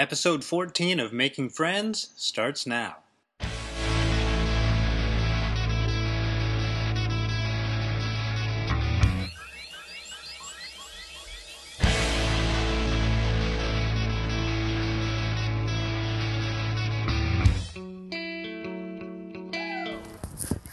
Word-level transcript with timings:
Episode 0.00 0.42
14 0.42 0.98
of 0.98 1.12
Making 1.12 1.50
Friends 1.50 2.08
starts 2.16 2.66
now. 2.66 2.96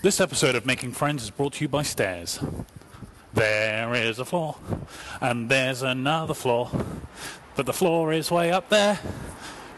This 0.02 0.22
episode 0.22 0.56
of 0.56 0.66
Making 0.66 0.94
Friends 0.94 1.24
is 1.24 1.32
brought 1.32 1.52
to 1.56 1.66
you 1.66 1.68
by 1.68 1.82
Stairs. 1.82 2.40
There 3.34 3.94
is 3.94 4.20
a 4.20 4.26
floor, 4.26 4.56
and 5.20 5.50
there's 5.50 5.82
another 5.82 6.34
floor, 6.34 6.72
but 7.58 7.66
the 7.66 7.74
floor 7.74 8.14
is 8.14 8.30
way 8.30 8.52
up 8.52 8.70
there. 8.70 9.00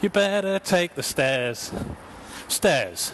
You 0.02 0.10
better 0.10 0.60
take 0.60 0.96
the 0.96 1.02
stairs. 1.02 1.72
Stairs. 2.50 3.14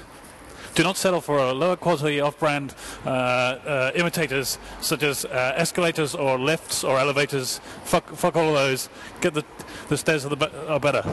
Do 0.73 0.83
not 0.83 0.97
settle 0.97 1.21
for 1.21 1.37
a 1.37 1.53
lower 1.53 1.75
quality 1.75 2.19
off-brand 2.19 2.73
uh, 3.05 3.09
uh, 3.09 3.91
imitators 3.93 4.57
such 4.81 5.03
as 5.03 5.23
uh, 5.23 5.53
escalators 5.55 6.15
or 6.15 6.39
lifts 6.39 6.83
or 6.83 6.99
elevators. 6.99 7.61
Fuck, 7.83 8.09
fuck 8.15 8.35
all 8.35 8.49
of 8.49 8.55
those. 8.55 8.89
Get 9.21 9.35
the 9.35 9.45
the 9.87 9.97
stairs 9.97 10.25
are, 10.25 10.29
the 10.29 10.35
be- 10.35 10.57
are 10.67 10.79
better. 10.79 11.03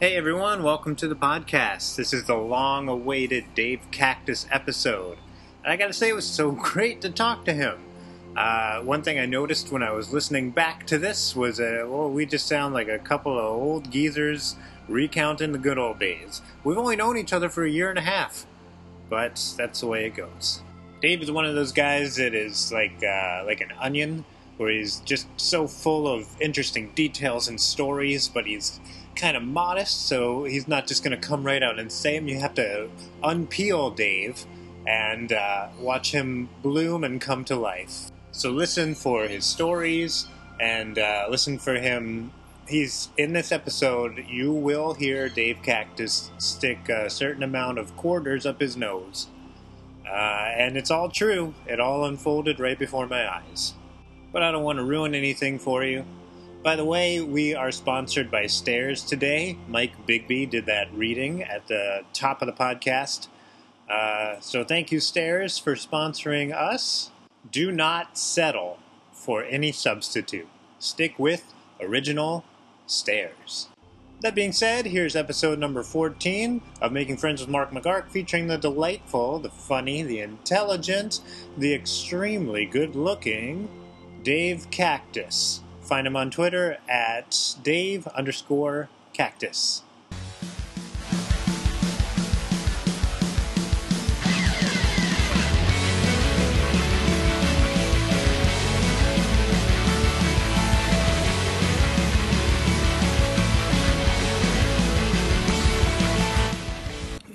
Hey 0.00 0.16
everyone, 0.16 0.62
welcome 0.62 0.96
to 0.96 1.08
the 1.08 1.14
podcast. 1.14 1.96
This 1.96 2.14
is 2.14 2.24
the 2.24 2.36
long 2.36 2.88
awaited 2.88 3.54
Dave 3.54 3.82
Cactus 3.90 4.46
episode. 4.50 5.18
And 5.62 5.72
I 5.72 5.76
gotta 5.76 5.92
say, 5.92 6.08
it 6.08 6.14
was 6.14 6.26
so 6.26 6.50
great 6.72 7.02
to 7.02 7.10
talk 7.10 7.44
to 7.44 7.52
him. 7.52 7.85
Uh, 8.36 8.82
one 8.82 9.02
thing 9.02 9.18
I 9.18 9.24
noticed 9.24 9.72
when 9.72 9.82
I 9.82 9.92
was 9.92 10.12
listening 10.12 10.50
back 10.50 10.86
to 10.88 10.98
this 10.98 11.34
was, 11.34 11.58
uh, 11.58 11.86
well, 11.88 12.10
we 12.10 12.26
just 12.26 12.46
sound 12.46 12.74
like 12.74 12.88
a 12.88 12.98
couple 12.98 13.38
of 13.38 13.44
old 13.44 13.90
geezers 13.90 14.56
recounting 14.88 15.52
the 15.52 15.58
good 15.58 15.78
old 15.78 15.98
days. 15.98 16.42
We've 16.62 16.76
only 16.76 16.96
known 16.96 17.16
each 17.16 17.32
other 17.32 17.48
for 17.48 17.64
a 17.64 17.70
year 17.70 17.88
and 17.88 17.98
a 17.98 18.02
half, 18.02 18.44
but 19.08 19.42
that's 19.56 19.80
the 19.80 19.86
way 19.86 20.04
it 20.04 20.14
goes. 20.14 20.60
Dave 21.00 21.22
is 21.22 21.30
one 21.30 21.46
of 21.46 21.54
those 21.54 21.72
guys 21.72 22.16
that 22.16 22.34
is 22.34 22.70
like 22.72 23.02
uh, 23.02 23.42
like 23.46 23.62
an 23.62 23.72
onion, 23.80 24.24
where 24.58 24.70
he's 24.70 25.00
just 25.00 25.28
so 25.36 25.66
full 25.66 26.06
of 26.06 26.28
interesting 26.40 26.92
details 26.94 27.48
and 27.48 27.58
stories, 27.58 28.28
but 28.28 28.46
he's 28.46 28.80
kind 29.14 29.36
of 29.36 29.42
modest, 29.42 30.08
so 30.08 30.44
he's 30.44 30.68
not 30.68 30.86
just 30.86 31.02
going 31.02 31.18
to 31.18 31.26
come 31.26 31.44
right 31.44 31.62
out 31.62 31.78
and 31.78 31.90
say 31.90 32.18
them. 32.18 32.28
You 32.28 32.38
have 32.40 32.54
to 32.54 32.90
unpeel 33.24 33.96
Dave 33.96 34.44
and 34.86 35.32
uh, 35.32 35.68
watch 35.80 36.12
him 36.12 36.50
bloom 36.62 37.02
and 37.02 37.18
come 37.20 37.44
to 37.46 37.56
life. 37.56 38.10
So 38.36 38.50
listen 38.50 38.94
for 38.94 39.26
his 39.26 39.46
stories 39.46 40.26
and 40.60 40.98
uh, 40.98 41.24
listen 41.30 41.58
for 41.58 41.72
him. 41.76 42.32
He's 42.68 43.08
in 43.16 43.32
this 43.32 43.50
episode. 43.50 44.26
You 44.28 44.52
will 44.52 44.92
hear 44.92 45.30
Dave 45.30 45.62
Cactus 45.62 46.30
stick 46.36 46.90
a 46.90 47.08
certain 47.08 47.42
amount 47.42 47.78
of 47.78 47.96
quarters 47.96 48.44
up 48.44 48.60
his 48.60 48.76
nose. 48.76 49.28
Uh, 50.06 50.50
and 50.54 50.76
it's 50.76 50.90
all 50.90 51.08
true. 51.08 51.54
It 51.66 51.80
all 51.80 52.04
unfolded 52.04 52.60
right 52.60 52.78
before 52.78 53.06
my 53.06 53.26
eyes. 53.26 53.72
But 54.34 54.42
I 54.42 54.52
don't 54.52 54.64
want 54.64 54.80
to 54.80 54.84
ruin 54.84 55.14
anything 55.14 55.58
for 55.58 55.82
you. 55.82 56.04
By 56.62 56.76
the 56.76 56.84
way, 56.84 57.22
we 57.22 57.54
are 57.54 57.72
sponsored 57.72 58.30
by 58.30 58.48
Stairs 58.48 59.02
today. 59.02 59.56
Mike 59.66 60.06
Bigby 60.06 60.50
did 60.50 60.66
that 60.66 60.92
reading 60.92 61.42
at 61.42 61.68
the 61.68 62.02
top 62.12 62.42
of 62.42 62.46
the 62.46 62.52
podcast. 62.52 63.28
Uh, 63.88 64.38
so 64.40 64.62
thank 64.62 64.92
you, 64.92 65.00
Stairs, 65.00 65.56
for 65.56 65.74
sponsoring 65.74 66.54
us. 66.54 67.12
Do 67.56 67.72
not 67.72 68.18
settle 68.18 68.80
for 69.14 69.42
any 69.42 69.72
substitute. 69.72 70.46
Stick 70.78 71.18
with 71.18 71.54
original 71.80 72.44
Stairs. 72.86 73.68
That 74.20 74.34
being 74.34 74.52
said, 74.52 74.84
here's 74.84 75.16
episode 75.16 75.58
number 75.58 75.82
14 75.82 76.60
of 76.82 76.92
Making 76.92 77.16
Friends 77.16 77.40
with 77.40 77.48
Mark 77.48 77.70
McGark, 77.70 78.10
featuring 78.10 78.48
the 78.48 78.58
delightful, 78.58 79.38
the 79.38 79.48
funny, 79.48 80.02
the 80.02 80.20
intelligent, 80.20 81.22
the 81.56 81.72
extremely 81.72 82.66
good 82.66 82.94
looking 82.94 83.70
Dave 84.22 84.70
Cactus. 84.70 85.62
Find 85.80 86.06
him 86.06 86.14
on 86.14 86.30
Twitter 86.30 86.76
at 86.90 87.54
Dave 87.62 88.06
underscore 88.08 88.90
cactus. 89.14 89.80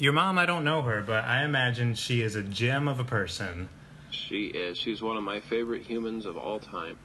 Your 0.02 0.14
mom, 0.14 0.40
I 0.40 0.48
don't 0.48 0.64
know 0.64 0.82
her, 0.82 1.04
but 1.04 1.26
I 1.26 1.44
imagine 1.44 1.94
she 1.94 2.24
is 2.24 2.34
a 2.34 2.42
gem 2.42 2.88
of 2.88 3.00
a 3.00 3.04
person. 3.04 3.70
She 4.10 4.48
is. 4.48 4.76
She's 4.76 5.00
one 5.00 5.16
of 5.16 5.22
my 5.22 5.40
favorite 5.40 5.84
humans 5.84 6.26
of 6.26 6.36
all 6.38 6.58
time. 6.58 6.98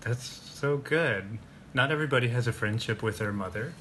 That's 0.00 0.24
so 0.24 0.78
good. 0.78 1.36
Not 1.74 1.92
everybody 1.92 2.28
has 2.28 2.46
a 2.46 2.54
friendship 2.54 3.02
with 3.02 3.18
their 3.18 3.34
mother, 3.34 3.74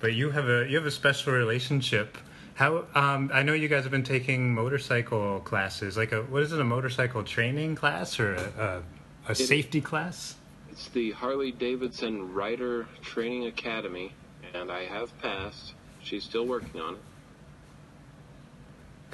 but 0.00 0.12
you 0.12 0.28
have 0.32 0.50
a 0.50 0.68
you 0.68 0.76
have 0.76 0.84
a 0.84 0.90
special 0.90 1.32
relationship. 1.32 2.18
How 2.56 2.84
um, 2.94 3.30
I 3.32 3.42
know 3.42 3.54
you 3.54 3.68
guys 3.68 3.84
have 3.84 3.90
been 3.90 4.02
taking 4.02 4.52
motorcycle 4.52 5.40
classes. 5.40 5.96
Like 5.96 6.12
a 6.12 6.24
what 6.24 6.42
is 6.42 6.52
it? 6.52 6.60
A 6.60 6.64
motorcycle 6.64 7.24
training 7.24 7.74
class 7.74 8.20
or 8.20 8.34
a 8.34 8.82
a, 9.26 9.32
a 9.32 9.34
safety 9.34 9.80
class? 9.80 10.36
It's 10.70 10.88
the 10.88 11.12
Harley 11.12 11.52
Davidson 11.52 12.34
Rider 12.34 12.86
Training 13.00 13.46
Academy, 13.46 14.12
and 14.52 14.70
I 14.70 14.84
have 14.84 15.18
passed. 15.20 15.72
She's 16.02 16.22
still 16.22 16.46
working 16.46 16.82
on 16.82 16.96
it. 16.96 17.00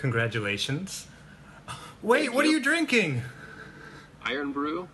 Congratulations. 0.04 1.06
Wait, 2.02 2.24
Thank 2.24 2.34
what 2.34 2.44
are 2.44 2.48
you. 2.48 2.58
you 2.58 2.62
drinking? 2.62 3.22
Irn-Bru? 4.30 4.86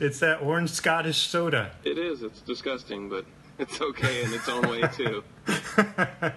It's 0.00 0.18
that 0.18 0.42
orange 0.42 0.68
Scottish 0.68 1.16
soda. 1.16 1.70
It 1.82 1.96
is. 1.96 2.22
It's 2.22 2.42
disgusting, 2.42 3.08
but 3.08 3.24
it's 3.58 3.80
okay 3.80 4.22
in 4.22 4.34
its 4.34 4.50
own 4.50 4.68
way, 4.68 4.82
too. 4.94 5.24
Uh, 5.48 6.30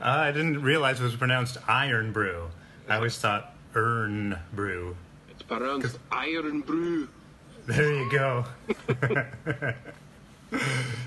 I 0.00 0.32
didn't 0.32 0.62
realize 0.62 0.98
it 0.98 1.04
was 1.04 1.14
pronounced 1.14 1.58
iron 1.68 2.10
brew. 2.10 2.48
I 2.88 2.96
always 2.96 3.16
thought 3.16 3.54
Urn 3.76 4.40
brew. 4.52 4.96
It's 5.30 5.44
pronounced 5.44 5.96
Iron 6.10 6.62
Brew. 6.62 7.08
There 7.66 7.94
you 7.94 8.10
go. 8.10 8.46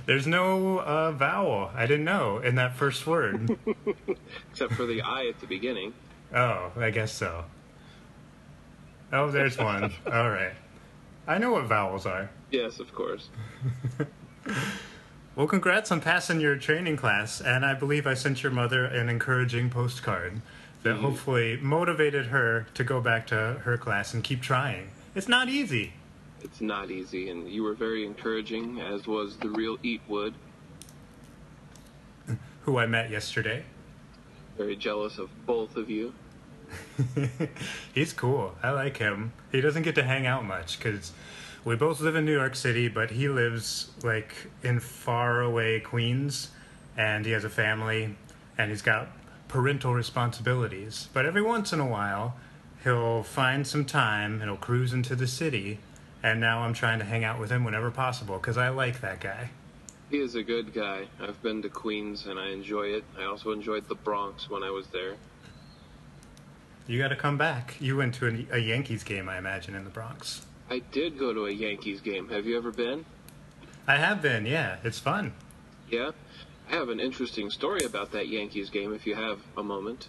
There's 0.05 0.27
no 0.27 0.79
uh, 0.79 1.11
vowel. 1.11 1.71
I 1.75 1.85
didn't 1.85 2.05
know 2.05 2.39
in 2.39 2.55
that 2.55 2.75
first 2.75 3.05
word. 3.07 3.57
Except 4.51 4.73
for 4.73 4.85
the 4.85 5.01
I 5.01 5.27
at 5.27 5.39
the 5.39 5.47
beginning. 5.47 5.93
oh, 6.33 6.71
I 6.77 6.89
guess 6.89 7.11
so. 7.11 7.45
Oh, 9.11 9.31
there's 9.31 9.57
one. 9.57 9.93
All 10.05 10.29
right. 10.29 10.53
I 11.27 11.37
know 11.37 11.51
what 11.51 11.65
vowels 11.65 12.05
are. 12.05 12.29
Yes, 12.51 12.79
of 12.79 12.93
course. 12.93 13.29
Well, 15.35 15.47
congrats 15.47 15.89
on 15.89 16.01
passing 16.01 16.41
your 16.41 16.57
training 16.57 16.97
class, 16.97 17.39
and 17.39 17.65
I 17.65 17.73
believe 17.73 18.05
I 18.05 18.13
sent 18.13 18.43
your 18.43 18.51
mother 18.51 18.83
an 18.83 19.07
encouraging 19.07 19.69
postcard 19.69 20.41
that 20.83 20.97
hopefully 20.97 21.57
motivated 21.61 22.25
her 22.25 22.67
to 22.73 22.83
go 22.83 22.99
back 22.99 23.25
to 23.27 23.61
her 23.63 23.77
class 23.77 24.13
and 24.13 24.21
keep 24.21 24.41
trying. 24.41 24.89
It's 25.15 25.29
not 25.29 25.47
easy. 25.47 25.93
It's 26.41 26.61
not 26.61 26.91
easy, 26.91 27.29
and 27.29 27.49
you 27.49 27.63
were 27.63 27.73
very 27.73 28.05
encouraging, 28.05 28.79
as 28.79 29.07
was 29.07 29.37
the 29.37 29.49
real 29.49 29.77
Eatwood. 29.79 30.33
Who 32.63 32.77
I 32.77 32.85
met 32.85 33.09
yesterday. 33.09 33.63
Very 34.57 34.75
jealous 34.75 35.17
of 35.17 35.29
both 35.45 35.75
of 35.75 35.89
you. 35.89 36.13
He's 37.93 38.13
cool. 38.13 38.55
I 38.61 38.71
like 38.71 38.97
him. 38.97 39.33
He 39.51 39.61
doesn't 39.61 39.83
get 39.83 39.95
to 39.95 40.03
hang 40.03 40.27
out 40.27 40.45
much 40.45 40.77
because 40.77 41.11
we 41.65 41.75
both 41.75 41.99
live 41.99 42.15
in 42.15 42.25
New 42.25 42.37
York 42.37 42.55
City, 42.55 42.87
but 42.87 43.11
he 43.11 43.27
lives 43.27 43.91
like 44.03 44.33
in 44.63 44.79
far 44.79 45.41
away 45.41 45.79
Queens, 45.79 46.49
and 46.95 47.25
he 47.25 47.31
has 47.31 47.43
a 47.43 47.49
family, 47.49 48.15
and 48.57 48.69
he's 48.69 48.81
got 48.81 49.09
parental 49.47 49.93
responsibilities. 49.93 51.09
But 51.11 51.25
every 51.25 51.41
once 51.41 51.73
in 51.73 51.79
a 51.79 51.87
while, 51.87 52.35
he'll 52.83 53.23
find 53.23 53.67
some 53.67 53.83
time 53.83 54.33
and 54.33 54.43
he'll 54.43 54.57
cruise 54.57 54.93
into 54.93 55.15
the 55.15 55.27
city. 55.27 55.79
And 56.21 56.39
now 56.39 56.61
I'm 56.61 56.73
trying 56.73 56.99
to 56.99 57.05
hang 57.05 57.23
out 57.23 57.39
with 57.39 57.49
him 57.49 57.63
whenever 57.63 57.91
possible 57.91 58.37
because 58.37 58.57
I 58.57 58.69
like 58.69 59.01
that 59.01 59.19
guy. 59.21 59.51
He 60.09 60.17
is 60.17 60.35
a 60.35 60.43
good 60.43 60.73
guy. 60.73 61.07
I've 61.21 61.41
been 61.43 61.61
to 61.61 61.69
Queens, 61.69 62.25
and 62.25 62.39
I 62.39 62.49
enjoy 62.49 62.87
it. 62.87 63.03
I 63.17 63.25
also 63.25 63.51
enjoyed 63.51 63.87
the 63.87 63.95
Bronx 63.95 64.49
when 64.49 64.63
I 64.63 64.71
was 64.71 64.87
there. 64.87 65.15
You 66.87 66.97
got 66.99 67.09
to 67.09 67.15
come 67.15 67.37
back. 67.37 67.75
You 67.79 67.95
went 67.95 68.15
to 68.15 68.47
a, 68.51 68.55
a 68.55 68.59
Yankees 68.59 69.03
game, 69.03 69.29
I 69.29 69.37
imagine, 69.37 69.75
in 69.75 69.83
the 69.83 69.91
Bronx. 69.91 70.45
I 70.69 70.79
did 70.91 71.19
go 71.19 71.33
to 71.33 71.45
a 71.45 71.51
Yankees 71.51 72.01
game. 72.01 72.29
Have 72.29 72.47
you 72.47 72.57
ever 72.57 72.71
been? 72.71 73.05
I 73.87 73.97
have 73.97 74.21
been, 74.21 74.45
yeah. 74.47 74.77
It's 74.83 74.99
fun. 74.99 75.33
Yeah? 75.89 76.11
I 76.69 76.75
have 76.75 76.89
an 76.89 76.99
interesting 76.99 77.49
story 77.49 77.83
about 77.83 78.11
that 78.11 78.27
Yankees 78.27 78.69
game 78.69 78.93
if 78.93 79.05
you 79.05 79.15
have 79.15 79.39
a 79.57 79.63
moment. 79.63 80.07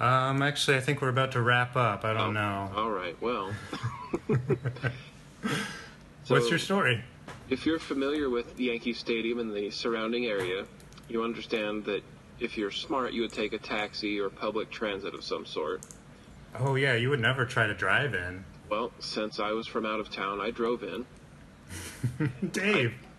Um, 0.00 0.40
actually, 0.42 0.78
I 0.78 0.80
think 0.80 1.02
we're 1.02 1.08
about 1.10 1.32
to 1.32 1.42
wrap 1.42 1.76
up. 1.76 2.04
I 2.04 2.14
don't 2.14 2.36
Oh, 2.36 2.40
know. 2.40 2.70
All 2.74 2.90
right, 2.90 3.20
well. 3.20 3.52
What's 6.28 6.48
your 6.48 6.58
story? 6.58 7.04
If 7.50 7.66
you're 7.66 7.78
familiar 7.78 8.30
with 8.30 8.58
Yankee 8.58 8.92
Stadium 8.94 9.38
and 9.40 9.54
the 9.54 9.70
surrounding 9.70 10.24
area, 10.26 10.64
you 11.08 11.22
understand 11.22 11.84
that 11.84 12.02
if 12.38 12.56
you're 12.56 12.70
smart, 12.70 13.12
you 13.12 13.20
would 13.22 13.32
take 13.32 13.52
a 13.52 13.58
taxi 13.58 14.18
or 14.18 14.30
public 14.30 14.70
transit 14.70 15.14
of 15.14 15.22
some 15.22 15.44
sort. 15.44 15.82
Oh 16.58 16.76
yeah, 16.76 16.94
you 16.94 17.10
would 17.10 17.20
never 17.20 17.44
try 17.44 17.66
to 17.66 17.74
drive 17.74 18.14
in. 18.14 18.44
Well, 18.70 18.92
since 19.00 19.38
I 19.40 19.50
was 19.52 19.66
from 19.66 19.84
out 19.84 20.00
of 20.00 20.10
town, 20.10 20.40
I 20.40 20.50
drove 20.50 20.82
in. 20.82 21.04
Dave. 22.52 22.94
I 22.94 23.09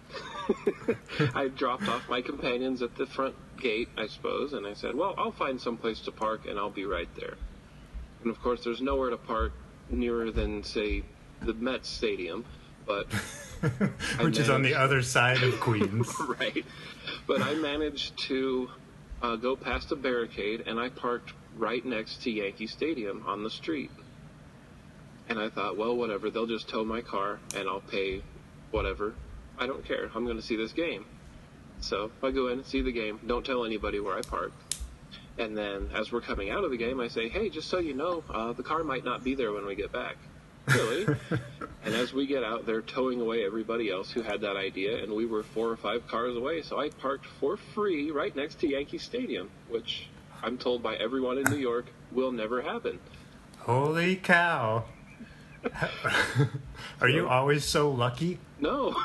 dropped 1.55 1.87
off 1.87 2.09
my 2.09 2.21
companions 2.21 2.81
at 2.81 2.95
the 2.95 3.05
front 3.05 3.35
gate, 3.57 3.89
I 3.97 4.07
suppose, 4.07 4.53
and 4.53 4.65
I 4.65 4.73
said, 4.73 4.95
"Well, 4.95 5.13
I'll 5.17 5.31
find 5.31 5.59
some 5.59 5.77
place 5.77 5.99
to 6.01 6.11
park, 6.11 6.45
and 6.47 6.57
I'll 6.57 6.69
be 6.69 6.85
right 6.85 7.09
there." 7.15 7.35
And 8.21 8.29
of 8.29 8.41
course, 8.41 8.63
there's 8.63 8.81
nowhere 8.81 9.09
to 9.09 9.17
park 9.17 9.53
nearer 9.89 10.31
than, 10.31 10.63
say, 10.63 11.03
the 11.41 11.53
Mets 11.53 11.89
Stadium, 11.89 12.45
but 12.85 13.07
Which 14.21 14.39
is 14.39 14.49
on 14.49 14.63
the 14.63 14.75
other 14.75 15.01
side 15.01 15.43
of 15.43 15.59
Queens. 15.59 16.11
right. 16.39 16.65
But 17.27 17.41
I 17.41 17.53
managed 17.53 18.17
to 18.27 18.69
uh, 19.21 19.35
go 19.35 19.55
past 19.55 19.91
a 19.91 19.95
barricade, 19.95 20.63
and 20.65 20.79
I 20.79 20.89
parked 20.89 21.33
right 21.57 21.85
next 21.85 22.23
to 22.23 22.31
Yankee 22.31 22.67
Stadium 22.67 23.23
on 23.27 23.43
the 23.43 23.49
street. 23.49 23.91
And 25.29 25.39
I 25.39 25.49
thought, 25.49 25.77
well, 25.77 25.95
whatever. 25.95 26.29
They'll 26.29 26.47
just 26.47 26.69
tow 26.69 26.83
my 26.83 27.01
car, 27.01 27.39
and 27.55 27.69
I'll 27.69 27.81
pay 27.81 28.23
whatever. 28.71 29.13
I 29.57 29.67
don't 29.67 29.85
care. 29.85 30.09
I'm 30.15 30.25
going 30.25 30.37
to 30.37 30.43
see 30.43 30.55
this 30.55 30.73
game. 30.73 31.05
So 31.81 32.11
I 32.21 32.31
go 32.31 32.47
in 32.47 32.59
and 32.59 32.65
see 32.65 32.81
the 32.81 32.91
game. 32.91 33.19
Don't 33.25 33.45
tell 33.45 33.65
anybody 33.65 33.99
where 33.99 34.17
I 34.17 34.21
parked. 34.21 34.75
And 35.37 35.57
then, 35.57 35.89
as 35.93 36.11
we're 36.11 36.21
coming 36.21 36.49
out 36.51 36.63
of 36.63 36.71
the 36.71 36.77
game, 36.77 36.99
I 36.99 37.07
say, 37.07 37.29
"Hey, 37.29 37.49
just 37.49 37.69
so 37.69 37.79
you 37.79 37.93
know, 37.93 38.23
uh, 38.29 38.53
the 38.53 38.63
car 38.63 38.83
might 38.83 39.03
not 39.03 39.23
be 39.23 39.33
there 39.33 39.51
when 39.51 39.65
we 39.65 39.75
get 39.75 39.91
back." 39.91 40.17
Really? 40.67 41.05
and 41.83 41.95
as 41.95 42.13
we 42.13 42.27
get 42.27 42.43
out, 42.43 42.65
they're 42.65 42.81
towing 42.81 43.19
away 43.19 43.43
everybody 43.45 43.89
else 43.89 44.11
who 44.11 44.21
had 44.21 44.41
that 44.41 44.57
idea, 44.57 45.01
and 45.01 45.13
we 45.13 45.25
were 45.25 45.43
four 45.43 45.69
or 45.69 45.77
five 45.77 46.07
cars 46.07 46.35
away. 46.35 46.61
So 46.61 46.79
I 46.79 46.89
parked 46.89 47.25
for 47.25 47.57
free 47.57 48.11
right 48.11 48.35
next 48.35 48.59
to 48.59 48.67
Yankee 48.67 48.99
Stadium, 48.99 49.49
which 49.69 50.07
I'm 50.43 50.57
told 50.57 50.83
by 50.83 50.95
everyone 50.95 51.37
in 51.37 51.45
New 51.45 51.57
York 51.57 51.85
will 52.11 52.31
never 52.31 52.61
happen. 52.61 52.99
Holy 53.59 54.15
cow. 54.15 54.85
Are 56.99 57.09
you 57.09 57.27
always 57.27 57.65
so 57.65 57.91
lucky? 57.91 58.39
No. 58.59 58.95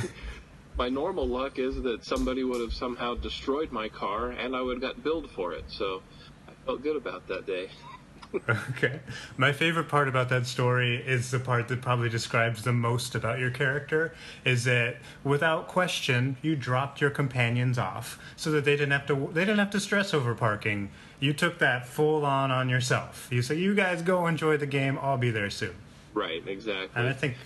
my 0.78 0.88
normal 0.88 1.26
luck 1.26 1.58
is 1.58 1.82
that 1.82 2.04
somebody 2.04 2.44
would 2.44 2.60
have 2.60 2.72
somehow 2.72 3.14
destroyed 3.14 3.72
my 3.72 3.88
car, 3.88 4.30
and 4.30 4.56
I 4.56 4.62
would 4.62 4.82
have 4.82 4.82
got 4.82 5.02
billed 5.02 5.30
for 5.30 5.52
it. 5.52 5.64
So 5.68 6.02
I 6.48 6.52
felt 6.64 6.82
good 6.82 6.96
about 6.96 7.26
that 7.28 7.46
day. 7.46 7.68
Okay. 8.70 9.00
My 9.36 9.52
favorite 9.52 9.88
part 9.88 10.08
about 10.08 10.28
that 10.28 10.46
story 10.46 10.96
is 10.96 11.30
the 11.30 11.38
part 11.40 11.68
that 11.68 11.82
probably 11.82 12.08
describes 12.08 12.62
the 12.62 12.72
most 12.72 13.14
about 13.14 13.38
your 13.38 13.50
character 13.50 14.14
is 14.44 14.64
that 14.64 14.96
without 15.24 15.68
question 15.68 16.36
you 16.42 16.56
dropped 16.56 17.00
your 17.00 17.10
companions 17.10 17.78
off 17.78 18.18
so 18.36 18.50
that 18.52 18.64
they 18.64 18.72
didn't 18.72 18.92
have 18.92 19.06
to 19.06 19.30
they 19.32 19.42
didn't 19.42 19.58
have 19.58 19.70
to 19.70 19.80
stress 19.80 20.14
over 20.14 20.34
parking. 20.34 20.90
You 21.18 21.32
took 21.32 21.58
that 21.58 21.86
full 21.86 22.24
on 22.24 22.50
on 22.50 22.68
yourself. 22.68 23.28
You 23.30 23.42
said 23.42 23.58
you 23.58 23.74
guys 23.74 24.02
go 24.02 24.26
enjoy 24.26 24.56
the 24.56 24.66
game. 24.66 24.98
I'll 25.00 25.18
be 25.18 25.30
there 25.30 25.50
soon. 25.50 25.74
Right, 26.14 26.42
exactly. 26.46 26.90
And 26.94 27.08
I 27.08 27.12
think 27.12 27.36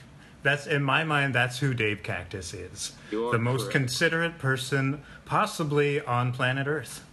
that's 0.43 0.67
in 0.67 0.83
my 0.83 1.05
mind 1.05 1.35
that's 1.35 1.59
who 1.59 1.75
Dave 1.75 2.03
Cactus 2.03 2.55
is. 2.55 2.93
You 3.11 3.29
are 3.29 3.33
The 3.33 3.39
most 3.39 3.63
correct. 3.63 3.73
considerate 3.73 4.39
person 4.39 5.03
possibly 5.25 6.01
on 6.01 6.33
planet 6.33 6.67
Earth. 6.67 7.05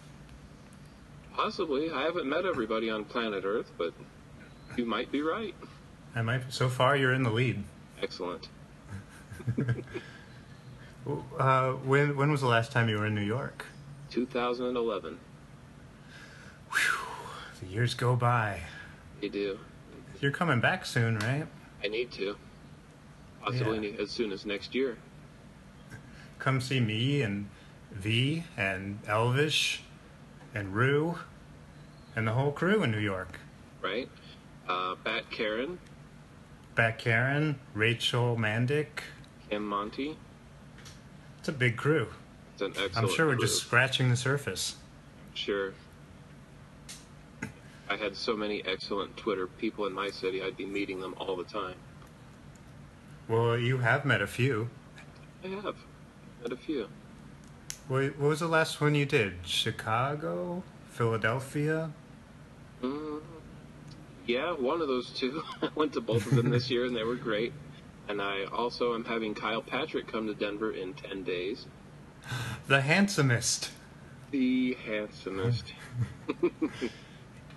Possibly. 1.34 1.92
I 1.92 2.04
haven't 2.04 2.28
met 2.28 2.46
everybody 2.46 2.90
on 2.90 3.06
planet 3.06 3.44
Earth, 3.46 3.72
but 3.78 3.94
you 4.78 4.86
might 4.86 5.12
be 5.12 5.22
right. 5.22 5.56
I 6.16 6.22
might 6.22 6.42
so 6.54 6.68
far 6.70 6.96
you're 6.98 7.14
in 7.14 7.24
the 7.24 7.32
lead. 7.32 7.64
Excellent. 8.02 8.48
Uh, 11.40 11.72
when 11.72 12.16
when 12.16 12.32
was 12.32 12.42
the 12.42 12.48
last 12.48 12.72
time 12.72 12.88
you 12.88 12.96
were 12.98 13.08
in 13.08 13.16
New 13.16 13.22
York? 13.24 13.66
2011. 14.12 15.18
The 17.60 17.66
years 17.68 17.96
go 17.96 18.16
by. 18.16 18.62
They 19.20 19.30
do. 19.30 19.58
You're 20.22 20.32
coming 20.32 20.60
back 20.62 20.86
soon, 20.86 21.18
right? 21.20 21.48
I 21.84 21.88
need 21.88 22.12
to. 22.12 22.38
Possibly 23.42 23.92
Yeah. 23.94 24.02
as 24.02 24.12
soon 24.12 24.32
as 24.32 24.46
next 24.46 24.76
year. 24.76 24.98
Come 26.38 26.62
see 26.62 26.80
me 26.80 27.22
and 27.24 27.50
V 27.92 28.44
and 28.56 29.00
Elvish 29.08 29.82
and 30.54 30.74
Rue 30.76 31.18
and 32.16 32.28
the 32.28 32.34
whole 32.34 32.52
crew 32.52 32.84
in 32.84 32.92
New 32.92 33.00
York. 33.00 33.40
Right? 33.82 34.10
Uh, 34.68 34.96
Bat 35.04 35.30
Karen, 35.32 35.80
Bat 36.76 37.00
Karen, 37.00 37.60
Rachel 37.74 38.38
Mandick. 38.38 39.02
Kim 39.50 39.66
Monty. 39.68 40.18
It's 41.40 41.50
a 41.50 41.52
big 41.52 41.76
crew. 41.78 42.08
It's 42.54 42.62
an 42.62 42.72
excellent 42.72 42.98
I'm 42.98 43.10
sure 43.10 43.26
we're 43.26 43.36
crew. 43.36 43.48
just 43.48 43.62
scratching 43.64 44.10
the 44.10 44.16
surface. 44.16 44.76
Sure. 45.34 45.74
I 47.92 47.98
had 47.98 48.16
so 48.16 48.38
many 48.38 48.64
excellent 48.66 49.18
Twitter 49.18 49.48
people 49.48 49.86
in 49.86 49.92
my 49.92 50.10
city, 50.10 50.42
I'd 50.42 50.56
be 50.56 50.66
meeting 50.66 51.02
them 51.02 51.14
all 51.18 51.36
the 51.36 51.44
time. 51.44 51.76
Well, 53.28 53.58
you 53.58 53.80
have 53.80 54.06
met 54.06 54.22
a 54.22 54.28
few. 54.28 54.70
I 55.44 55.50
have. 55.50 55.76
Met 56.42 56.54
a 56.54 56.56
few. 56.56 56.88
What, 57.90 58.18
what 58.18 58.30
was 58.30 58.40
the 58.40 58.48
last 58.48 58.80
one 58.80 58.96
you 58.96 59.06
did? 59.06 59.34
Chicago? 59.44 60.64
Philadelphia? 60.90 61.92
Mm, 62.82 63.20
yeah, 64.26 64.54
one 64.54 64.80
of 64.80 64.88
those 64.88 65.10
two. 65.10 65.44
I 65.62 65.68
went 65.76 65.92
to 65.94 66.02
both 66.02 66.26
of 66.28 66.36
them 66.36 66.50
this 66.50 66.72
year, 66.72 66.86
and 66.86 66.96
they 66.96 67.04
were 67.04 67.16
great. 67.16 67.52
And 68.08 68.22
I 68.22 68.46
also 68.46 68.96
am 68.96 69.04
having 69.04 69.36
Kyle 69.36 69.62
Patrick 69.62 70.08
come 70.08 70.28
to 70.28 70.34
Denver 70.34 70.72
in 70.72 70.94
10 70.94 71.24
days. 71.24 71.66
The 72.70 72.80
handsomest. 72.80 73.72
The 74.32 74.78
handsomest. 74.86 75.74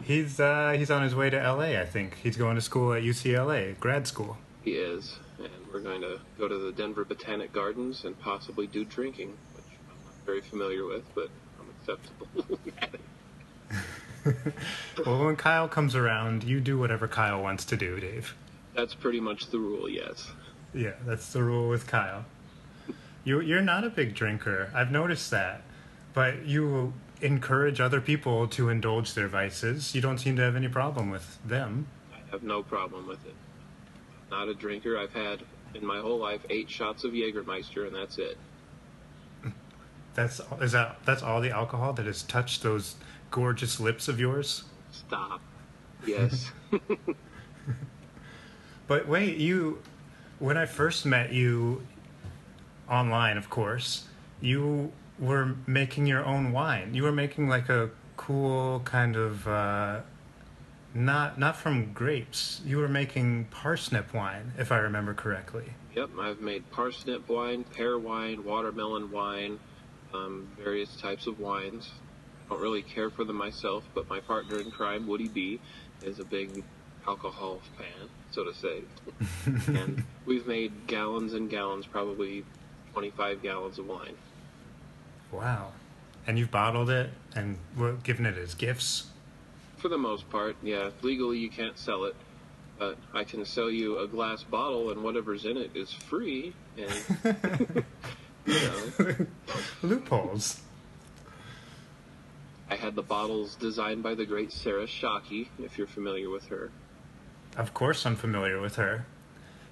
He's 0.03 0.41
uh, 0.41 0.75
he's 0.77 0.91
on 0.91 1.03
his 1.03 1.15
way 1.15 1.31
to 1.31 1.37
LA, 1.37 1.81
I 1.81 1.87
think. 1.87 2.17
He's 2.23 2.37
going 2.37 2.57
to 2.57 2.61
school 2.61 2.93
at 2.93 3.03
UCLA, 3.03 3.79
grad 3.79 4.07
school. 4.07 4.37
He 4.63 4.73
is. 4.73 5.17
And 5.39 5.51
we're 5.73 5.81
going 5.81 6.01
to 6.01 6.21
go 6.39 6.49
to 6.49 6.57
the 6.57 6.73
Denver 6.73 7.05
Botanic 7.05 7.53
Gardens 7.53 8.05
and 8.05 8.19
possibly 8.21 8.67
do 8.67 8.85
drinking, 8.85 9.37
which 9.55 9.65
I'm 9.91 10.05
not 10.05 10.15
very 10.27 10.41
familiar 10.41 10.85
with, 10.85 11.05
but 11.15 11.29
I'm 11.61 11.69
acceptable. 11.81 12.59
Well, 15.05 15.25
when 15.25 15.37
Kyle 15.37 15.69
comes 15.69 15.95
around, 15.95 16.45
you 16.45 16.61
do 16.61 16.79
whatever 16.79 17.07
Kyle 17.07 17.43
wants 17.43 17.65
to 17.67 17.77
do, 17.77 18.01
Dave. 18.01 18.35
That's 18.75 18.95
pretty 18.95 19.21
much 19.21 19.51
the 19.51 19.59
rule, 19.59 19.89
yes. 19.89 20.31
Yeah, 20.73 20.95
that's 21.05 21.33
the 21.33 21.43
rule 21.43 21.69
with 21.69 21.87
Kyle. 21.87 22.25
You 23.25 23.41
you're 23.41 23.63
not 23.63 23.85
a 23.85 23.91
big 23.91 24.15
drinker. 24.15 24.71
I've 24.75 24.91
noticed 24.91 25.31
that. 25.31 25.63
But 26.15 26.47
you 26.47 26.93
encourage 27.21 27.81
other 27.81 28.01
people 28.01 28.47
to 28.49 28.69
indulge 28.69 29.15
their 29.15 29.29
vices. 29.29 29.95
You 29.95 30.01
don't 30.01 30.19
seem 30.19 30.37
to 30.37 30.43
have 30.43 30.57
any 30.57 30.69
problem 30.69 31.11
with 31.11 31.39
them. 31.45 31.87
I 32.13 32.31
have 32.31 32.43
no 32.43 32.63
problem 32.63 33.07
with 33.07 33.25
it. 33.27 33.35
Not 34.31 34.49
a 34.49 34.55
drinker. 34.55 34.99
I've 34.99 35.13
had 35.13 35.43
in 35.75 35.87
my 35.87 36.01
whole 36.01 36.19
life 36.19 36.41
eight 36.51 36.71
shots 36.71 37.05
of 37.05 37.13
Jägermeister, 37.13 37.87
and 37.87 37.95
that's 37.95 38.19
it. 38.19 38.37
That's 40.15 40.41
is 40.61 40.73
that 40.73 40.99
that's 41.05 41.25
all 41.25 41.41
the 41.41 41.51
alcohol 41.51 41.93
that 41.95 42.07
has 42.07 42.23
touched 42.23 42.63
those 42.63 42.95
gorgeous 43.33 43.81
lips 43.81 44.07
of 44.07 44.21
yours? 44.21 44.63
Stop. 44.93 45.41
Yes. 46.07 46.53
But 48.87 49.09
wait, 49.09 49.39
you 49.39 49.81
when 50.39 50.57
I 50.57 50.67
first 50.67 51.07
met 51.07 51.33
you 51.33 51.87
online, 52.89 53.37
of 53.37 53.49
course, 53.49 54.07
you 54.41 54.93
were 55.19 55.55
making 55.67 56.07
your 56.07 56.25
own 56.25 56.53
wine. 56.53 56.95
You 56.95 57.03
were 57.05 57.13
making 57.13 57.49
like 57.49 57.69
a 57.69 57.91
cool 58.17 58.81
kind 58.81 59.17
of 59.17 59.47
uh 59.49 60.01
not 60.95 61.39
not 61.39 61.57
from 61.57 61.93
grapes. 61.93 62.61
You 62.65 62.79
were 62.79 62.89
making 62.89 63.47
parsnip 63.47 64.15
wine, 64.15 64.53
if 64.59 64.71
I 64.71 64.79
remember 64.79 65.15
correctly. 65.15 65.75
yep, 65.95 66.11
I've 66.19 66.41
made 66.41 66.71
parsnip 66.71 67.29
wine, 67.29 67.65
pear 67.65 67.99
wine, 67.99 68.45
watermelon 68.45 69.11
wine, 69.11 69.59
um, 70.13 70.49
various 70.59 70.95
types 70.97 71.27
of 71.27 71.41
wines. 71.41 71.91
I 72.47 72.51
don't 72.55 72.63
really 72.63 72.83
care 72.83 73.11
for 73.11 73.25
them 73.25 73.37
myself, 73.37 73.85
but 73.95 74.09
my 74.09 74.21
partner 74.21 74.61
in 74.61 74.71
crime, 74.71 75.07
Woody 75.07 75.29
B, 75.29 75.61
is 76.03 76.19
a 76.21 76.25
big 76.25 76.63
alcohol 77.07 77.61
fan, 77.77 78.09
so 78.31 78.45
to 78.45 78.55
say. 78.55 78.83
and 79.69 80.05
we've 80.27 80.47
made 80.47 80.87
gallons 80.87 81.35
and 81.35 81.51
gallons, 81.51 81.87
probably 81.87 82.45
25 82.93 83.43
gallons 83.43 83.79
of 83.79 83.87
wine. 83.87 84.15
Wow. 85.35 85.73
And 86.27 86.39
you've 86.39 86.51
bottled 86.51 86.91
it 86.91 87.11
and 87.35 87.59
were 87.77 87.93
given 87.93 88.27
it 88.27 88.39
as 88.39 88.55
gifts. 88.55 89.09
For 89.77 89.89
the 89.89 89.99
most 89.99 90.31
part, 90.31 90.57
yeah. 90.63 90.91
Legally, 91.03 91.39
you 91.39 91.51
can't 91.51 91.77
sell 91.77 92.05
it, 92.05 92.17
but 92.79 92.97
I 93.13 93.25
can 93.25 93.45
sell 93.45 93.71
you 93.71 93.99
a 93.99 94.07
glass 94.07 94.43
bottle, 94.43 94.91
and 94.91 95.03
whatever's 95.03 95.45
in 95.45 95.57
it 95.57 95.73
is 95.75 95.93
free. 95.93 96.55
And 96.79 97.85
you 98.47 98.55
know, 98.55 99.27
Loopholes. 99.83 100.61
I 102.71 102.77
had 102.77 102.95
the 102.95 103.03
bottles 103.03 103.57
designed 103.57 104.03
by 104.03 104.15
the 104.15 104.25
great 104.25 104.53
Sarah 104.53 104.87
Shockey, 104.87 105.49
if 105.63 105.77
you're 105.77 105.87
familiar 105.87 106.31
with 106.31 106.47
her. 106.47 106.71
Of 107.57 107.75
course 107.75 108.07
I'm 108.07 108.17
familiar 108.17 108.61
with 108.61 108.77
her. 108.77 109.05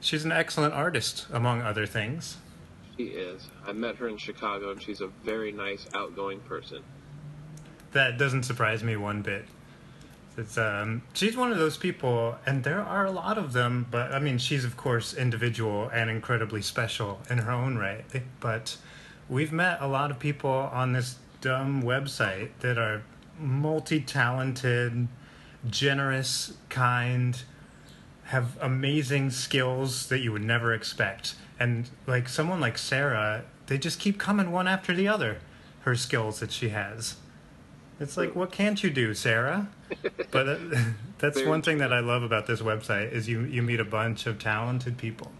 She's 0.00 0.24
an 0.24 0.32
excellent 0.32 0.74
artist, 0.74 1.26
among 1.32 1.62
other 1.62 1.86
things. 1.86 2.36
She 2.96 3.04
is. 3.04 3.48
I 3.66 3.72
met 3.72 3.96
her 3.96 4.08
in 4.08 4.18
Chicago, 4.18 4.70
and 4.70 4.82
she's 4.82 5.00
a 5.00 5.08
very 5.24 5.52
nice, 5.52 5.86
outgoing 5.94 6.40
person. 6.40 6.82
That 7.92 8.18
doesn't 8.18 8.44
surprise 8.44 8.82
me 8.82 8.96
one 8.96 9.22
bit. 9.22 9.46
It's 10.36 10.56
um, 10.56 11.02
she's 11.12 11.36
one 11.36 11.52
of 11.52 11.58
those 11.58 11.76
people, 11.76 12.36
and 12.46 12.64
there 12.64 12.80
are 12.80 13.04
a 13.04 13.10
lot 13.10 13.36
of 13.36 13.52
them. 13.52 13.86
But 13.90 14.12
I 14.12 14.18
mean, 14.18 14.38
she's 14.38 14.64
of 14.64 14.76
course 14.76 15.14
individual 15.14 15.90
and 15.92 16.08
incredibly 16.08 16.62
special 16.62 17.20
in 17.28 17.38
her 17.38 17.52
own 17.52 17.76
right. 17.76 18.04
But 18.40 18.76
we've 19.28 19.52
met 19.52 19.78
a 19.80 19.86
lot 19.86 20.10
of 20.10 20.18
people 20.18 20.50
on 20.50 20.92
this 20.92 21.16
dumb 21.40 21.82
website 21.82 22.50
that 22.60 22.78
are 22.78 23.02
multi-talented, 23.38 25.08
generous, 25.68 26.54
kind, 26.68 27.42
have 28.24 28.56
amazing 28.60 29.30
skills 29.30 30.08
that 30.08 30.20
you 30.20 30.32
would 30.32 30.44
never 30.44 30.72
expect. 30.72 31.34
And 31.62 31.88
like 32.08 32.28
someone 32.28 32.58
like 32.58 32.76
Sarah, 32.76 33.44
they 33.68 33.78
just 33.78 34.00
keep 34.00 34.18
coming 34.18 34.50
one 34.50 34.66
after 34.66 34.92
the 34.92 35.06
other. 35.06 35.38
Her 35.82 35.94
skills 35.94 36.40
that 36.40 36.50
she 36.50 36.70
has. 36.70 37.16
It's 38.00 38.16
like, 38.16 38.34
what 38.34 38.50
can't 38.50 38.82
you 38.82 38.90
do, 38.90 39.14
Sarah? 39.14 39.68
But 40.32 40.48
uh, 40.48 40.56
that's 41.18 41.38
Very 41.38 41.48
one 41.48 41.62
thing 41.62 41.78
that 41.78 41.92
I 41.92 42.00
love 42.00 42.24
about 42.24 42.48
this 42.48 42.60
website 42.60 43.12
is 43.12 43.28
you 43.28 43.42
you 43.42 43.62
meet 43.62 43.78
a 43.78 43.84
bunch 43.84 44.26
of 44.26 44.40
talented 44.40 44.98
people. 44.98 45.30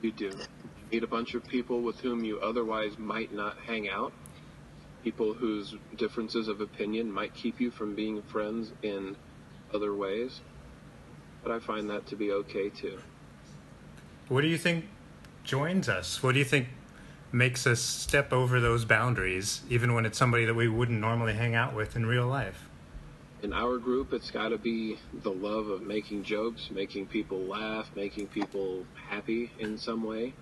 You 0.00 0.12
do. 0.12 0.26
You 0.26 0.84
meet 0.92 1.02
a 1.02 1.08
bunch 1.08 1.34
of 1.34 1.44
people 1.44 1.80
with 1.80 1.98
whom 1.98 2.22
you 2.22 2.38
otherwise 2.38 2.98
might 2.98 3.34
not 3.34 3.56
hang 3.66 3.88
out. 3.88 4.12
People 5.02 5.34
whose 5.34 5.74
differences 5.96 6.46
of 6.46 6.60
opinion 6.60 7.10
might 7.10 7.34
keep 7.34 7.60
you 7.60 7.72
from 7.72 7.96
being 7.96 8.22
friends 8.22 8.70
in 8.82 9.16
other 9.74 9.92
ways. 9.92 10.40
But 11.42 11.50
I 11.50 11.58
find 11.58 11.90
that 11.90 12.06
to 12.06 12.16
be 12.16 12.30
okay 12.30 12.68
too. 12.68 13.00
What 14.28 14.42
do 14.42 14.48
you 14.48 14.58
think 14.58 14.84
joins 15.42 15.88
us? 15.88 16.22
What 16.22 16.32
do 16.32 16.38
you 16.38 16.44
think 16.44 16.68
makes 17.32 17.66
us 17.66 17.80
step 17.80 18.32
over 18.32 18.60
those 18.60 18.84
boundaries, 18.84 19.62
even 19.70 19.94
when 19.94 20.04
it's 20.04 20.18
somebody 20.18 20.44
that 20.44 20.54
we 20.54 20.68
wouldn't 20.68 21.00
normally 21.00 21.34
hang 21.34 21.54
out 21.54 21.74
with 21.74 21.96
in 21.96 22.04
real 22.04 22.26
life? 22.26 22.68
In 23.42 23.52
our 23.52 23.78
group, 23.78 24.12
it's 24.12 24.30
got 24.30 24.48
to 24.48 24.58
be 24.58 24.98
the 25.22 25.30
love 25.30 25.68
of 25.68 25.82
making 25.82 26.24
jokes, 26.24 26.70
making 26.70 27.06
people 27.06 27.38
laugh, 27.38 27.90
making 27.94 28.26
people 28.26 28.84
happy 29.08 29.50
in 29.58 29.78
some 29.78 30.02
way. 30.02 30.34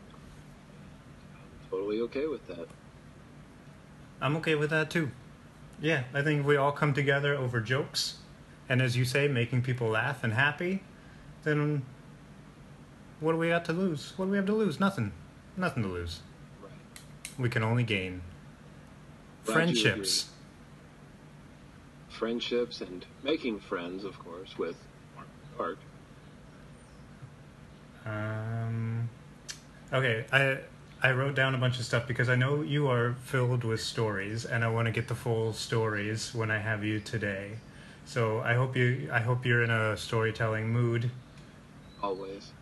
I'm 1.35 1.71
totally 1.71 2.01
okay 2.03 2.27
with 2.27 2.47
that. 2.49 2.67
I'm 4.21 4.37
okay 4.39 4.55
with 4.55 4.71
that 4.71 4.91
too. 4.91 5.11
Yeah, 5.81 6.05
I 6.15 6.23
think 6.23 6.41
if 6.41 6.47
we 6.47 6.57
all 6.57 6.73
come 6.73 6.95
together 6.95 7.35
over 7.35 7.61
jokes, 7.61 8.17
and 8.69 8.81
as 8.81 8.97
you 8.97 9.05
say, 9.05 9.29
making 9.29 9.63
people 9.63 9.89
laugh 9.89 10.25
and 10.25 10.33
happy, 10.33 10.83
then 11.45 11.85
what 13.21 13.33
do 13.33 13.39
we 13.39 13.49
got 13.49 13.65
to 13.67 13.73
lose? 13.73 14.13
What 14.17 14.27
do 14.27 14.31
we 14.31 14.37
have 14.37 14.47
to 14.47 14.55
lose? 14.55 14.79
Nothing. 14.79 15.13
Nothing 15.57 15.83
to 15.83 15.89
lose. 15.89 16.21
Right. 16.63 16.71
We 17.39 17.49
can 17.49 17.63
only 17.63 17.83
gain. 17.83 18.23
Glad 19.45 19.55
Friendships. 19.55 20.27
Friendships 22.09 22.81
and 22.81 23.07
making 23.23 23.61
friends, 23.61 24.05
of 24.05 24.19
course, 24.19 24.59
with 24.59 24.77
art. 25.59 25.79
Um, 28.05 29.09
okay, 29.93 30.25
I 30.33 30.59
I 31.03 31.13
wrote 31.13 31.35
down 31.35 31.55
a 31.55 31.59
bunch 31.59 31.79
of 31.79 31.85
stuff 31.85 32.07
because 32.07 32.29
I 32.29 32.37
know 32.37 32.63
you 32.63 32.89
are 32.89 33.15
filled 33.25 33.65
with 33.65 33.81
stories, 33.81 34.45
and 34.45 34.65
I 34.65 34.69
want 34.69 34.87
to 34.87 34.93
get 34.93 35.09
the 35.09 35.15
full 35.15 35.53
stories 35.53 36.35
when 36.35 36.51
I 36.51 36.59
have 36.59 36.85
you 36.85 37.01
today. 37.01 37.53
So 38.05 38.41
I 38.41 38.55
hope 38.55 38.77
you 38.77 39.11
I 39.13 39.21
hope 39.21 39.45
you're 39.45 39.63
in 39.63 39.71
a 39.71 39.97
storytelling 39.97 40.69
mood. 40.71 41.11
Always. 42.03 42.53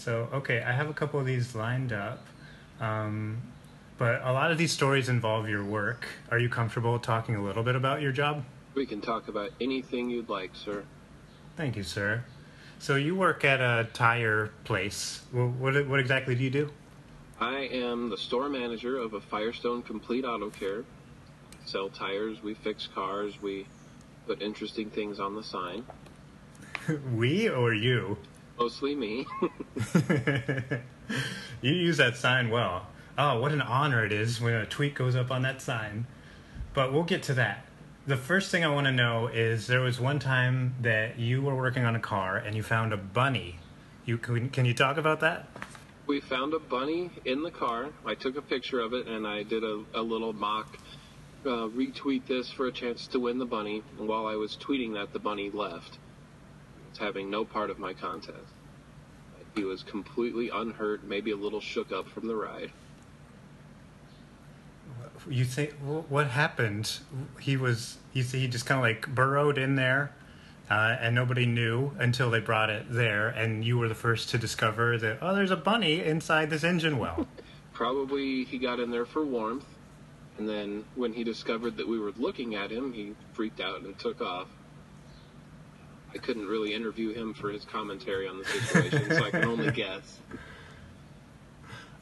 So 0.00 0.28
okay, 0.32 0.62
I 0.62 0.72
have 0.72 0.88
a 0.88 0.94
couple 0.94 1.20
of 1.20 1.26
these 1.26 1.54
lined 1.54 1.92
up, 1.92 2.24
um, 2.80 3.42
but 3.98 4.22
a 4.24 4.32
lot 4.32 4.50
of 4.50 4.56
these 4.56 4.72
stories 4.72 5.10
involve 5.10 5.46
your 5.46 5.62
work. 5.62 6.06
Are 6.30 6.38
you 6.38 6.48
comfortable 6.48 6.98
talking 6.98 7.36
a 7.36 7.44
little 7.44 7.62
bit 7.62 7.76
about 7.76 8.00
your 8.00 8.10
job? 8.10 8.42
We 8.74 8.86
can 8.86 9.02
talk 9.02 9.28
about 9.28 9.50
anything 9.60 10.08
you'd 10.08 10.30
like, 10.30 10.52
sir. 10.54 10.84
Thank 11.54 11.76
you, 11.76 11.82
sir. 11.82 12.24
So 12.78 12.96
you 12.96 13.14
work 13.14 13.44
at 13.44 13.60
a 13.60 13.88
tire 13.92 14.52
place. 14.64 15.20
Wh- 15.32 15.60
What 15.60 15.86
what 15.86 16.00
exactly 16.00 16.34
do 16.34 16.44
you 16.44 16.50
do? 16.50 16.70
I 17.38 17.68
am 17.70 18.08
the 18.08 18.16
store 18.16 18.48
manager 18.48 18.96
of 18.96 19.12
a 19.12 19.20
Firestone 19.20 19.82
Complete 19.82 20.24
Auto 20.24 20.48
Care. 20.48 20.84
Sell 21.66 21.90
tires, 21.90 22.42
we 22.42 22.54
fix 22.54 22.86
cars, 22.94 23.34
we 23.42 23.66
put 24.26 24.40
interesting 24.40 24.88
things 24.88 25.20
on 25.20 25.34
the 25.34 25.42
sign. 25.42 25.84
we 27.14 27.50
or 27.50 27.74
you? 27.74 28.16
Mostly 28.60 28.94
me. 28.94 29.26
you 31.62 31.72
use 31.72 31.96
that 31.96 32.16
sign 32.16 32.50
well. 32.50 32.86
Oh, 33.18 33.40
what 33.40 33.52
an 33.52 33.62
honor 33.62 34.04
it 34.04 34.12
is 34.12 34.40
when 34.40 34.54
a 34.54 34.66
tweet 34.66 34.94
goes 34.94 35.16
up 35.16 35.30
on 35.30 35.42
that 35.42 35.60
sign. 35.60 36.06
But 36.74 36.92
we'll 36.92 37.04
get 37.04 37.22
to 37.24 37.34
that. 37.34 37.64
The 38.06 38.16
first 38.16 38.50
thing 38.50 38.64
I 38.64 38.68
want 38.68 38.86
to 38.86 38.92
know 38.92 39.28
is 39.28 39.66
there 39.66 39.80
was 39.80 39.98
one 39.98 40.18
time 40.18 40.74
that 40.82 41.18
you 41.18 41.42
were 41.42 41.56
working 41.56 41.84
on 41.84 41.96
a 41.96 42.00
car 42.00 42.36
and 42.36 42.54
you 42.54 42.62
found 42.62 42.92
a 42.92 42.96
bunny. 42.96 43.58
You 44.04 44.18
can, 44.18 44.50
can 44.50 44.64
you 44.64 44.74
talk 44.74 44.96
about 44.96 45.20
that? 45.20 45.48
we 46.10 46.20
found 46.20 46.52
a 46.54 46.58
bunny 46.58 47.08
in 47.24 47.44
the 47.44 47.52
car. 47.52 47.88
I 48.04 48.16
took 48.16 48.36
a 48.36 48.42
picture 48.42 48.80
of 48.80 48.94
it 48.94 49.06
and 49.06 49.24
I 49.24 49.44
did 49.44 49.62
a, 49.62 49.84
a 49.94 50.02
little 50.02 50.32
mock 50.32 50.76
uh, 51.46 51.68
retweet 51.68 52.26
this 52.26 52.50
for 52.50 52.66
a 52.66 52.72
chance 52.72 53.06
to 53.08 53.20
win 53.20 53.38
the 53.38 53.46
bunny. 53.46 53.84
And 53.96 54.08
while 54.08 54.26
I 54.26 54.34
was 54.34 54.56
tweeting 54.56 54.94
that, 54.94 55.12
the 55.12 55.20
bunny 55.20 55.50
left. 55.50 55.98
Having 56.98 57.30
no 57.30 57.44
part 57.44 57.70
of 57.70 57.78
my 57.78 57.94
contest. 57.94 58.52
He 59.54 59.64
was 59.64 59.82
completely 59.82 60.50
unhurt, 60.50 61.02
maybe 61.04 61.30
a 61.30 61.36
little 61.36 61.60
shook 61.60 61.92
up 61.92 62.08
from 62.08 62.28
the 62.28 62.36
ride. 62.36 62.70
You 65.28 65.44
think 65.44 65.72
what 66.08 66.28
happened? 66.28 66.98
He 67.40 67.56
was 67.56 67.98
you 68.12 68.22
see 68.22 68.40
he 68.40 68.48
just 68.48 68.66
kind 68.66 68.78
of 68.78 68.82
like 68.82 69.14
burrowed 69.14 69.58
in 69.58 69.76
there, 69.76 70.12
uh, 70.70 70.96
and 71.00 71.14
nobody 71.14 71.46
knew 71.46 71.92
until 71.98 72.30
they 72.30 72.40
brought 72.40 72.70
it 72.70 72.86
there, 72.90 73.28
and 73.28 73.64
you 73.64 73.78
were 73.78 73.88
the 73.88 73.94
first 73.94 74.30
to 74.30 74.38
discover 74.38 74.98
that 74.98 75.18
oh, 75.20 75.34
there's 75.34 75.50
a 75.50 75.56
bunny 75.56 76.02
inside 76.02 76.50
this 76.50 76.64
engine 76.64 76.98
well. 76.98 77.26
Probably 77.72 78.44
he 78.44 78.58
got 78.58 78.78
in 78.80 78.90
there 78.90 79.06
for 79.06 79.24
warmth, 79.24 79.66
and 80.38 80.48
then 80.48 80.84
when 80.94 81.12
he 81.12 81.24
discovered 81.24 81.76
that 81.76 81.88
we 81.88 81.98
were 81.98 82.12
looking 82.16 82.54
at 82.54 82.70
him, 82.70 82.92
he 82.92 83.14
freaked 83.32 83.60
out 83.60 83.82
and 83.82 83.98
took 83.98 84.20
off. 84.20 84.48
I 86.14 86.18
couldn't 86.18 86.46
really 86.46 86.74
interview 86.74 87.12
him 87.12 87.34
for 87.34 87.50
his 87.50 87.64
commentary 87.64 88.26
on 88.26 88.38
the 88.38 88.44
situation, 88.44 89.10
so 89.10 89.24
I 89.24 89.30
can 89.30 89.44
only 89.44 89.70
guess. 89.72 90.18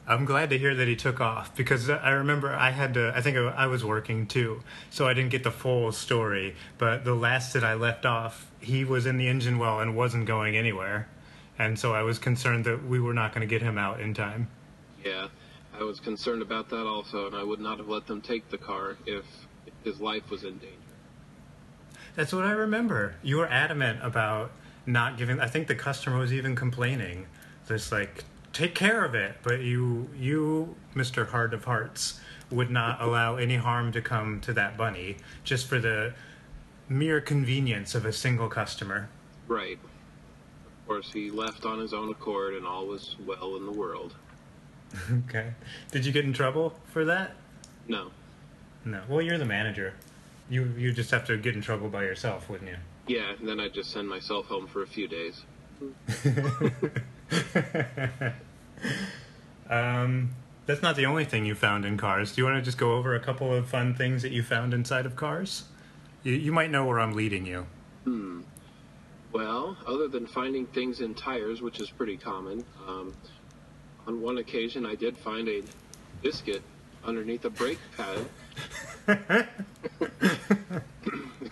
I'm 0.07 0.25
glad 0.25 0.49
to 0.49 0.57
hear 0.57 0.73
that 0.73 0.87
he 0.87 0.95
took 0.95 1.21
off 1.21 1.55
because 1.55 1.87
I 1.87 2.09
remember 2.09 2.51
I 2.51 2.71
had 2.71 2.95
to. 2.95 3.13
I 3.15 3.21
think 3.21 3.37
I 3.37 3.67
was 3.67 3.85
working 3.85 4.25
too, 4.25 4.63
so 4.89 5.07
I 5.07 5.13
didn't 5.13 5.29
get 5.29 5.43
the 5.43 5.51
full 5.51 5.91
story. 5.91 6.55
But 6.79 7.05
the 7.05 7.13
last 7.13 7.53
that 7.53 7.63
I 7.63 7.75
left 7.75 8.07
off, 8.07 8.49
he 8.59 8.83
was 8.83 9.05
in 9.05 9.17
the 9.17 9.27
engine 9.27 9.59
well 9.59 9.79
and 9.79 9.95
wasn't 9.95 10.25
going 10.25 10.57
anywhere, 10.57 11.07
and 11.59 11.77
so 11.77 11.93
I 11.93 12.01
was 12.01 12.17
concerned 12.17 12.65
that 12.65 12.83
we 12.83 12.99
were 12.99 13.13
not 13.13 13.33
going 13.33 13.47
to 13.47 13.47
get 13.47 13.61
him 13.61 13.77
out 13.77 13.99
in 13.99 14.15
time. 14.15 14.47
Yeah, 15.05 15.27
I 15.79 15.83
was 15.83 15.99
concerned 15.99 16.41
about 16.41 16.69
that 16.69 16.87
also, 16.87 17.27
and 17.27 17.35
I 17.35 17.43
would 17.43 17.59
not 17.59 17.77
have 17.77 17.87
let 17.87 18.07
them 18.07 18.19
take 18.19 18.49
the 18.49 18.57
car 18.57 18.97
if 19.05 19.25
his 19.83 20.01
life 20.01 20.31
was 20.31 20.43
in 20.43 20.57
danger. 20.57 20.78
That's 22.19 22.33
what 22.33 22.43
I 22.43 22.51
remember. 22.51 23.15
You 23.23 23.37
were 23.37 23.47
adamant 23.47 24.03
about 24.03 24.51
not 24.85 25.17
giving. 25.17 25.39
I 25.39 25.47
think 25.47 25.69
the 25.69 25.75
customer 25.75 26.17
was 26.17 26.33
even 26.33 26.53
complaining. 26.53 27.27
Just 27.65 27.93
like 27.93 28.25
take 28.51 28.75
care 28.75 29.05
of 29.05 29.15
it, 29.15 29.37
but 29.41 29.61
you, 29.61 30.09
you, 30.17 30.75
Mister 30.93 31.23
Heart 31.23 31.53
of 31.53 31.63
Hearts, 31.63 32.19
would 32.51 32.69
not 32.69 33.01
allow 33.01 33.37
any 33.37 33.55
harm 33.55 33.93
to 33.93 34.01
come 34.01 34.41
to 34.41 34.51
that 34.51 34.75
bunny 34.75 35.15
just 35.45 35.67
for 35.67 35.79
the 35.79 36.13
mere 36.89 37.21
convenience 37.21 37.95
of 37.95 38.03
a 38.05 38.11
single 38.11 38.49
customer. 38.49 39.07
Right. 39.47 39.79
Of 40.81 40.87
course, 40.87 41.13
he 41.13 41.31
left 41.31 41.63
on 41.63 41.79
his 41.79 41.93
own 41.93 42.09
accord, 42.09 42.53
and 42.53 42.67
all 42.67 42.85
was 42.85 43.15
well 43.25 43.55
in 43.55 43.65
the 43.65 43.71
world. 43.71 44.15
Okay. 45.29 45.53
Did 45.93 46.05
you 46.05 46.11
get 46.11 46.25
in 46.25 46.33
trouble 46.33 46.73
for 46.91 47.05
that? 47.05 47.37
No. 47.87 48.11
No. 48.83 49.03
Well, 49.07 49.21
you're 49.21 49.37
the 49.37 49.45
manager. 49.45 49.93
You 50.49 50.73
you 50.77 50.91
just 50.91 51.11
have 51.11 51.25
to 51.27 51.37
get 51.37 51.55
in 51.55 51.61
trouble 51.61 51.89
by 51.89 52.03
yourself, 52.03 52.49
wouldn't 52.49 52.69
you? 52.69 52.77
Yeah, 53.07 53.33
and 53.39 53.47
then 53.47 53.59
I'd 53.59 53.73
just 53.73 53.91
send 53.91 54.07
myself 54.07 54.47
home 54.47 54.67
for 54.67 54.83
a 54.83 54.87
few 54.87 55.07
days. 55.07 55.43
um, 59.69 60.31
that's 60.65 60.81
not 60.81 60.95
the 60.95 61.05
only 61.05 61.25
thing 61.25 61.45
you 61.45 61.55
found 61.55 61.85
in 61.85 61.97
cars. 61.97 62.35
Do 62.35 62.41
you 62.41 62.45
want 62.45 62.57
to 62.57 62.61
just 62.61 62.77
go 62.77 62.93
over 62.93 63.15
a 63.15 63.19
couple 63.19 63.53
of 63.53 63.67
fun 63.67 63.95
things 63.95 64.21
that 64.21 64.31
you 64.31 64.43
found 64.43 64.73
inside 64.73 65.05
of 65.05 65.15
cars? 65.15 65.63
You, 66.23 66.33
you 66.33 66.51
might 66.51 66.69
know 66.69 66.85
where 66.85 66.99
I'm 66.99 67.13
leading 67.13 67.45
you. 67.45 67.65
Hmm. 68.03 68.41
Well, 69.31 69.77
other 69.87 70.07
than 70.07 70.27
finding 70.27 70.65
things 70.67 71.01
in 71.01 71.15
tires, 71.15 71.61
which 71.61 71.79
is 71.79 71.89
pretty 71.89 72.17
common, 72.17 72.65
um, 72.87 73.13
on 74.07 74.21
one 74.21 74.39
occasion 74.39 74.85
I 74.85 74.95
did 74.95 75.17
find 75.17 75.47
a 75.47 75.61
biscuit 76.21 76.61
underneath 77.03 77.45
a 77.45 77.49
brake 77.49 77.79
pad. 77.95 78.19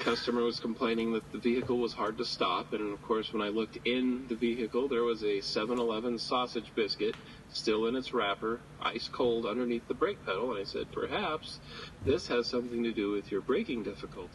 customer 0.08 0.42
was 0.42 0.60
complaining 0.60 1.12
that 1.12 1.32
the 1.32 1.38
vehicle 1.38 1.78
was 1.78 1.94
hard 1.94 2.18
to 2.18 2.26
stop, 2.26 2.72
and 2.74 2.94
of 2.94 3.02
course, 3.04 3.34
when 3.34 3.42
I 3.42 3.50
looked 3.50 3.78
in 3.86 4.26
the 4.30 4.36
vehicle, 4.36 4.88
there 4.88 5.04
was 5.04 5.22
a 5.24 5.42
7 5.42 5.78
Eleven 5.78 6.18
sausage 6.18 6.72
biscuit 6.76 7.14
still 7.52 7.88
in 7.88 7.96
its 7.96 8.14
wrapper, 8.14 8.60
ice 8.82 9.10
cold 9.10 9.46
underneath 9.46 9.88
the 9.88 9.94
brake 9.94 10.26
pedal, 10.26 10.52
and 10.52 10.60
I 10.60 10.64
said, 10.64 10.92
Perhaps 10.92 11.60
this 12.06 12.28
has 12.28 12.48
something 12.48 12.84
to 12.84 12.92
do 12.92 13.12
with 13.12 13.32
your 13.32 13.42
braking 13.42 13.84
difficulty. 13.84 14.32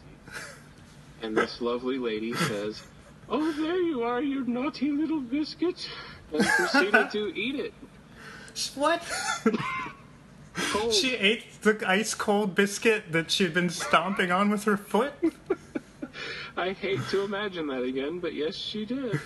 And 1.21 1.35
this 1.35 1.59
lovely 1.59 1.97
lady 1.97 2.33
says, 2.33 2.83
Oh, 3.29 3.51
there 3.53 3.81
you 3.81 4.03
are, 4.03 4.21
you 4.21 4.45
naughty 4.45 4.91
little 4.91 5.21
biscuit, 5.21 5.89
and 6.31 6.45
proceeded 6.45 7.11
to 7.11 7.35
eat 7.35 7.55
it. 7.55 7.73
What? 8.75 9.03
Cold. 10.53 10.93
She 10.93 11.15
ate 11.15 11.61
the 11.61 11.81
ice 11.85 12.13
cold 12.13 12.55
biscuit 12.55 13.11
that 13.11 13.31
she'd 13.31 13.53
been 13.53 13.69
stomping 13.69 14.31
on 14.31 14.49
with 14.49 14.65
her 14.65 14.77
foot? 14.77 15.13
I 16.55 16.73
hate 16.73 16.99
to 17.09 17.21
imagine 17.21 17.67
that 17.67 17.83
again, 17.83 18.19
but 18.19 18.33
yes, 18.33 18.55
she 18.55 18.85
did. 18.85 19.19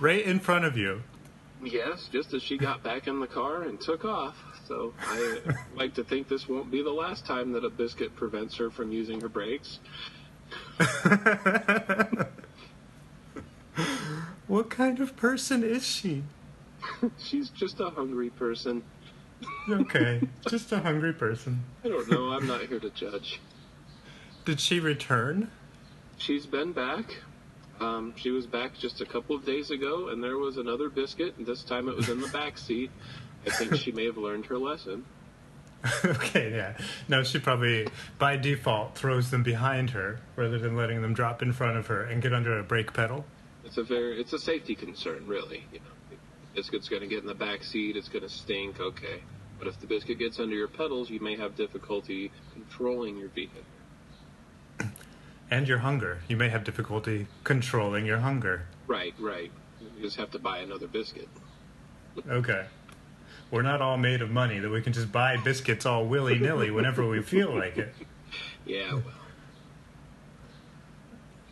Right 0.00 0.24
in 0.24 0.38
front 0.38 0.64
of 0.64 0.76
you. 0.76 1.02
Yes, 1.64 2.08
just 2.12 2.34
as 2.34 2.42
she 2.42 2.56
got 2.58 2.82
back 2.82 3.08
in 3.08 3.20
the 3.20 3.26
car 3.26 3.62
and 3.62 3.80
took 3.80 4.04
off. 4.04 4.36
So 4.66 4.94
I 5.00 5.40
like 5.74 5.94
to 5.94 6.04
think 6.04 6.28
this 6.28 6.48
won't 6.48 6.70
be 6.70 6.82
the 6.82 6.90
last 6.90 7.26
time 7.26 7.52
that 7.52 7.64
a 7.64 7.70
biscuit 7.70 8.14
prevents 8.14 8.56
her 8.56 8.70
from 8.70 8.92
using 8.92 9.20
her 9.20 9.28
brakes. 9.28 9.80
What 14.52 14.68
kind 14.68 15.00
of 15.00 15.16
person 15.16 15.62
is 15.64 15.86
she? 15.86 16.24
She's 17.18 17.48
just 17.48 17.80
a 17.80 17.88
hungry 17.88 18.28
person. 18.28 18.82
Okay, 19.68 20.20
just 20.48 20.72
a 20.72 20.78
hungry 20.78 21.12
person. 21.12 21.64
I 21.84 21.88
don't 21.88 22.10
know. 22.10 22.32
I'm 22.32 22.46
not 22.46 22.62
here 22.62 22.80
to 22.80 22.90
judge. 22.90 23.40
Did 24.44 24.60
she 24.60 24.80
return? 24.80 25.50
She's 26.16 26.46
been 26.46 26.72
back. 26.72 27.16
Um, 27.80 28.14
she 28.16 28.30
was 28.30 28.46
back 28.46 28.76
just 28.78 29.00
a 29.00 29.06
couple 29.06 29.34
of 29.34 29.44
days 29.44 29.70
ago, 29.70 30.08
and 30.08 30.22
there 30.22 30.38
was 30.38 30.56
another 30.56 30.88
biscuit, 30.88 31.34
and 31.38 31.46
this 31.46 31.62
time 31.64 31.88
it 31.88 31.96
was 31.96 32.08
in 32.08 32.20
the 32.20 32.28
back 32.28 32.58
seat. 32.58 32.90
I 33.46 33.50
think 33.50 33.74
she 33.76 33.92
may 33.92 34.06
have 34.06 34.16
learned 34.16 34.46
her 34.46 34.58
lesson. 34.58 35.04
okay, 36.04 36.52
yeah. 36.52 36.76
No, 37.08 37.24
she 37.24 37.38
probably, 37.40 37.88
by 38.18 38.36
default, 38.36 38.96
throws 38.96 39.30
them 39.30 39.42
behind 39.42 39.90
her 39.90 40.20
rather 40.36 40.58
than 40.58 40.76
letting 40.76 41.02
them 41.02 41.12
drop 41.12 41.42
in 41.42 41.52
front 41.52 41.76
of 41.76 41.88
her 41.88 42.04
and 42.04 42.22
get 42.22 42.32
under 42.32 42.56
a 42.58 42.62
brake 42.62 42.92
pedal. 42.92 43.24
It's 43.64 43.78
a 43.78 43.82
very, 43.82 44.20
it's 44.20 44.32
a 44.32 44.38
safety 44.38 44.74
concern, 44.74 45.26
really. 45.26 45.64
You 45.72 45.80
know, 45.80 45.91
biscuit's 46.54 46.88
going 46.88 47.02
to 47.02 47.08
get 47.08 47.20
in 47.20 47.26
the 47.26 47.34
back 47.34 47.62
seat. 47.64 47.96
It's 47.96 48.08
going 48.08 48.22
to 48.22 48.28
stink. 48.28 48.80
Okay, 48.80 49.22
but 49.58 49.68
if 49.68 49.78
the 49.80 49.86
biscuit 49.86 50.18
gets 50.18 50.38
under 50.38 50.54
your 50.54 50.68
pedals, 50.68 51.10
you 51.10 51.20
may 51.20 51.36
have 51.36 51.56
difficulty 51.56 52.30
controlling 52.52 53.16
your 53.18 53.28
vehicle. 53.28 53.62
And 55.50 55.68
your 55.68 55.78
hunger. 55.78 56.20
You 56.28 56.38
may 56.38 56.48
have 56.48 56.64
difficulty 56.64 57.26
controlling 57.44 58.06
your 58.06 58.20
hunger. 58.20 58.62
Right, 58.86 59.12
right. 59.20 59.52
You 59.82 60.02
just 60.02 60.16
have 60.16 60.30
to 60.30 60.38
buy 60.38 60.60
another 60.60 60.86
biscuit. 60.86 61.28
Okay. 62.26 62.64
We're 63.50 63.60
not 63.60 63.82
all 63.82 63.98
made 63.98 64.22
of 64.22 64.30
money 64.30 64.60
that 64.60 64.70
we 64.70 64.80
can 64.80 64.94
just 64.94 65.12
buy 65.12 65.36
biscuits 65.36 65.84
all 65.84 66.06
willy 66.06 66.38
nilly 66.38 66.70
whenever 66.70 67.06
we 67.06 67.20
feel 67.20 67.54
like 67.54 67.76
it. 67.76 67.94
Yeah, 68.64 68.94
well, 68.94 69.02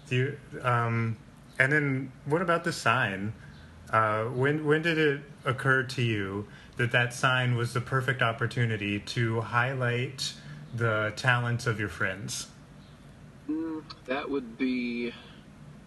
Do 0.09 0.17
you, 0.17 0.39
um, 0.63 1.17
and 1.59 1.71
then 1.71 2.13
what 2.25 2.41
about 2.41 2.65
the 2.65 2.73
sign? 2.73 3.35
Uh, 3.93 4.25
when 4.27 4.65
when 4.65 4.83
did 4.83 4.99
it 4.99 5.21
occur 5.45 5.83
to 5.83 6.03
you 6.03 6.47
that 6.77 6.93
that 6.93 7.13
sign 7.13 7.57
was 7.57 7.75
the 7.75 7.81
perfect 7.81 8.23
opportunity 8.23 9.01
to 9.01 9.41
highlight 9.41 10.33
the 10.75 11.13
talents 11.17 11.67
of 11.67 11.81
your 11.81 11.89
friends? 11.89 12.47
mm, 13.49 13.83
that 14.07 14.31
would 14.31 14.57
be 14.57 15.13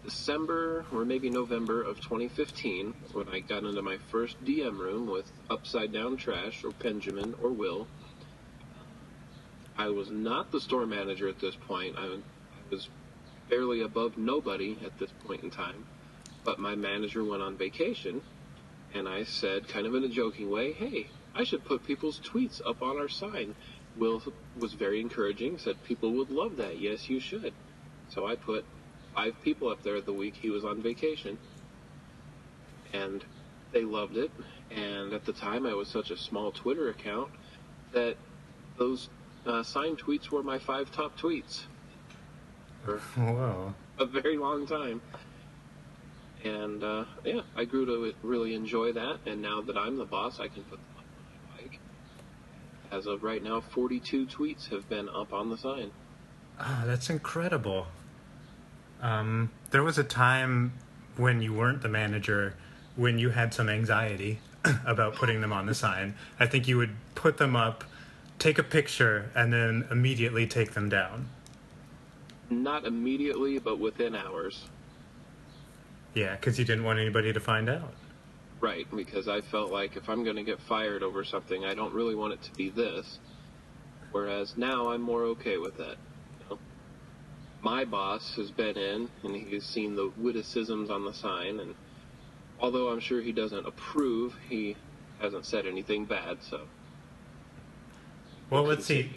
December 0.04 0.84
or 0.92 1.04
maybe 1.04 1.30
November 1.30 1.82
of 1.82 1.98
2015 2.00 2.92
when 3.12 3.28
I 3.28 3.40
got 3.40 3.64
into 3.64 3.80
my 3.80 3.96
first 4.10 4.42
DM 4.44 4.78
room 4.78 5.06
with 5.06 5.30
Upside 5.48 5.92
Down 5.92 6.18
Trash 6.18 6.62
or 6.62 6.72
Benjamin 6.72 7.34
or 7.42 7.50
Will. 7.50 7.86
I 9.78 9.88
was 9.88 10.10
not 10.10 10.52
the 10.52 10.60
store 10.60 10.86
manager 10.86 11.26
at 11.26 11.40
this 11.40 11.56
point. 11.56 11.96
I 11.98 12.18
was 12.70 12.88
barely 13.48 13.80
above 13.80 14.18
nobody 14.18 14.78
at 14.84 14.98
this 14.98 15.10
point 15.26 15.42
in 15.42 15.50
time. 15.50 15.86
But 16.44 16.58
my 16.58 16.74
manager 16.74 17.24
went 17.24 17.42
on 17.42 17.56
vacation, 17.56 18.20
and 18.92 19.08
I 19.08 19.24
said, 19.24 19.66
kind 19.66 19.86
of 19.86 19.94
in 19.94 20.04
a 20.04 20.08
joking 20.08 20.50
way, 20.50 20.72
hey, 20.72 21.08
I 21.34 21.44
should 21.44 21.64
put 21.64 21.84
people's 21.84 22.20
tweets 22.20 22.60
up 22.64 22.82
on 22.82 22.98
our 22.98 23.08
sign. 23.08 23.54
Will 23.96 24.22
was 24.58 24.74
very 24.74 25.00
encouraging, 25.00 25.58
said 25.58 25.82
people 25.84 26.12
would 26.12 26.30
love 26.30 26.56
that. 26.56 26.80
Yes, 26.80 27.08
you 27.08 27.20
should. 27.20 27.54
So 28.08 28.26
I 28.26 28.36
put 28.36 28.64
five 29.14 29.34
people 29.42 29.68
up 29.68 29.82
there 29.82 30.00
the 30.00 30.12
week 30.12 30.34
he 30.36 30.50
was 30.50 30.64
on 30.64 30.82
vacation, 30.82 31.38
and 32.92 33.24
they 33.72 33.84
loved 33.84 34.16
it. 34.16 34.30
And 34.70 35.12
at 35.12 35.24
the 35.24 35.32
time, 35.32 35.66
I 35.66 35.74
was 35.74 35.88
such 35.88 36.10
a 36.10 36.16
small 36.16 36.52
Twitter 36.52 36.88
account 36.88 37.30
that 37.92 38.16
those 38.78 39.08
uh, 39.46 39.62
signed 39.62 39.98
tweets 39.98 40.30
were 40.30 40.42
my 40.42 40.58
five 40.58 40.90
top 40.92 41.18
tweets 41.18 41.64
for 42.84 42.98
Whoa. 42.98 43.74
a 43.98 44.06
very 44.06 44.36
long 44.36 44.66
time. 44.66 45.00
And 46.44 46.84
uh, 46.84 47.04
yeah, 47.24 47.40
I 47.56 47.64
grew 47.64 47.86
to 47.86 48.14
really 48.22 48.54
enjoy 48.54 48.92
that. 48.92 49.18
And 49.26 49.40
now 49.40 49.62
that 49.62 49.76
I'm 49.76 49.96
the 49.96 50.04
boss, 50.04 50.40
I 50.40 50.48
can 50.48 50.62
put 50.64 50.78
them 50.78 50.96
up 50.98 51.04
when 51.16 51.58
I 51.58 51.62
like. 51.62 51.80
As 52.92 53.06
of 53.06 53.22
right 53.22 53.42
now, 53.42 53.60
42 53.60 54.26
tweets 54.26 54.68
have 54.68 54.88
been 54.88 55.08
up 55.08 55.32
on 55.32 55.48
the 55.48 55.56
sign. 55.56 55.90
Oh, 56.60 56.82
that's 56.86 57.08
incredible. 57.08 57.86
Um, 59.00 59.50
there 59.70 59.82
was 59.82 59.98
a 59.98 60.04
time 60.04 60.72
when 61.16 61.40
you 61.42 61.52
weren't 61.52 61.82
the 61.82 61.88
manager 61.88 62.54
when 62.96 63.18
you 63.18 63.30
had 63.30 63.52
some 63.52 63.68
anxiety 63.68 64.38
about 64.86 65.14
putting 65.14 65.40
them 65.40 65.52
on 65.52 65.66
the 65.66 65.74
sign. 65.74 66.14
I 66.38 66.46
think 66.46 66.68
you 66.68 66.76
would 66.76 66.94
put 67.14 67.38
them 67.38 67.56
up, 67.56 67.84
take 68.38 68.58
a 68.58 68.62
picture, 68.62 69.30
and 69.34 69.52
then 69.52 69.86
immediately 69.90 70.46
take 70.46 70.72
them 70.72 70.88
down. 70.88 71.28
Not 72.50 72.84
immediately, 72.84 73.58
but 73.58 73.78
within 73.78 74.14
hours. 74.14 74.68
Yeah, 76.14 76.36
because 76.36 76.58
you 76.58 76.64
didn't 76.64 76.84
want 76.84 76.98
anybody 76.98 77.32
to 77.32 77.40
find 77.40 77.68
out. 77.68 77.92
Right, 78.60 78.86
because 78.94 79.28
I 79.28 79.40
felt 79.40 79.70
like 79.70 79.96
if 79.96 80.08
I'm 80.08 80.24
going 80.24 80.36
to 80.36 80.42
get 80.42 80.60
fired 80.60 81.02
over 81.02 81.24
something, 81.24 81.64
I 81.64 81.74
don't 81.74 81.92
really 81.92 82.14
want 82.14 82.32
it 82.32 82.42
to 82.42 82.52
be 82.54 82.70
this. 82.70 83.18
Whereas 84.12 84.56
now 84.56 84.90
I'm 84.90 85.02
more 85.02 85.24
okay 85.24 85.58
with 85.58 85.76
that. 85.76 85.96
You 86.38 86.50
know? 86.50 86.58
My 87.62 87.84
boss 87.84 88.36
has 88.36 88.50
been 88.52 88.78
in 88.78 89.10
and 89.24 89.36
he's 89.36 89.64
seen 89.64 89.96
the 89.96 90.12
witticisms 90.16 90.88
on 90.88 91.04
the 91.04 91.12
sign, 91.12 91.58
and 91.58 91.74
although 92.60 92.90
I'm 92.90 93.00
sure 93.00 93.20
he 93.20 93.32
doesn't 93.32 93.66
approve, 93.66 94.36
he 94.48 94.76
hasn't 95.20 95.46
said 95.46 95.66
anything 95.66 96.04
bad. 96.04 96.38
So 96.40 96.62
Well, 98.50 98.62
let's 98.62 98.86
see. 98.86 99.10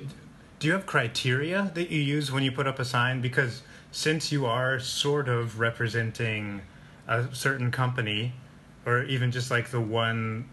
Do 0.60 0.68
you 0.68 0.74
have 0.74 0.88
criteria 0.88 1.72
that 1.76 1.92
you 1.92 2.02
use 2.02 2.32
when 2.32 2.42
you 2.42 2.52
put 2.52 2.66
up 2.66 2.80
a 2.80 2.86
sign? 2.86 3.22
Because 3.22 3.62
since 3.92 4.32
you 4.32 4.48
are 4.48 4.80
sort 4.80 5.30
of 5.30 5.60
representing 5.60 6.62
a 7.08 7.34
certain 7.34 7.72
company, 7.72 8.34
or 8.86 9.04
even 9.04 9.32
just 9.32 9.50
like 9.52 9.70
the 9.70 9.82
one 9.82 10.48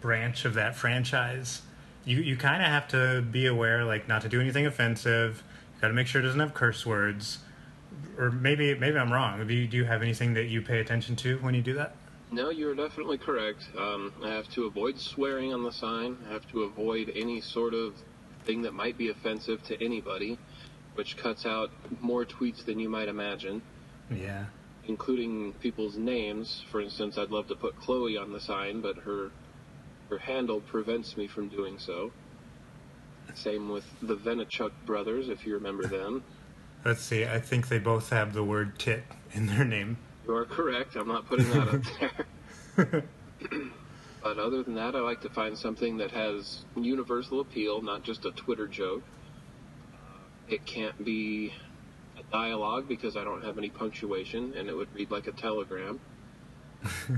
branch 0.00 0.44
of 0.44 0.54
that 0.54 0.76
franchise, 0.76 1.62
you, 2.04 2.18
you 2.18 2.36
kind 2.36 2.62
of 2.62 2.68
have 2.68 2.88
to 2.88 3.22
be 3.22 3.46
aware, 3.46 3.84
like, 3.84 4.08
not 4.08 4.22
to 4.22 4.28
do 4.28 4.40
anything 4.40 4.66
offensive. 4.66 5.42
You 5.74 5.80
got 5.82 5.88
to 5.88 5.94
make 5.94 6.06
sure 6.06 6.20
it 6.20 6.24
doesn't 6.24 6.40
have 6.40 6.54
curse 6.54 6.86
words. 6.86 7.38
Or 8.18 8.30
maybe 8.30 8.74
maybe 8.74 8.96
I'm 8.96 9.12
wrong. 9.12 9.46
Do 9.46 9.52
you, 9.54 9.66
do 9.66 9.76
you 9.76 9.84
have 9.84 10.02
anything 10.02 10.34
that 10.34 10.44
you 10.44 10.62
pay 10.62 10.80
attention 10.80 11.16
to 11.16 11.38
when 11.38 11.54
you 11.54 11.62
do 11.62 11.74
that? 11.74 11.94
No, 12.32 12.50
you're 12.50 12.74
definitely 12.74 13.18
correct. 13.18 13.64
Um, 13.76 14.12
I 14.22 14.28
have 14.28 14.48
to 14.50 14.66
avoid 14.66 14.98
swearing 14.98 15.52
on 15.52 15.64
the 15.64 15.72
sign. 15.72 16.16
I 16.28 16.32
have 16.32 16.48
to 16.52 16.62
avoid 16.62 17.12
any 17.16 17.40
sort 17.40 17.74
of 17.74 17.94
thing 18.44 18.62
that 18.62 18.72
might 18.72 18.96
be 18.96 19.08
offensive 19.08 19.62
to 19.64 19.84
anybody, 19.84 20.38
which 20.94 21.16
cuts 21.16 21.44
out 21.44 21.70
more 22.00 22.24
tweets 22.24 22.64
than 22.64 22.78
you 22.78 22.88
might 22.88 23.08
imagine, 23.08 23.60
Yeah. 24.10 24.44
Including 24.90 25.52
people's 25.60 25.96
names. 25.96 26.64
For 26.72 26.80
instance, 26.80 27.16
I'd 27.16 27.30
love 27.30 27.46
to 27.46 27.54
put 27.54 27.78
Chloe 27.80 28.16
on 28.16 28.32
the 28.32 28.40
sign, 28.40 28.80
but 28.80 28.96
her 28.98 29.30
her 30.10 30.18
handle 30.18 30.60
prevents 30.60 31.16
me 31.16 31.28
from 31.28 31.48
doing 31.48 31.78
so. 31.78 32.10
Same 33.34 33.68
with 33.68 33.84
the 34.02 34.16
Venichuk 34.16 34.72
brothers, 34.84 35.28
if 35.28 35.46
you 35.46 35.54
remember 35.54 35.86
them. 35.86 36.24
Let's 36.84 37.02
see. 37.02 37.24
I 37.24 37.38
think 37.38 37.68
they 37.68 37.78
both 37.78 38.10
have 38.10 38.32
the 38.32 38.42
word 38.42 38.76
tit 38.80 39.04
in 39.32 39.46
their 39.46 39.64
name. 39.64 39.98
You 40.26 40.34
are 40.34 40.44
correct. 40.44 40.96
I'm 40.96 41.06
not 41.06 41.26
putting 41.26 41.48
that 41.50 41.68
up 41.68 41.82
there. 42.76 43.04
but 44.24 44.38
other 44.38 44.64
than 44.64 44.74
that, 44.74 44.96
I 44.96 44.98
like 44.98 45.20
to 45.20 45.30
find 45.30 45.56
something 45.56 45.98
that 45.98 46.10
has 46.10 46.64
universal 46.74 47.38
appeal, 47.38 47.80
not 47.80 48.02
just 48.02 48.24
a 48.24 48.32
Twitter 48.32 48.66
joke. 48.66 49.04
It 50.48 50.66
can't 50.66 51.04
be 51.04 51.52
dialogue 52.30 52.88
because 52.88 53.16
I 53.16 53.24
don't 53.24 53.44
have 53.44 53.58
any 53.58 53.70
punctuation, 53.70 54.54
and 54.56 54.68
it 54.68 54.74
would 54.74 54.94
read 54.94 55.10
like 55.10 55.26
a 55.26 55.32
telegram. 55.32 56.00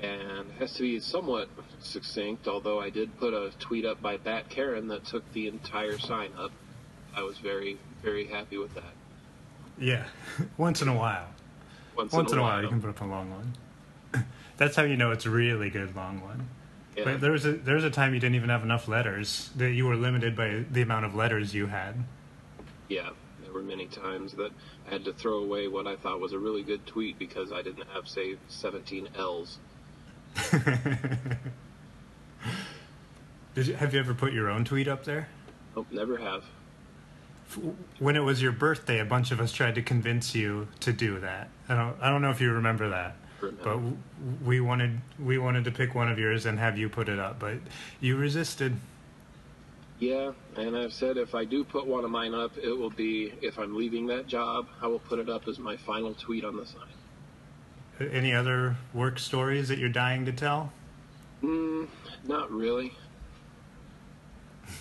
and 0.00 0.50
it 0.50 0.58
has 0.58 0.74
to 0.74 0.82
be 0.82 1.00
somewhat 1.00 1.48
succinct, 1.80 2.46
although 2.46 2.80
I 2.80 2.90
did 2.90 3.16
put 3.18 3.34
a 3.34 3.50
tweet 3.58 3.84
up 3.84 4.00
by 4.00 4.16
Bat 4.16 4.48
Karen 4.48 4.88
that 4.88 5.04
took 5.04 5.30
the 5.32 5.48
entire 5.48 5.98
sign 5.98 6.32
up. 6.36 6.52
I 7.14 7.22
was 7.22 7.38
very 7.38 7.78
very 8.02 8.26
happy 8.26 8.58
with 8.58 8.74
that. 8.74 8.92
Yeah, 9.78 10.04
once 10.56 10.82
in 10.82 10.88
a 10.88 10.94
while. 10.94 11.28
Once, 11.96 12.12
Once 12.12 12.32
in 12.32 12.38
a 12.38 12.42
while, 12.42 12.52
while 12.52 12.62
you 12.62 12.68
can 12.68 12.80
put 12.80 12.90
up 12.90 13.00
a 13.00 13.04
long 13.04 13.30
one. 13.30 14.24
That's 14.56 14.76
how 14.76 14.84
you 14.84 14.96
know 14.96 15.10
it's 15.10 15.26
a 15.26 15.30
really 15.30 15.68
good 15.68 15.96
long 15.96 16.20
one. 16.20 16.48
Yeah. 16.96 17.04
But 17.04 17.20
there 17.20 17.32
was 17.32 17.44
a 17.44 17.52
there 17.52 17.74
was 17.74 17.84
a 17.84 17.90
time 17.90 18.14
you 18.14 18.20
didn't 18.20 18.36
even 18.36 18.50
have 18.50 18.62
enough 18.62 18.88
letters. 18.88 19.50
That 19.56 19.72
you 19.72 19.86
were 19.86 19.96
limited 19.96 20.36
by 20.36 20.64
the 20.70 20.82
amount 20.82 21.06
of 21.06 21.14
letters 21.14 21.54
you 21.54 21.66
had. 21.66 22.04
Yeah, 22.88 23.10
there 23.48 23.54
were 23.54 23.66
many 23.66 23.86
times 23.86 24.32
that 24.34 24.50
I 24.86 24.90
had 24.92 25.06
to 25.06 25.12
throw 25.14 25.38
away 25.38 25.68
what 25.68 25.86
I 25.86 25.96
thought 25.96 26.20
was 26.20 26.34
a 26.34 26.38
really 26.38 26.62
good 26.62 26.86
tweet 26.86 27.18
because 27.18 27.50
I 27.50 27.62
didn't 27.62 27.88
have, 27.94 28.06
say, 28.06 28.36
17 28.48 29.08
L's. 29.16 29.58
Did 33.54 33.66
you, 33.66 33.74
have 33.74 33.94
you 33.94 34.00
ever 34.00 34.12
put 34.12 34.34
your 34.34 34.50
own 34.50 34.66
tweet 34.66 34.86
up 34.86 35.04
there? 35.04 35.28
Nope, 35.74 35.86
never 35.90 36.18
have. 36.18 36.44
When 37.98 38.16
it 38.16 38.20
was 38.20 38.42
your 38.42 38.52
birthday, 38.52 38.98
a 38.98 39.06
bunch 39.06 39.30
of 39.30 39.40
us 39.40 39.50
tried 39.50 39.76
to 39.76 39.82
convince 39.82 40.34
you 40.34 40.68
to 40.80 40.92
do 40.92 41.18
that. 41.20 41.48
I 41.70 41.74
don't 41.74 41.96
I 42.02 42.10
don't 42.10 42.20
know 42.20 42.28
if 42.30 42.42
you 42.42 42.52
remember 42.52 42.90
that. 42.90 43.16
Remember. 43.40 43.64
But 43.64 43.80
we 44.46 44.60
wanted 44.60 45.00
we 45.18 45.38
wanted 45.38 45.64
to 45.64 45.70
pick 45.70 45.94
one 45.94 46.10
of 46.10 46.18
yours 46.18 46.44
and 46.44 46.58
have 46.58 46.76
you 46.76 46.90
put 46.90 47.08
it 47.08 47.18
up, 47.18 47.38
but 47.38 47.54
you 48.00 48.18
resisted. 48.18 48.76
Yeah, 49.98 50.32
and 50.56 50.76
I've 50.76 50.92
said 50.92 51.16
if 51.16 51.34
I 51.34 51.44
do 51.44 51.64
put 51.64 51.86
one 51.86 52.04
of 52.04 52.10
mine 52.10 52.32
up, 52.32 52.56
it 52.56 52.72
will 52.72 52.90
be 52.90 53.32
if 53.42 53.58
I'm 53.58 53.76
leaving 53.76 54.06
that 54.06 54.28
job, 54.28 54.68
I 54.80 54.86
will 54.86 55.00
put 55.00 55.18
it 55.18 55.28
up 55.28 55.48
as 55.48 55.58
my 55.58 55.76
final 55.76 56.14
tweet 56.14 56.44
on 56.44 56.56
the 56.56 56.66
sign. 56.66 56.82
Any 58.12 58.32
other 58.32 58.76
work 58.94 59.18
stories 59.18 59.66
that 59.68 59.78
you're 59.78 59.88
dying 59.88 60.24
to 60.26 60.32
tell? 60.32 60.72
Mm, 61.42 61.88
not 62.24 62.50
really. 62.50 62.92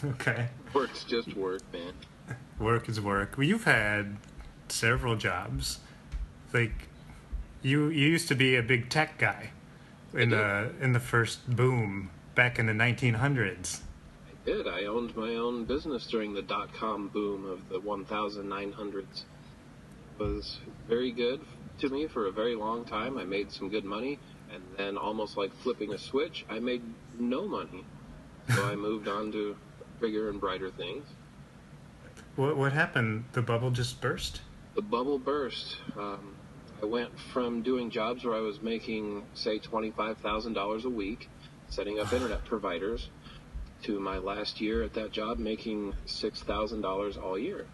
Okay. 0.04 0.50
Work's 0.74 1.06
just 1.06 1.34
work, 1.36 1.62
man. 1.72 1.94
Work 2.60 2.90
is 2.90 3.00
work. 3.00 3.38
Well, 3.38 3.48
you've 3.48 3.64
had 3.64 4.18
several 4.68 5.16
jobs. 5.16 5.80
Like 6.52 6.90
you 7.62 7.88
you 7.88 8.08
used 8.08 8.28
to 8.28 8.36
be 8.36 8.58
a 8.58 8.62
big 8.62 8.90
tech 8.90 9.18
guy 9.18 9.52
in 10.14 10.32
the 10.32 10.72
in 10.82 10.92
the 10.92 11.00
first 11.00 11.50
boom 11.50 12.10
back 12.36 12.60
in 12.60 12.66
the 12.66 12.74
1900s. 12.74 13.80
I 14.48 14.50
did. 14.50 14.68
I 14.68 14.86
owned 14.86 15.16
my 15.18 15.36
own 15.36 15.66
business 15.66 16.08
during 16.08 16.34
the 16.34 16.42
dot 16.42 16.74
com 16.74 17.10
boom 17.10 17.46
of 17.46 17.68
the 17.68 17.80
1900s. 17.80 19.24
It 20.20 20.24
was 20.24 20.60
very 20.88 21.12
good 21.12 21.42
to 21.80 21.90
me 21.90 22.08
for 22.08 22.28
a 22.28 22.32
very 22.32 22.56
long 22.56 22.86
time. 22.86 23.18
I 23.18 23.26
made 23.26 23.52
some 23.52 23.70
good 23.70 23.84
money, 23.84 24.20
and 24.54 24.64
then 24.78 24.98
almost 24.98 25.36
like 25.36 25.52
flipping 25.64 25.94
a 25.94 25.98
switch, 25.98 26.46
I 26.50 26.60
made 26.60 26.82
no 27.20 27.46
money. 27.46 27.84
So 28.56 28.66
I 28.66 28.76
moved 28.76 29.10
on 29.10 29.34
to 29.34 29.58
bigger 30.00 30.30
and 30.30 30.40
brighter 30.40 30.72
things. 30.72 31.06
What 32.38 32.56
what 32.56 32.72
happened? 32.72 33.26
The 33.34 33.42
bubble 33.42 33.72
just 33.72 34.00
burst. 34.00 34.42
The 34.76 34.82
bubble 34.82 35.20
burst. 35.20 35.76
Um, 35.98 36.36
I 36.82 36.86
went 36.86 37.12
from 37.34 37.64
doing 37.64 37.90
jobs 37.90 38.24
where 38.24 38.36
I 38.36 38.40
was 38.40 38.62
making, 38.62 39.24
say, 39.34 39.58
$25,000 39.60 40.84
a 40.86 40.90
week, 40.90 41.28
setting 41.70 42.00
up 42.00 42.14
internet 42.14 42.46
providers, 42.46 43.10
to 43.84 44.00
my 44.00 44.18
last 44.18 44.60
year 44.60 44.84
at 44.84 44.94
that 44.94 45.12
job 45.12 45.40
making 45.40 45.94
$6,000 46.08 47.24
all 47.24 47.38
year. 47.38 47.66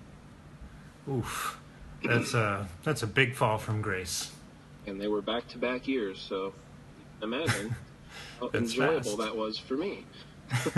Oof. 1.09 1.59
That's 2.03 2.33
a 2.33 2.67
that's 2.83 3.03
a 3.03 3.07
big 3.07 3.35
fall 3.35 3.57
from 3.57 3.81
grace. 3.81 4.31
And 4.85 4.99
they 4.99 5.07
were 5.07 5.21
back 5.21 5.47
to 5.49 5.57
back 5.57 5.87
years, 5.87 6.19
so 6.19 6.53
imagine 7.21 7.75
how 8.39 8.49
enjoyable 8.53 9.03
fast. 9.03 9.17
that 9.17 9.37
was 9.37 9.57
for 9.57 9.75
me. 9.75 10.05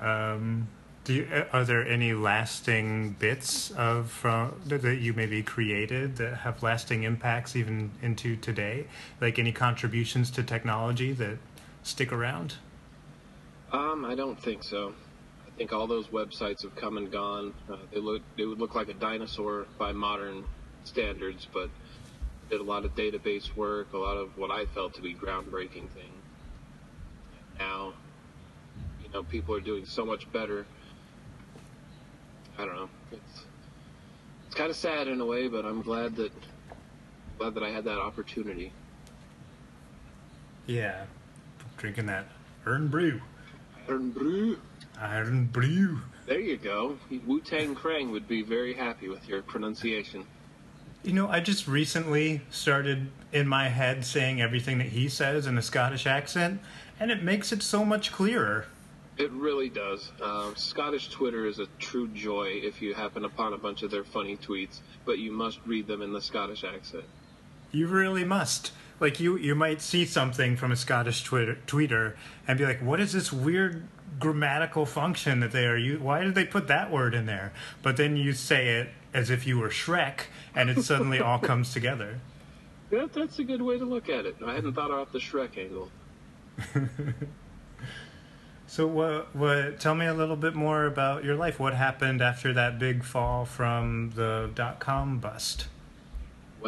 um, 0.00 0.66
do 1.04 1.14
you, 1.14 1.28
uh, 1.32 1.44
are 1.52 1.64
there 1.64 1.86
any 1.86 2.12
lasting 2.12 3.12
bits 3.20 3.70
of 3.72 4.10
from 4.10 4.60
that 4.66 4.82
that 4.82 4.96
you 4.96 5.12
maybe 5.12 5.42
created 5.42 6.16
that 6.16 6.38
have 6.38 6.62
lasting 6.62 7.04
impacts 7.04 7.54
even 7.54 7.92
into 8.02 8.36
today? 8.36 8.86
Like 9.20 9.38
any 9.38 9.52
contributions 9.52 10.30
to 10.32 10.42
technology 10.42 11.12
that 11.12 11.38
stick 11.84 12.12
around? 12.12 12.56
Um, 13.72 14.04
I 14.04 14.14
don't 14.14 14.40
think 14.40 14.64
so. 14.64 14.94
I 15.46 15.50
think 15.58 15.72
all 15.72 15.86
those 15.86 16.06
websites 16.08 16.62
have 16.62 16.74
come 16.76 16.96
and 16.96 17.10
gone. 17.10 17.52
Uh, 17.70 17.76
they 17.92 18.00
look 18.00 18.22
they 18.36 18.44
would 18.44 18.58
look 18.58 18.74
like 18.74 18.88
a 18.88 18.94
dinosaur 18.94 19.66
by 19.78 19.92
modern 19.92 20.44
standards, 20.84 21.46
but 21.52 21.68
did 22.48 22.60
a 22.60 22.64
lot 22.64 22.84
of 22.84 22.94
database 22.94 23.54
work, 23.56 23.92
a 23.92 23.98
lot 23.98 24.16
of 24.16 24.36
what 24.38 24.50
I 24.50 24.64
felt 24.66 24.94
to 24.94 25.02
be 25.02 25.14
groundbreaking 25.14 25.90
things. 25.90 26.22
Now, 27.58 27.92
you 29.02 29.10
know, 29.12 29.22
people 29.22 29.54
are 29.54 29.60
doing 29.60 29.84
so 29.84 30.06
much 30.06 30.30
better. 30.32 30.64
I 32.56 32.64
don't 32.64 32.74
know. 32.74 32.88
It's 33.12 33.44
it's 34.46 34.54
kind 34.54 34.70
of 34.70 34.76
sad 34.76 35.08
in 35.08 35.20
a 35.20 35.26
way, 35.26 35.48
but 35.48 35.66
I'm 35.66 35.82
glad 35.82 36.16
that 36.16 36.32
glad 37.38 37.54
that 37.54 37.62
I 37.62 37.70
had 37.70 37.84
that 37.84 37.98
opportunity. 37.98 38.72
Yeah, 40.66 41.04
drinking 41.76 42.06
that 42.06 42.26
Irn-Bru. 42.64 43.20
Iron 43.88 44.10
Brew. 44.10 44.58
Iron 45.00 45.46
Brew. 45.46 46.00
There 46.26 46.40
you 46.40 46.58
go. 46.58 46.98
Wu 47.26 47.40
Tang 47.40 47.74
Krang 47.74 48.10
would 48.10 48.28
be 48.28 48.42
very 48.42 48.74
happy 48.74 49.08
with 49.08 49.26
your 49.26 49.40
pronunciation. 49.40 50.26
You 51.02 51.14
know, 51.14 51.28
I 51.28 51.40
just 51.40 51.66
recently 51.66 52.42
started 52.50 53.10
in 53.32 53.48
my 53.48 53.68
head 53.68 54.04
saying 54.04 54.42
everything 54.42 54.76
that 54.78 54.88
he 54.88 55.08
says 55.08 55.46
in 55.46 55.56
a 55.56 55.62
Scottish 55.62 56.06
accent, 56.06 56.60
and 57.00 57.10
it 57.10 57.22
makes 57.22 57.50
it 57.50 57.62
so 57.62 57.82
much 57.82 58.12
clearer. 58.12 58.66
It 59.16 59.30
really 59.32 59.70
does. 59.70 60.12
Um, 60.22 60.54
Scottish 60.54 61.08
Twitter 61.08 61.46
is 61.46 61.58
a 61.58 61.66
true 61.78 62.08
joy 62.08 62.60
if 62.62 62.82
you 62.82 62.92
happen 62.92 63.24
upon 63.24 63.54
a 63.54 63.58
bunch 63.58 63.82
of 63.82 63.90
their 63.90 64.04
funny 64.04 64.36
tweets, 64.36 64.80
but 65.06 65.18
you 65.18 65.32
must 65.32 65.60
read 65.64 65.86
them 65.86 66.02
in 66.02 66.12
the 66.12 66.20
Scottish 66.20 66.62
accent. 66.62 67.04
You 67.72 67.86
really 67.86 68.24
must. 68.24 68.72
Like 69.00 69.20
you, 69.20 69.36
you 69.36 69.54
might 69.54 69.80
see 69.80 70.04
something 70.04 70.56
from 70.56 70.72
a 70.72 70.76
Scottish 70.76 71.22
Twitter 71.22 71.58
tweeter 71.66 72.14
and 72.46 72.58
be 72.58 72.64
like, 72.66 72.80
"What 72.82 72.98
is 73.00 73.12
this 73.12 73.32
weird 73.32 73.84
grammatical 74.18 74.86
function 74.86 75.40
that 75.40 75.52
they 75.52 75.66
are? 75.66 75.76
u- 75.76 76.00
Why 76.00 76.24
did 76.24 76.34
they 76.34 76.44
put 76.44 76.66
that 76.68 76.90
word 76.90 77.14
in 77.14 77.26
there?" 77.26 77.52
But 77.82 77.96
then 77.96 78.16
you 78.16 78.32
say 78.32 78.80
it 78.80 78.88
as 79.14 79.30
if 79.30 79.46
you 79.46 79.58
were 79.58 79.68
Shrek, 79.68 80.22
and 80.54 80.68
it 80.68 80.82
suddenly 80.82 81.20
all 81.26 81.38
comes 81.38 81.72
together. 81.72 82.20
Yeah, 82.90 83.06
that's 83.12 83.38
a 83.38 83.44
good 83.44 83.62
way 83.62 83.78
to 83.78 83.84
look 83.84 84.08
at 84.08 84.26
it. 84.26 84.36
I 84.44 84.54
hadn't 84.54 84.72
thought 84.74 84.90
about 84.90 85.12
the 85.12 85.18
Shrek 85.18 85.56
angle. 85.58 85.90
So, 88.70 88.86
what, 88.86 89.34
what? 89.34 89.80
Tell 89.80 89.94
me 89.94 90.04
a 90.04 90.12
little 90.12 90.36
bit 90.36 90.54
more 90.54 90.84
about 90.84 91.24
your 91.24 91.34
life. 91.36 91.58
What 91.58 91.72
happened 91.72 92.20
after 92.20 92.52
that 92.52 92.78
big 92.78 93.02
fall 93.02 93.46
from 93.46 94.10
the 94.14 94.50
dot 94.54 94.78
com 94.78 95.18
bust? 95.20 95.68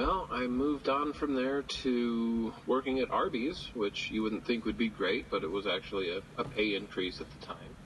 Well, 0.01 0.29
I 0.33 0.47
moved 0.47 0.89
on 0.89 1.13
from 1.13 1.35
there 1.35 1.61
to 1.61 2.55
working 2.67 3.01
at 3.01 3.11
Arby's, 3.11 3.69
which 3.75 4.11
you 4.11 4.23
wouldn't 4.23 4.47
think 4.47 4.65
would 4.65 4.79
be 4.79 4.89
great, 4.89 5.29
but 5.29 5.45
it 5.45 5.51
was 5.51 5.67
actually 5.67 6.09
a, 6.09 6.23
a 6.39 6.45
pay 6.45 6.75
increase 6.75 7.21
at 7.21 7.27
the 7.31 7.47
time. 7.47 7.77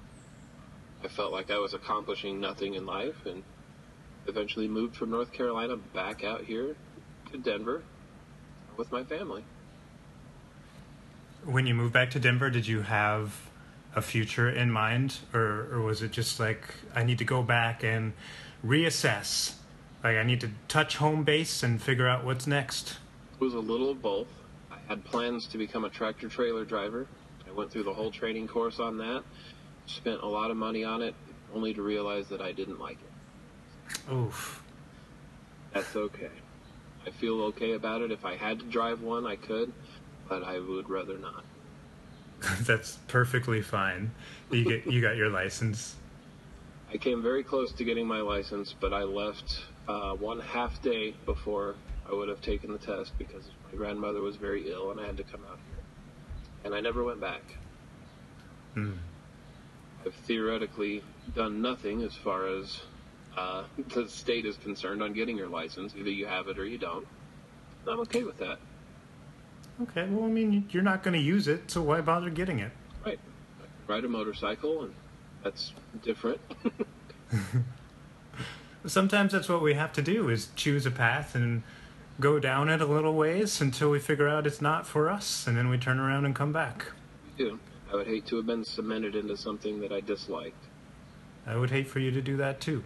I 1.03 1.09
felt 1.09 1.33
like 1.33 1.51
I 1.51 1.59
was 1.59 1.75
accomplishing 1.75 2.39
nothing 2.39 2.75
in 2.75 2.87
life 2.87 3.27
and 3.27 3.43
eventually 4.29 4.69
moved 4.69 4.95
from 4.95 5.11
North 5.11 5.33
Carolina 5.33 5.77
back 5.77 6.23
out 6.23 6.45
here 6.45 6.77
to 7.33 7.39
Denver 7.39 7.83
with 8.77 8.93
my 8.93 9.03
family. 9.03 9.43
When 11.45 11.67
you 11.67 11.75
moved 11.75 11.95
back 11.95 12.11
to 12.11 12.21
Denver, 12.21 12.49
did 12.49 12.69
you 12.69 12.83
have 12.83 13.51
a 13.97 14.01
future 14.01 14.49
in 14.49 14.71
mind, 14.71 15.19
or, 15.33 15.67
or 15.73 15.81
was 15.81 16.01
it 16.01 16.13
just 16.13 16.39
like 16.39 16.63
I 16.95 17.03
need 17.03 17.19
to 17.19 17.25
go 17.25 17.43
back 17.43 17.83
and 17.83 18.13
reassess? 18.65 19.55
Like 20.05 20.19
I 20.19 20.23
need 20.23 20.43
to 20.43 20.51
touch 20.69 20.99
home 20.99 21.25
base 21.25 21.63
and 21.63 21.81
figure 21.81 22.07
out 22.07 22.25
what's 22.25 22.47
next. 22.47 22.99
It 23.41 23.41
was 23.41 23.55
a 23.55 23.59
little 23.59 23.91
of 23.91 24.03
both. 24.03 24.29
I 24.71 24.77
had 24.87 25.03
plans 25.03 25.47
to 25.49 25.59
become 25.59 25.87
a 25.87 25.89
tractor 25.89 26.29
trailer 26.29 26.67
driver. 26.67 27.07
I 27.49 27.53
went 27.53 27.73
through 27.73 27.85
the 27.85 27.95
whole 27.95 28.11
training 28.11 28.47
course 28.47 28.79
on 28.79 28.99
that, 28.99 29.23
spent 29.87 30.21
a 30.21 30.27
lot 30.27 30.51
of 30.51 30.59
money 30.59 30.85
on 30.85 31.01
it, 31.01 31.15
only 31.55 31.73
to 31.73 31.83
realize 31.83 32.29
that 32.29 32.43
I 32.43 32.53
didn't 32.53 32.79
like 32.79 32.99
it. 32.99 34.13
Oof. 34.13 34.63
That's 35.73 35.97
okay. 35.97 36.31
I 37.07 37.11
feel 37.11 37.41
okay 37.45 37.73
about 37.73 38.03
it. 38.03 38.13
If 38.13 38.27
I 38.27 38.37
had 38.37 38.59
to 38.61 38.67
drive 38.67 39.01
one, 39.01 39.27
I 39.27 39.37
could, 39.37 39.73
but 40.29 40.43
I 40.45 40.59
would 40.59 40.91
rather 40.91 41.17
not. 41.17 41.45
That's 42.61 42.99
perfectly 43.09 43.63
fine. 43.63 44.11
You 44.51 44.65
get 44.65 44.87
you 44.87 45.01
got 45.01 45.17
your 45.17 45.31
license. 45.31 45.97
I 46.93 46.99
came 46.99 47.23
very 47.23 47.43
close 47.43 47.73
to 47.73 47.85
getting 47.85 48.07
my 48.07 48.21
license, 48.21 48.75
but 48.79 48.93
I 48.93 49.03
left 49.03 49.63
uh, 49.89 50.15
one 50.15 50.41
half 50.41 50.81
day 50.83 51.15
before 51.27 51.75
I 52.11 52.15
would 52.15 52.29
have 52.29 52.41
taken 52.41 52.73
the 52.73 52.79
test 52.79 53.17
because 53.19 53.45
my 53.71 53.79
grandmother 53.79 54.21
was 54.21 54.37
very 54.37 54.71
ill 54.71 54.91
and 54.91 55.01
I 55.01 55.07
had 55.07 55.17
to 55.17 55.25
come 55.25 55.43
out 55.51 55.59
here. 55.69 55.85
And 56.65 56.75
I 56.75 56.81
never 56.81 57.05
went 57.05 57.21
back. 57.21 57.43
Hmm. 58.75 58.93
I've 60.05 60.15
theoretically 60.15 61.03
done 61.35 61.63
nothing 61.63 62.03
as 62.03 62.15
far 62.15 62.47
as 62.49 62.81
uh, 63.37 63.65
the 63.95 64.09
state 64.09 64.47
is 64.47 64.57
concerned 64.57 65.03
on 65.03 65.13
getting 65.13 65.37
your 65.37 65.49
license. 65.49 65.95
Either 65.97 66.11
you 66.11 66.27
have 66.27 66.49
it 66.49 66.59
or 66.59 66.67
you 66.67 66.79
don't. 66.79 67.07
I'm 67.87 68.01
okay 68.01 68.23
with 68.23 68.39
that. 68.39 68.59
Okay. 69.83 70.07
Well, 70.09 70.25
I 70.25 70.29
mean, 70.29 70.69
you're 70.71 70.83
not 70.83 71.03
going 71.03 71.15
to 71.15 71.21
use 71.21 71.49
it, 71.49 71.71
so 71.71 71.83
why 71.83 72.01
bother 72.01 72.31
getting 72.31 72.61
it? 72.61 72.73
Right. 73.05 73.19
I 73.61 73.93
ride 73.93 74.05
a 74.05 74.09
motorcycle, 74.09 74.85
and 74.85 74.95
that's 75.43 75.73
different. 76.03 76.41
Sometimes 78.87 79.33
that's 79.33 79.49
what 79.49 79.63
we 79.63 79.75
have 79.75 79.93
to 79.95 80.03
do 80.03 80.29
is 80.29 80.49
choose 80.57 80.85
a 80.85 80.91
path 80.91 81.35
and 81.35 81.63
go 82.21 82.39
down 82.39 82.69
it 82.69 82.81
a 82.81 82.87
little 82.87 83.15
ways 83.15 83.61
until 83.61 83.91
we 83.91 83.99
figure 83.99 84.29
out 84.29 84.47
it's 84.47 84.61
not 84.61 84.87
for 84.87 85.09
us, 85.09 85.47
and 85.47 85.57
then 85.57 85.69
we 85.69 85.79
turn 85.79 85.99
around 85.99 86.25
and 86.25 86.35
come 86.35 86.53
back. 86.53 86.87
Yeah. 87.39 87.53
I 87.93 87.97
would 87.97 88.07
hate 88.07 88.27
to 88.27 88.37
have 88.37 88.47
been 88.47 88.65
cemented 88.65 89.15
into 89.15 89.37
something 89.37 89.81
that 89.81 89.93
I 89.93 90.01
disliked. 90.01 90.65
I 91.47 91.57
would 91.57 91.71
hate 91.71 91.87
for 91.87 92.01
you 92.01 92.11
to 92.11 92.21
do 92.21 92.37
that 92.39 92.61
too. 92.61 92.83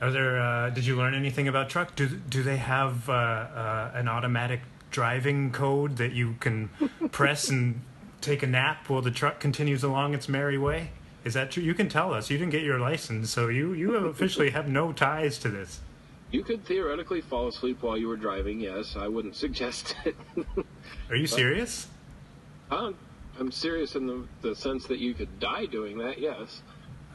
Are 0.00 0.12
there? 0.12 0.40
Uh, 0.40 0.70
did 0.70 0.86
you 0.86 0.96
learn 0.96 1.14
anything 1.14 1.48
about 1.48 1.68
truck? 1.68 1.96
Do 1.96 2.06
do 2.06 2.42
they 2.44 2.58
have 2.58 3.08
uh, 3.08 3.12
uh, 3.12 3.90
an 3.94 4.06
automatic 4.06 4.60
driving 4.92 5.50
code 5.50 5.96
that 5.96 6.12
you 6.12 6.36
can 6.38 6.68
press 7.10 7.48
and 7.48 7.80
take 8.20 8.42
a 8.42 8.46
nap 8.46 8.88
while 8.88 9.02
the 9.02 9.10
truck 9.10 9.40
continues 9.40 9.82
along 9.82 10.14
its 10.14 10.28
merry 10.28 10.58
way? 10.58 10.90
Is 11.28 11.34
that 11.34 11.50
true? 11.50 11.62
You 11.62 11.74
can 11.74 11.90
tell 11.90 12.14
us. 12.14 12.30
You 12.30 12.38
didn't 12.38 12.52
get 12.52 12.62
your 12.62 12.78
license, 12.78 13.28
so 13.28 13.48
you 13.48 13.74
you 13.74 13.94
officially 14.06 14.48
have 14.48 14.66
no 14.66 14.92
ties 14.92 15.36
to 15.40 15.50
this. 15.50 15.80
You 16.30 16.42
could 16.42 16.64
theoretically 16.64 17.20
fall 17.20 17.48
asleep 17.48 17.82
while 17.82 17.98
you 17.98 18.08
were 18.08 18.16
driving. 18.16 18.60
Yes, 18.60 18.96
I 18.96 19.08
wouldn't 19.08 19.36
suggest 19.44 19.94
it. 20.06 20.16
Are 21.10 21.16
you 21.16 21.26
serious? 21.26 21.86
Um, 22.70 22.94
I'm 23.38 23.52
serious 23.52 23.94
in 23.94 24.06
the, 24.06 24.24
the 24.40 24.56
sense 24.56 24.86
that 24.86 25.00
you 25.00 25.12
could 25.12 25.38
die 25.38 25.66
doing 25.66 25.98
that. 25.98 26.18
Yes. 26.18 26.62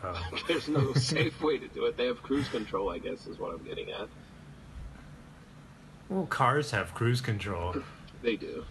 Oh. 0.04 0.30
There's 0.47 0.67
no 0.67 0.93
safe 0.93 1.41
way 1.41 1.58
to 1.58 1.67
do 1.69 1.86
it. 1.86 1.97
They 1.97 2.06
have 2.06 2.21
cruise 2.21 2.49
control, 2.49 2.91
I 2.91 2.99
guess, 2.99 3.26
is 3.26 3.39
what 3.39 3.52
I'm 3.52 3.65
getting 3.65 3.89
at. 3.89 4.08
Well, 6.08 6.28
cars 6.28 6.69
have 6.69 6.93
cruise 6.93 7.19
control. 7.19 7.78
They 8.21 8.36
do. 8.36 8.65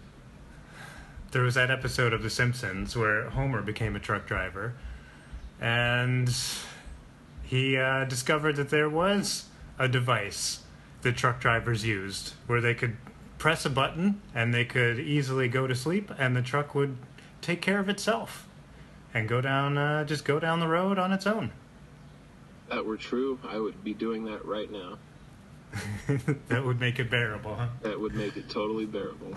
There 1.31 1.41
was 1.41 1.55
that 1.55 1.69
episode 1.69 2.13
of 2.13 2.23
The 2.23 2.29
Simpsons 2.29 2.95
where 2.95 3.29
Homer 3.31 3.61
became 3.61 3.97
a 3.97 3.99
truck 3.99 4.25
driver, 4.25 4.75
and 5.63 6.35
he 7.43 7.77
uh, 7.77 8.03
discovered 8.03 8.57
that 8.57 8.69
there 8.69 8.89
was 8.89 9.45
a 9.79 9.87
device 9.87 10.59
that 11.03 11.15
truck 11.15 11.39
drivers 11.39 11.85
used 11.85 12.33
where 12.47 12.59
they 12.59 12.73
could 12.73 12.97
press 13.37 13.65
a 13.65 13.69
button 13.69 14.21
and 14.35 14.53
they 14.53 14.65
could 14.65 14.99
easily 14.99 15.47
go 15.47 15.65
to 15.65 15.73
sleep, 15.73 16.11
and 16.19 16.35
the 16.35 16.41
truck 16.41 16.75
would 16.75 16.97
take 17.41 17.61
care 17.61 17.79
of 17.79 17.87
itself 17.87 18.45
and 19.13 19.29
go 19.29 19.39
down, 19.39 19.77
uh, 19.77 20.03
just 20.03 20.25
go 20.25 20.37
down 20.37 20.59
the 20.59 20.67
road 20.67 20.99
on 20.99 21.13
its 21.13 21.25
own. 21.25 21.51
If 22.65 22.75
that 22.75 22.85
were 22.85 22.97
true, 22.97 23.39
I 23.47 23.57
would 23.57 23.83
be 23.85 23.93
doing 23.93 24.25
that 24.25 24.43
right 24.43 24.69
now. 24.69 24.97
that 26.49 26.65
would 26.65 26.79
make 26.79 26.99
it 26.99 27.09
bearable, 27.09 27.55
huh? 27.55 27.67
That 27.83 27.99
would 27.99 28.15
make 28.15 28.35
it 28.35 28.49
totally 28.49 28.85
bearable. 28.85 29.33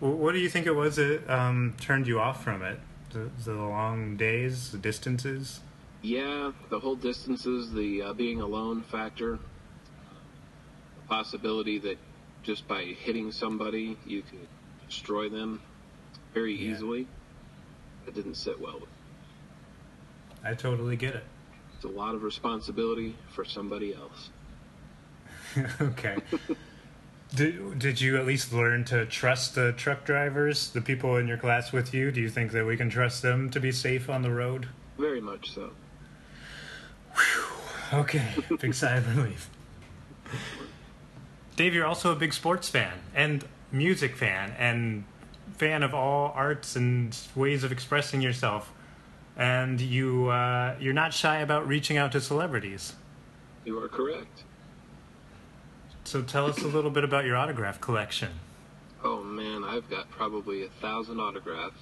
What 0.00 0.32
do 0.32 0.38
you 0.38 0.50
think 0.50 0.66
it 0.66 0.74
was 0.74 0.96
that 0.96 1.28
um, 1.32 1.74
turned 1.80 2.06
you 2.06 2.20
off 2.20 2.44
from 2.44 2.62
it? 2.62 2.78
The, 3.12 3.30
the 3.44 3.52
long 3.54 4.16
days, 4.16 4.72
the 4.72 4.78
distances? 4.78 5.60
Yeah, 6.00 6.52
the 6.70 6.80
whole 6.80 6.96
distances, 6.96 7.70
the 7.72 8.02
uh, 8.02 8.12
being 8.14 8.40
alone 8.40 8.82
factor, 8.82 9.32
the 9.36 11.08
possibility 11.08 11.78
that 11.80 11.98
just 12.42 12.66
by 12.66 12.82
hitting 12.84 13.30
somebody 13.30 13.96
you 14.06 14.22
could 14.22 14.48
destroy 14.88 15.28
them 15.28 15.60
very 16.32 16.54
Yeah. 16.54 16.72
easily. 16.72 17.06
That 18.06 18.14
didn't 18.14 18.34
sit 18.36 18.58
well 18.60 18.74
with. 18.74 18.82
me. 18.82 18.88
I 20.44 20.54
totally 20.54 20.96
get 20.96 21.14
it. 21.14 21.24
It's 21.76 21.84
a 21.84 21.88
lot 21.88 22.14
of 22.14 22.22
responsibility 22.22 23.14
for 23.34 23.44
somebody 23.44 23.94
else. 23.94 24.30
okay. 25.80 26.16
Did, 27.34 27.78
did 27.78 28.00
you 28.00 28.18
at 28.18 28.26
least 28.26 28.52
learn 28.52 28.84
to 28.84 29.06
trust 29.06 29.54
the 29.54 29.72
truck 29.72 30.04
drivers, 30.04 30.68
the 30.70 30.82
people 30.82 31.16
in 31.16 31.26
your 31.26 31.38
class 31.38 31.72
with 31.72 31.94
you? 31.94 32.10
Do 32.10 32.20
you 32.20 32.28
think 32.28 32.52
that 32.52 32.66
we 32.66 32.76
can 32.76 32.90
trust 32.90 33.22
them 33.22 33.48
to 33.50 33.60
be 33.60 33.72
safe 33.72 34.10
on 34.10 34.20
the 34.20 34.30
road? 34.30 34.68
Very 34.98 35.20
much 35.20 35.50
so. 35.54 35.70
Okay, 37.92 38.26
big 38.60 38.74
sigh 38.74 38.96
of 38.96 39.16
relief. 39.16 39.48
Dave, 41.56 41.74
you're 41.74 41.86
also 41.86 42.12
a 42.12 42.16
big 42.16 42.34
sports 42.34 42.68
fan 42.68 42.98
and 43.14 43.44
music 43.70 44.16
fan 44.16 44.54
and 44.58 45.04
fan 45.56 45.82
of 45.82 45.94
all 45.94 46.32
arts 46.34 46.76
and 46.76 47.16
ways 47.34 47.64
of 47.64 47.72
expressing 47.72 48.20
yourself. 48.20 48.72
And 49.36 49.80
you 49.80 50.28
uh, 50.28 50.76
you're 50.78 50.92
not 50.92 51.14
shy 51.14 51.38
about 51.38 51.66
reaching 51.66 51.96
out 51.96 52.12
to 52.12 52.20
celebrities. 52.20 52.94
You 53.64 53.78
are 53.78 53.88
correct. 53.88 54.44
So 56.04 56.22
tell 56.22 56.46
us 56.46 56.62
a 56.62 56.68
little 56.68 56.90
bit 56.90 57.04
about 57.04 57.24
your 57.24 57.36
autograph 57.36 57.80
collection. 57.80 58.30
Oh 59.04 59.22
man, 59.22 59.64
I've 59.64 59.88
got 59.88 60.10
probably 60.10 60.64
a 60.64 60.68
thousand 60.68 61.20
autographs. 61.20 61.78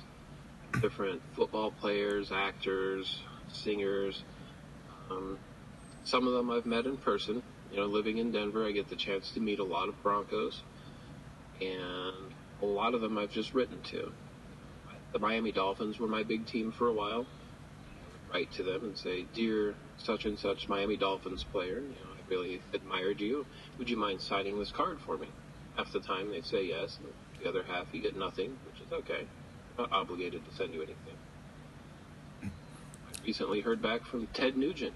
Different 0.80 1.20
football 1.34 1.72
players, 1.72 2.30
actors, 2.30 3.20
singers. 3.52 4.22
Um, 5.10 5.38
some 6.04 6.26
of 6.26 6.34
them 6.34 6.50
I've 6.50 6.66
met 6.66 6.86
in 6.86 6.96
person. 6.96 7.42
You 7.72 7.78
know, 7.78 7.86
living 7.86 8.18
in 8.18 8.30
Denver, 8.30 8.66
I 8.66 8.72
get 8.72 8.88
the 8.88 8.96
chance 8.96 9.32
to 9.32 9.40
meet 9.40 9.58
a 9.58 9.64
lot 9.64 9.88
of 9.88 10.00
Broncos, 10.02 10.62
and 11.60 12.32
a 12.62 12.66
lot 12.66 12.94
of 12.94 13.00
them 13.00 13.18
I've 13.18 13.30
just 13.30 13.54
written 13.54 13.80
to. 13.90 14.12
The 15.12 15.18
Miami 15.18 15.50
Dolphins 15.50 15.98
were 15.98 16.08
my 16.08 16.22
big 16.22 16.46
team 16.46 16.72
for 16.72 16.88
a 16.88 16.92
while. 16.92 17.26
I 18.30 18.34
write 18.34 18.52
to 18.52 18.62
them 18.62 18.84
and 18.84 18.96
say, 18.96 19.26
"Dear 19.34 19.74
such 19.98 20.24
and 20.24 20.38
such 20.38 20.68
Miami 20.68 20.96
Dolphins 20.96 21.44
player, 21.44 21.80
you 21.80 21.88
know, 22.04 22.09
really 22.30 22.62
admired 22.72 23.20
you. 23.20 23.44
Would 23.78 23.90
you 23.90 23.96
mind 23.96 24.20
signing 24.20 24.58
this 24.58 24.70
card 24.72 24.98
for 25.04 25.18
me?" 25.18 25.28
Half 25.76 25.92
the 25.92 26.00
time 26.00 26.30
they 26.30 26.40
say 26.40 26.64
yes, 26.64 26.98
and 27.02 27.12
the 27.42 27.48
other 27.48 27.62
half 27.62 27.86
you 27.92 28.00
get 28.00 28.16
nothing, 28.16 28.56
which 28.66 28.80
is 28.86 28.92
okay. 28.92 29.26
I'm 29.78 29.84
not 29.84 29.92
obligated 29.92 30.48
to 30.48 30.54
send 30.56 30.72
you 30.72 30.82
anything. 30.82 31.16
I 32.42 33.26
recently 33.26 33.60
heard 33.60 33.82
back 33.82 34.04
from 34.04 34.26
Ted 34.28 34.56
Nugent. 34.56 34.94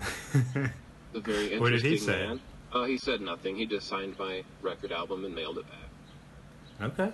The 1.12 1.20
very 1.20 1.52
interesting 1.52 1.60
What 1.60 1.70
did 1.72 1.82
he 1.82 1.98
say? 1.98 2.26
man. 2.26 2.40
Uh, 2.72 2.84
he 2.84 2.96
said 2.96 3.20
nothing. 3.20 3.56
He 3.56 3.66
just 3.66 3.86
signed 3.86 4.18
my 4.18 4.42
record 4.62 4.90
album 4.92 5.26
and 5.26 5.34
mailed 5.34 5.58
it 5.58 5.66
back. 5.68 6.90
Okay. 6.90 7.12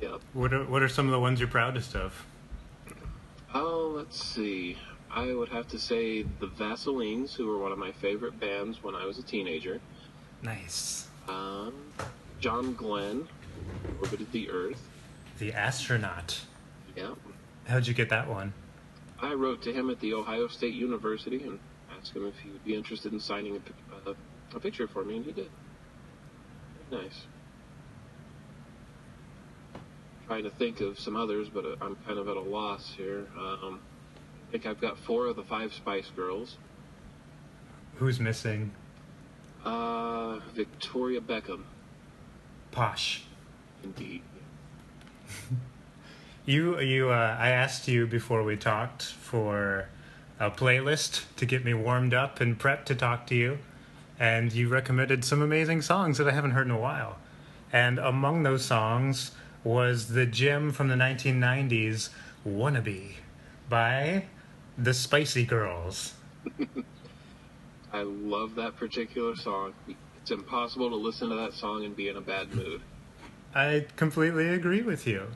Yeah. 0.00 0.16
What 0.32 0.54
are 0.54 0.64
what 0.64 0.82
are 0.82 0.88
some 0.88 1.04
of 1.06 1.12
the 1.12 1.20
ones 1.20 1.38
you're 1.38 1.50
proudest 1.50 1.94
of? 1.94 2.24
Oh, 3.52 3.92
let's 3.94 4.22
see. 4.22 4.78
I 5.14 5.34
would 5.34 5.50
have 5.50 5.68
to 5.68 5.78
say 5.78 6.22
the 6.22 6.46
Vaselines, 6.46 7.34
who 7.34 7.46
were 7.46 7.58
one 7.58 7.70
of 7.70 7.78
my 7.78 7.92
favorite 7.92 8.40
bands 8.40 8.82
when 8.82 8.94
I 8.94 9.04
was 9.04 9.18
a 9.18 9.22
teenager. 9.22 9.80
Nice. 10.42 11.08
Um, 11.28 11.74
John 12.40 12.74
Glenn, 12.74 13.28
Orbited 14.00 14.32
the 14.32 14.50
Earth. 14.50 14.88
The 15.38 15.52
astronaut. 15.52 16.40
Yeah. 16.96 17.14
How'd 17.66 17.86
you 17.86 17.94
get 17.94 18.08
that 18.08 18.28
one? 18.28 18.54
I 19.20 19.34
wrote 19.34 19.62
to 19.62 19.72
him 19.72 19.90
at 19.90 20.00
the 20.00 20.14
Ohio 20.14 20.48
State 20.48 20.74
University 20.74 21.42
and 21.42 21.58
asked 21.96 22.16
him 22.16 22.26
if 22.26 22.38
he 22.38 22.50
would 22.50 22.64
be 22.64 22.74
interested 22.74 23.12
in 23.12 23.20
signing 23.20 23.56
a, 23.56 23.60
pic- 23.60 23.74
uh, 24.06 24.14
a 24.54 24.60
picture 24.60 24.88
for 24.88 25.04
me, 25.04 25.16
and 25.18 25.26
he 25.26 25.32
did. 25.32 25.50
Nice. 26.90 27.26
Trying 30.26 30.44
to 30.44 30.50
think 30.50 30.80
of 30.80 30.98
some 30.98 31.16
others, 31.16 31.48
but 31.48 31.64
uh, 31.64 31.76
I'm 31.82 31.96
kind 32.06 32.18
of 32.18 32.28
at 32.28 32.36
a 32.36 32.40
loss 32.40 32.92
here. 32.96 33.26
Um, 33.38 33.80
think 34.52 34.66
I've 34.66 34.80
got 34.82 34.98
four 34.98 35.26
of 35.26 35.36
the 35.36 35.42
five 35.42 35.72
Spice 35.72 36.10
Girls. 36.14 36.58
Who's 37.96 38.20
missing? 38.20 38.70
Uh, 39.64 40.40
Victoria 40.54 41.22
Beckham, 41.22 41.62
Posh. 42.70 43.24
indeed. 43.82 44.22
You 46.44 46.80
you 46.80 47.10
uh, 47.10 47.36
I 47.38 47.50
asked 47.50 47.86
you 47.86 48.04
before 48.04 48.42
we 48.42 48.56
talked 48.56 49.04
for 49.04 49.86
a 50.40 50.50
playlist 50.50 51.22
to 51.36 51.46
get 51.46 51.64
me 51.64 51.72
warmed 51.72 52.12
up 52.12 52.40
and 52.40 52.58
prepped 52.58 52.86
to 52.86 52.96
talk 52.96 53.28
to 53.28 53.36
you, 53.36 53.58
and 54.18 54.52
you 54.52 54.68
recommended 54.68 55.24
some 55.24 55.40
amazing 55.40 55.82
songs 55.82 56.18
that 56.18 56.26
I 56.26 56.32
haven't 56.32 56.50
heard 56.50 56.66
in 56.66 56.72
a 56.72 56.80
while. 56.80 57.18
And 57.72 58.00
among 58.00 58.42
those 58.42 58.64
songs 58.64 59.30
was 59.62 60.08
the 60.08 60.26
gem 60.26 60.72
from 60.72 60.88
the 60.88 60.96
1990s, 60.96 62.10
"Wannabe," 62.44 63.18
by 63.68 64.24
the 64.78 64.94
Spicy 64.94 65.44
Girls. 65.44 66.14
I 67.92 68.02
love 68.02 68.54
that 68.54 68.76
particular 68.76 69.36
song. 69.36 69.74
It's 70.20 70.30
impossible 70.30 70.88
to 70.90 70.96
listen 70.96 71.28
to 71.28 71.36
that 71.36 71.52
song 71.52 71.84
and 71.84 71.94
be 71.94 72.08
in 72.08 72.16
a 72.16 72.20
bad 72.20 72.54
mood. 72.54 72.80
I 73.54 73.86
completely 73.96 74.48
agree 74.48 74.82
with 74.82 75.06
you. 75.06 75.26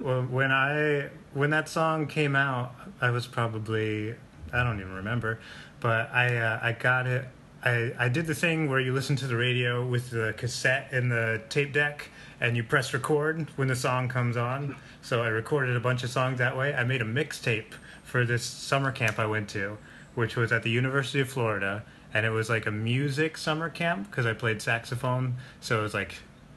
Well, 0.00 0.22
when 0.22 0.50
I 0.50 1.10
when 1.34 1.50
that 1.50 1.68
song 1.68 2.08
came 2.08 2.34
out, 2.34 2.74
I 3.00 3.10
was 3.10 3.26
probably 3.26 4.14
I 4.52 4.64
don't 4.64 4.80
even 4.80 4.92
remember, 4.92 5.38
but 5.78 6.12
I 6.12 6.36
uh, 6.36 6.58
I 6.60 6.72
got 6.72 7.06
it. 7.06 7.26
I 7.64 7.92
I 7.96 8.08
did 8.08 8.26
the 8.26 8.34
thing 8.34 8.68
where 8.68 8.80
you 8.80 8.92
listen 8.92 9.14
to 9.16 9.28
the 9.28 9.36
radio 9.36 9.86
with 9.86 10.10
the 10.10 10.34
cassette 10.36 10.88
and 10.90 11.12
the 11.12 11.42
tape 11.48 11.72
deck, 11.72 12.08
and 12.40 12.56
you 12.56 12.64
press 12.64 12.92
record 12.92 13.48
when 13.54 13.68
the 13.68 13.76
song 13.76 14.08
comes 14.08 14.36
on. 14.36 14.74
So 15.00 15.22
I 15.22 15.28
recorded 15.28 15.76
a 15.76 15.80
bunch 15.80 16.02
of 16.02 16.10
songs 16.10 16.38
that 16.38 16.56
way. 16.56 16.74
I 16.74 16.82
made 16.82 17.02
a 17.02 17.06
mixtape 17.06 17.74
for 18.14 18.24
this 18.24 18.44
summer 18.44 18.92
camp 18.92 19.18
I 19.18 19.26
went 19.26 19.48
to, 19.48 19.76
which 20.14 20.36
was 20.36 20.52
at 20.52 20.62
the 20.62 20.70
University 20.70 21.18
of 21.18 21.28
Florida, 21.28 21.82
and 22.14 22.24
it 22.24 22.30
was 22.30 22.48
like 22.48 22.64
a 22.64 22.70
music 22.70 23.36
summer 23.36 23.68
camp 23.68 24.08
because 24.08 24.24
I 24.24 24.32
played 24.32 24.62
saxophone. 24.62 25.34
So 25.60 25.80
it 25.80 25.82
was 25.82 25.94
like 25.94 26.14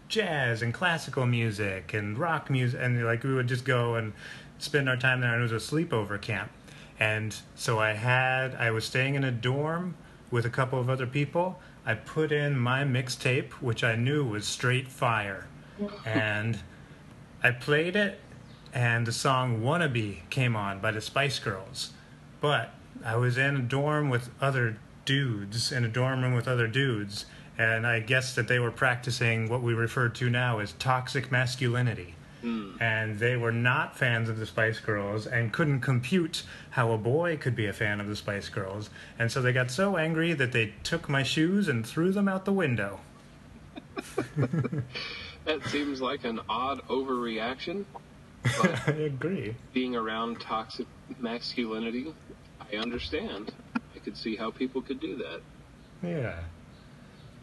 jazz 0.08 0.62
and 0.62 0.72
classical 0.72 1.26
music 1.26 1.96
and 1.96 2.16
rock 2.16 2.52
music 2.52 2.80
and 2.80 3.04
like 3.04 3.24
we 3.24 3.34
would 3.34 3.48
just 3.48 3.66
go 3.66 3.96
and 3.96 4.14
spend 4.60 4.88
our 4.88 4.98
time 4.98 5.20
there, 5.20 5.34
and 5.34 5.40
it 5.40 5.52
was 5.52 5.72
a 5.72 5.76
sleepover 5.76 6.22
camp. 6.22 6.52
And 7.00 7.36
so 7.56 7.80
I 7.80 7.94
had, 7.94 8.54
I 8.54 8.70
was 8.70 8.86
staying 8.86 9.16
in 9.16 9.24
a 9.24 9.32
dorm 9.32 9.96
with 10.30 10.46
a 10.46 10.52
couple 10.52 10.80
of 10.80 10.92
other 10.92 11.08
people. 11.08 11.60
I 11.88 11.96
put 11.96 12.32
in 12.32 12.56
my 12.56 12.84
mixtape, 12.84 13.54
which 13.54 13.84
I 13.84 13.96
knew 13.96 14.24
was 14.24 14.46
straight 14.46 14.88
fire. 14.88 15.48
and 16.06 16.60
I 17.42 17.50
played 17.50 17.96
it, 17.96 18.20
and 18.78 19.08
the 19.08 19.12
song 19.12 19.60
Wannabe 19.62 20.20
came 20.30 20.56
on 20.56 20.80
by 20.80 20.92
the 20.92 21.02
Spice 21.02 21.40
Girls. 21.40 21.94
But 22.40 22.70
I 23.04 23.16
was 23.16 23.36
in 23.36 23.56
a 23.56 23.62
dorm 23.62 24.12
with 24.12 24.30
other 24.40 24.78
dudes, 25.04 25.72
in 25.72 25.84
a 25.84 25.88
dorm 25.88 26.22
room 26.22 26.36
with 26.36 26.48
other 26.48 26.68
dudes, 26.68 27.26
and 27.58 27.88
I 27.88 28.02
guess 28.02 28.36
that 28.36 28.48
they 28.48 28.60
were 28.60 28.70
practicing 28.70 29.50
what 29.50 29.64
we 29.64 29.74
refer 29.74 30.10
to 30.10 30.30
now 30.30 30.60
as 30.60 30.74
toxic 30.74 31.32
masculinity. 31.32 32.14
Hmm. 32.42 32.74
And 32.80 33.18
they 33.18 33.36
were 33.36 33.52
not 33.52 33.98
fans 33.98 34.30
of 34.30 34.38
the 34.38 34.46
Spice 34.46 34.80
Girls 34.80 35.26
and 35.26 35.52
couldn't 35.52 35.82
compute 35.82 36.44
how 36.70 36.92
a 36.92 37.00
boy 37.00 37.36
could 37.38 37.56
be 37.56 37.66
a 37.66 37.74
fan 37.74 38.00
of 38.00 38.06
the 38.06 38.16
Spice 38.16 38.48
Girls. 38.48 38.92
And 39.18 39.32
so 39.32 39.42
they 39.42 39.54
got 39.54 39.72
so 39.72 39.98
angry 39.98 40.34
that 40.34 40.52
they 40.52 40.76
took 40.84 41.10
my 41.10 41.24
shoes 41.24 41.68
and 41.68 41.84
threw 41.84 42.12
them 42.12 42.28
out 42.28 42.46
the 42.46 42.54
window. 42.54 43.00
That 45.48 45.64
seems 45.68 46.02
like 46.02 46.26
an 46.26 46.42
odd 46.50 46.86
overreaction, 46.90 47.86
I 48.88 48.92
agree. 48.92 49.56
being 49.74 49.96
around 49.96 50.40
toxic 50.42 50.88
masculinity, 51.20 52.14
I 52.60 52.78
understand. 52.78 53.52
I 53.96 54.00
could 54.00 54.18
see 54.18 54.36
how 54.36 54.52
people 54.52 54.82
could 54.82 55.00
do 55.00 55.16
that. 55.18 55.42
Yeah. 56.04 56.40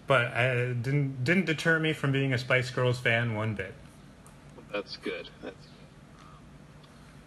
But 0.07 0.27
I 0.35 0.73
didn't 0.73 1.25
didn't 1.25 1.47
deter 1.47 1.79
me 1.79 1.93
from 1.93 2.13
being 2.13 2.33
a 2.33 2.39
Spice 2.39 2.71
Girls 2.71 2.99
fan 2.99 3.35
one 3.35 3.55
bit. 3.55 3.75
That's 4.73 4.97
good. 4.99 5.29
That's 5.43 5.57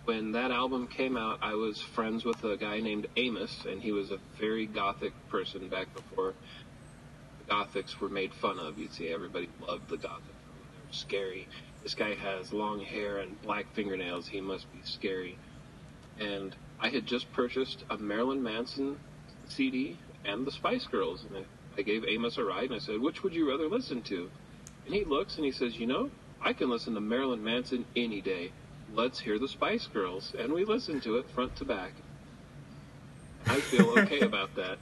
when 0.07 0.31
that 0.31 0.51
album 0.51 0.87
came 0.87 1.17
out, 1.17 1.39
I 1.41 1.55
was 1.55 1.81
friends 1.81 2.23
with 2.23 2.41
a 2.45 2.55
guy 2.55 2.79
named 2.79 3.07
Amos, 3.17 3.65
and 3.67 3.81
he 3.81 3.91
was 3.91 4.09
a 4.11 4.19
very 4.39 4.65
gothic 4.65 5.11
person 5.27 5.67
back 5.67 5.93
before 5.93 6.33
the 7.39 7.53
gothics 7.53 7.99
were 7.99 8.07
made 8.07 8.33
fun 8.33 8.57
of. 8.57 8.77
You'd 8.77 8.93
see 8.93 9.09
everybody 9.09 9.49
loved 9.67 9.89
the 9.89 9.97
gothic. 9.97 10.23
They 10.23 10.87
were 10.87 10.93
scary. 10.93 11.47
This 11.87 11.95
guy 11.95 12.15
has 12.15 12.51
long 12.51 12.81
hair 12.81 13.19
and 13.19 13.41
black 13.43 13.73
fingernails. 13.73 14.27
He 14.27 14.41
must 14.41 14.69
be 14.73 14.79
scary. 14.83 15.37
And 16.19 16.53
I 16.81 16.89
had 16.89 17.05
just 17.05 17.31
purchased 17.31 17.85
a 17.89 17.97
Marilyn 17.97 18.43
Manson 18.43 18.99
CD 19.47 19.97
and 20.25 20.45
the 20.45 20.51
Spice 20.51 20.85
Girls, 20.85 21.23
and 21.23 21.37
I, 21.37 21.79
I 21.79 21.83
gave 21.83 22.03
Amos 22.03 22.37
a 22.37 22.43
ride, 22.43 22.65
and 22.65 22.73
I 22.73 22.79
said, 22.79 22.99
"Which 22.99 23.23
would 23.23 23.33
you 23.33 23.49
rather 23.49 23.69
listen 23.69 24.01
to?" 24.01 24.29
And 24.85 24.93
he 24.93 25.05
looks 25.05 25.37
and 25.37 25.45
he 25.45 25.51
says, 25.53 25.79
"You 25.79 25.87
know, 25.87 26.11
I 26.41 26.51
can 26.51 26.69
listen 26.69 26.93
to 26.93 26.99
Marilyn 26.99 27.41
Manson 27.41 27.85
any 27.95 28.19
day. 28.19 28.51
Let's 28.93 29.21
hear 29.21 29.39
the 29.39 29.47
Spice 29.47 29.87
Girls." 29.87 30.33
And 30.37 30.51
we 30.51 30.65
listened 30.65 31.03
to 31.03 31.15
it 31.15 31.29
front 31.29 31.55
to 31.55 31.63
back. 31.63 31.93
I 33.45 33.61
feel 33.61 33.97
okay 33.99 34.19
about 34.33 34.53
that. 34.55 34.77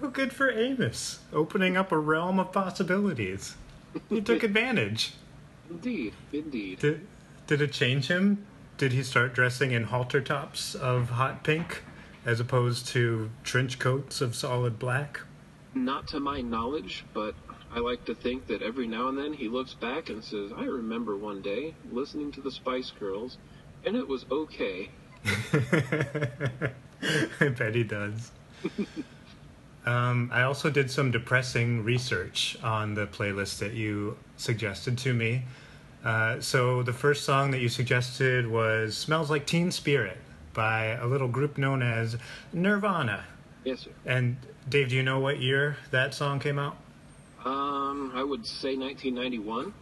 Well, 0.00 0.12
good 0.12 0.32
for 0.32 0.48
Amos, 0.48 1.18
opening 1.32 1.76
up 1.76 1.90
a 1.90 1.98
realm 1.98 2.38
of 2.38 2.52
possibilities. 2.52 3.56
He 4.08 4.20
took 4.20 4.42
advantage. 4.44 5.14
Indeed, 5.72 6.12
indeed. 6.32 6.78
Did, 6.80 7.06
did 7.46 7.62
it 7.62 7.72
change 7.72 8.08
him? 8.08 8.44
Did 8.76 8.92
he 8.92 9.02
start 9.02 9.34
dressing 9.34 9.72
in 9.72 9.84
halter 9.84 10.20
tops 10.20 10.74
of 10.74 11.10
hot 11.10 11.42
pink 11.44 11.82
as 12.26 12.40
opposed 12.40 12.86
to 12.88 13.30
trench 13.42 13.78
coats 13.78 14.20
of 14.20 14.34
solid 14.34 14.78
black? 14.78 15.20
Not 15.74 16.06
to 16.08 16.20
my 16.20 16.42
knowledge, 16.42 17.04
but 17.14 17.34
I 17.74 17.78
like 17.78 18.04
to 18.04 18.14
think 18.14 18.48
that 18.48 18.60
every 18.60 18.86
now 18.86 19.08
and 19.08 19.16
then 19.16 19.32
he 19.32 19.48
looks 19.48 19.72
back 19.72 20.10
and 20.10 20.22
says, 20.22 20.52
I 20.54 20.64
remember 20.64 21.16
one 21.16 21.40
day 21.40 21.74
listening 21.90 22.30
to 22.32 22.42
the 22.42 22.50
Spice 22.50 22.90
Girls, 22.90 23.38
and 23.86 23.96
it 23.96 24.06
was 24.06 24.26
okay. 24.30 24.90
I 27.40 27.48
bet 27.48 27.74
he 27.74 27.84
does. 27.84 28.30
um, 29.86 30.28
I 30.32 30.42
also 30.42 30.68
did 30.68 30.90
some 30.90 31.10
depressing 31.10 31.82
research 31.82 32.58
on 32.62 32.92
the 32.92 33.06
playlist 33.06 33.58
that 33.60 33.72
you 33.72 34.18
suggested 34.36 34.98
to 34.98 35.14
me. 35.14 35.44
Uh, 36.04 36.40
so 36.40 36.82
the 36.82 36.92
first 36.92 37.24
song 37.24 37.50
that 37.52 37.60
you 37.60 37.68
suggested 37.68 38.46
was 38.46 38.96
"Smells 38.96 39.30
Like 39.30 39.46
Teen 39.46 39.70
Spirit" 39.70 40.18
by 40.52 40.86
a 40.86 41.06
little 41.06 41.28
group 41.28 41.58
known 41.58 41.82
as 41.82 42.16
Nirvana. 42.52 43.24
Yes, 43.64 43.80
sir. 43.80 43.90
And 44.04 44.36
Dave, 44.68 44.88
do 44.88 44.96
you 44.96 45.02
know 45.02 45.20
what 45.20 45.38
year 45.40 45.76
that 45.90 46.14
song 46.14 46.40
came 46.40 46.58
out? 46.58 46.76
Um, 47.44 48.12
I 48.14 48.22
would 48.22 48.46
say 48.46 48.76
1991. 48.76 49.72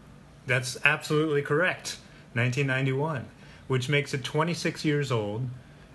That's 0.47 0.79
absolutely 0.85 1.43
correct. 1.43 1.99
1991, 2.35 3.27
which 3.67 3.89
makes 3.89 4.15
it 4.15 4.23
26 4.23 4.85
years 4.85 5.11
old. 5.11 5.49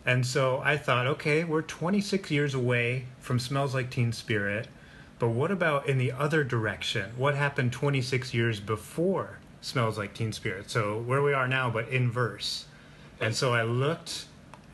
And 0.05 0.25
so 0.25 0.61
I 0.63 0.77
thought, 0.77 1.07
okay, 1.07 1.43
we're 1.43 1.61
26 1.63 2.29
years 2.29 2.53
away 2.53 3.05
from 3.19 3.39
Smells 3.39 3.73
Like 3.73 3.89
Teen 3.89 4.11
Spirit, 4.11 4.67
but 5.17 5.29
what 5.29 5.49
about 5.49 5.87
in 5.87 5.97
the 5.97 6.11
other 6.11 6.43
direction? 6.43 7.11
What 7.17 7.35
happened 7.35 7.71
26 7.71 8.33
years 8.33 8.59
before 8.59 9.39
Smells 9.65 9.97
Like 9.97 10.13
Teen 10.13 10.31
Spirit? 10.31 10.69
So 10.69 10.99
where 10.99 11.23
we 11.23 11.33
are 11.33 11.47
now, 11.47 11.71
but 11.71 11.89
in 11.89 12.11
verse. 12.11 12.65
And 13.19 13.35
so 13.35 13.55
I 13.55 13.63
looked 13.63 14.27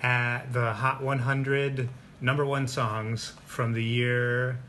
at 0.03 0.51
the 0.51 0.73
Hot 0.73 1.01
100 1.01 1.87
number 2.19 2.45
one 2.45 2.67
songs 2.67 3.31
from 3.45 3.71
the 3.71 3.81
year 3.81 4.59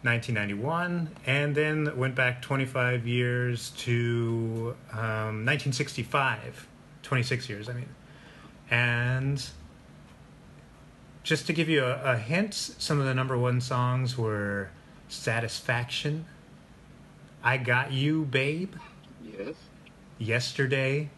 1991 0.00 1.10
and 1.26 1.54
then 1.54 1.94
went 1.98 2.14
back 2.14 2.40
25 2.40 3.06
years 3.06 3.70
to 3.70 4.74
um, 4.92 5.44
1965 5.44 6.66
26 7.02 7.48
years 7.48 7.68
i 7.68 7.72
mean 7.72 7.88
and 8.70 9.50
just 11.22 11.46
to 11.46 11.52
give 11.52 11.68
you 11.68 11.84
a, 11.84 12.00
a 12.02 12.16
hint 12.16 12.54
some 12.54 13.00
of 13.00 13.06
the 13.06 13.14
number 13.14 13.36
one 13.36 13.60
songs 13.60 14.16
were 14.16 14.70
satisfaction 15.08 16.24
i 17.42 17.56
got 17.56 17.92
you 17.92 18.24
babe 18.24 18.74
Yes. 19.38 19.54
yesterday 20.18 21.08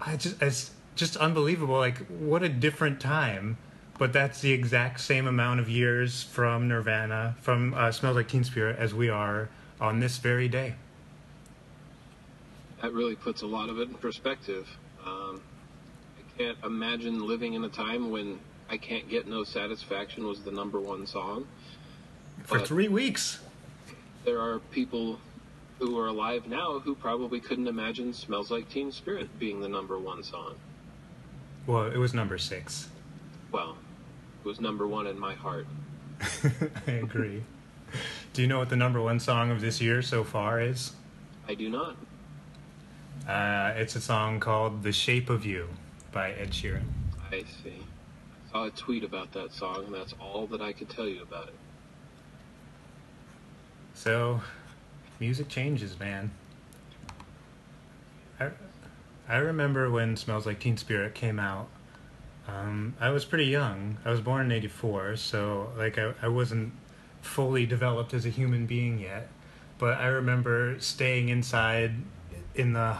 i 0.00 0.16
just 0.16 0.40
it's 0.42 0.72
just 0.96 1.16
unbelievable 1.16 1.76
like 1.76 1.98
what 2.08 2.42
a 2.42 2.48
different 2.48 3.00
time 3.00 3.56
but 3.98 4.12
that's 4.12 4.40
the 4.40 4.52
exact 4.52 5.00
same 5.00 5.26
amount 5.26 5.60
of 5.60 5.68
years 5.68 6.22
from 6.24 6.66
nirvana 6.68 7.36
from 7.40 7.74
uh, 7.74 7.92
smells 7.92 8.16
like 8.16 8.28
teen 8.28 8.44
spirit 8.44 8.76
as 8.78 8.92
we 8.94 9.08
are 9.08 9.48
on 9.80 10.00
this 10.00 10.18
very 10.18 10.48
day 10.48 10.74
That 12.82 12.92
really 12.92 13.14
puts 13.16 13.42
a 13.42 13.46
lot 13.46 13.68
of 13.70 13.78
it 13.78 13.88
in 13.88 13.94
perspective. 13.94 14.68
Um, 15.06 15.40
I 16.18 16.38
can't 16.38 16.58
imagine 16.64 17.26
living 17.26 17.54
in 17.54 17.64
a 17.64 17.68
time 17.68 18.10
when 18.10 18.38
I 18.68 18.76
Can't 18.76 19.08
Get 19.08 19.26
No 19.26 19.42
Satisfaction 19.44 20.26
was 20.26 20.40
the 20.42 20.50
number 20.50 20.80
one 20.80 21.06
song. 21.06 21.46
for 22.44 22.58
But- 22.58 22.68
three 22.68 22.88
weeks 22.88 23.40
There 24.26 24.38
are 24.40 24.58
people 24.70 25.18
who 25.84 25.98
are 25.98 26.06
alive 26.06 26.46
now 26.46 26.78
who 26.78 26.94
probably 26.94 27.38
couldn't 27.40 27.68
imagine 27.68 28.12
Smells 28.14 28.50
Like 28.50 28.68
Teen 28.70 28.90
Spirit 28.90 29.28
being 29.38 29.60
the 29.60 29.68
number 29.68 29.98
one 29.98 30.22
song. 30.22 30.54
well 31.66 31.84
it 31.86 31.98
was 31.98 32.14
number 32.14 32.38
six 32.38 32.88
Well, 33.52 33.76
it 34.42 34.48
was 34.48 34.60
number 34.60 34.86
one 34.86 35.06
in 35.06 35.18
my 35.18 35.34
heart. 35.34 35.66
i 36.86 36.90
agree 36.92 37.42
do 38.32 38.40
you 38.42 38.48
know 38.48 38.58
what 38.58 38.70
the 38.70 38.76
number 38.76 39.00
one 39.02 39.20
song 39.20 39.50
of 39.50 39.60
this 39.60 39.80
year 39.80 40.00
so 40.00 40.24
far 40.24 40.60
is 40.60 40.92
I 41.46 41.54
do 41.54 41.68
not. 41.68 41.96
uh, 43.28 43.74
it's 43.76 43.94
a 43.94 44.00
song 44.00 44.40
called 44.40 44.82
the 44.84 44.92
shape 44.92 45.28
of 45.28 45.44
you 45.44 45.68
by 46.12 46.30
ed 46.32 46.50
sheeran 46.52 46.84
I 47.30 47.40
see. 47.62 47.74
I 48.48 48.52
saw 48.52 48.64
a 48.66 48.70
tweet 48.70 49.02
about 49.02 49.32
that 49.32 49.52
song, 49.52 49.86
and 49.86 49.94
that's 49.94 50.14
all 50.20 50.46
that 50.48 50.60
I 50.60 50.72
could 50.72 50.88
tell 50.88 51.08
you 51.08 51.22
about 51.22 51.48
it. 51.48 51.54
So, 53.94 54.40
music 55.20 55.48
changes, 55.48 55.98
man. 55.98 56.30
I, 58.38 58.50
I 59.28 59.36
remember 59.36 59.90
when 59.90 60.16
Smells 60.16 60.46
Like 60.46 60.60
Teen 60.60 60.76
Spirit 60.76 61.14
came 61.14 61.38
out. 61.38 61.68
Um, 62.46 62.94
I 63.00 63.10
was 63.10 63.24
pretty 63.24 63.46
young. 63.46 63.96
I 64.04 64.10
was 64.10 64.20
born 64.20 64.46
in 64.46 64.52
'84, 64.52 65.16
so 65.16 65.72
like 65.78 65.98
I, 65.98 66.12
I 66.20 66.28
wasn't 66.28 66.72
fully 67.22 67.64
developed 67.64 68.12
as 68.12 68.26
a 68.26 68.30
human 68.30 68.66
being 68.66 68.98
yet. 68.98 69.28
But 69.78 69.98
I 69.98 70.06
remember 70.06 70.78
staying 70.78 71.30
inside 71.30 71.94
in 72.54 72.74
the 72.74 72.96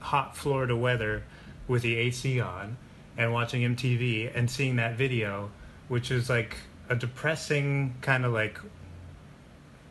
hot 0.00 0.36
Florida 0.36 0.74
weather 0.74 1.24
with 1.68 1.82
the 1.82 1.96
AC 1.96 2.40
on 2.40 2.76
and 3.16 3.32
watching 3.32 3.62
MTV 3.62 4.32
and 4.34 4.50
seeing 4.50 4.76
that 4.76 4.96
video, 4.96 5.50
which 5.88 6.10
is 6.10 6.28
like 6.28 6.56
a 6.88 6.96
depressing 6.96 7.94
kind 8.00 8.24
of 8.24 8.32
like 8.32 8.58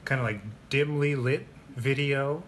kind 0.03 0.19
of 0.19 0.25
like 0.25 0.41
dimly 0.69 1.15
lit 1.15 1.45
video. 1.75 2.43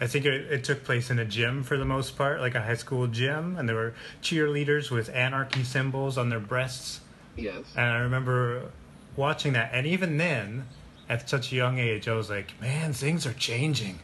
I 0.00 0.06
think 0.06 0.24
it, 0.24 0.52
it 0.52 0.64
took 0.64 0.84
place 0.84 1.10
in 1.10 1.18
a 1.18 1.24
gym 1.24 1.62
for 1.62 1.76
the 1.76 1.84
most 1.84 2.16
part, 2.16 2.40
like 2.40 2.54
a 2.54 2.62
high 2.62 2.74
school 2.74 3.06
gym, 3.06 3.56
and 3.56 3.68
there 3.68 3.76
were 3.76 3.94
cheerleaders 4.22 4.90
with 4.90 5.08
anarchy 5.10 5.62
symbols 5.62 6.18
on 6.18 6.30
their 6.30 6.40
breasts. 6.40 7.00
Yes. 7.36 7.64
And 7.76 7.86
I 7.86 7.98
remember 7.98 8.70
watching 9.16 9.52
that, 9.52 9.70
and 9.72 9.86
even 9.86 10.16
then, 10.16 10.66
at 11.08 11.28
such 11.28 11.52
a 11.52 11.56
young 11.56 11.78
age, 11.78 12.08
I 12.08 12.14
was 12.14 12.30
like, 12.30 12.60
man, 12.60 12.92
things 12.92 13.26
are 13.26 13.32
changing. 13.32 14.00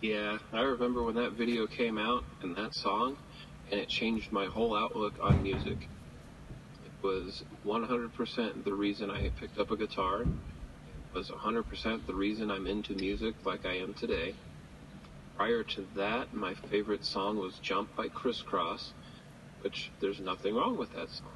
Yeah, 0.00 0.38
I 0.52 0.60
remember 0.60 1.02
when 1.02 1.16
that 1.16 1.32
video 1.32 1.66
came 1.66 1.98
out 1.98 2.22
and 2.42 2.54
that 2.54 2.74
song, 2.74 3.16
and 3.70 3.80
it 3.80 3.88
changed 3.88 4.30
my 4.30 4.46
whole 4.46 4.76
outlook 4.76 5.14
on 5.20 5.42
music. 5.42 5.88
It 6.84 6.92
was 7.02 7.42
100% 7.66 8.64
the 8.64 8.74
reason 8.74 9.10
I 9.10 9.30
picked 9.40 9.58
up 9.58 9.72
a 9.72 9.76
guitar. 9.76 10.24
Was 11.14 11.30
100% 11.30 12.06
the 12.06 12.14
reason 12.14 12.50
I'm 12.50 12.66
into 12.66 12.94
music 12.94 13.34
like 13.44 13.66
I 13.66 13.78
am 13.78 13.94
today. 13.94 14.34
Prior 15.36 15.62
to 15.62 15.86
that, 15.96 16.34
my 16.34 16.54
favorite 16.54 17.04
song 17.04 17.38
was 17.38 17.58
Jump 17.60 17.94
by 17.96 18.08
Kris 18.08 18.42
Kross, 18.42 18.90
which 19.62 19.90
there's 20.00 20.20
nothing 20.20 20.54
wrong 20.54 20.76
with 20.76 20.92
that 20.94 21.10
song. 21.10 21.26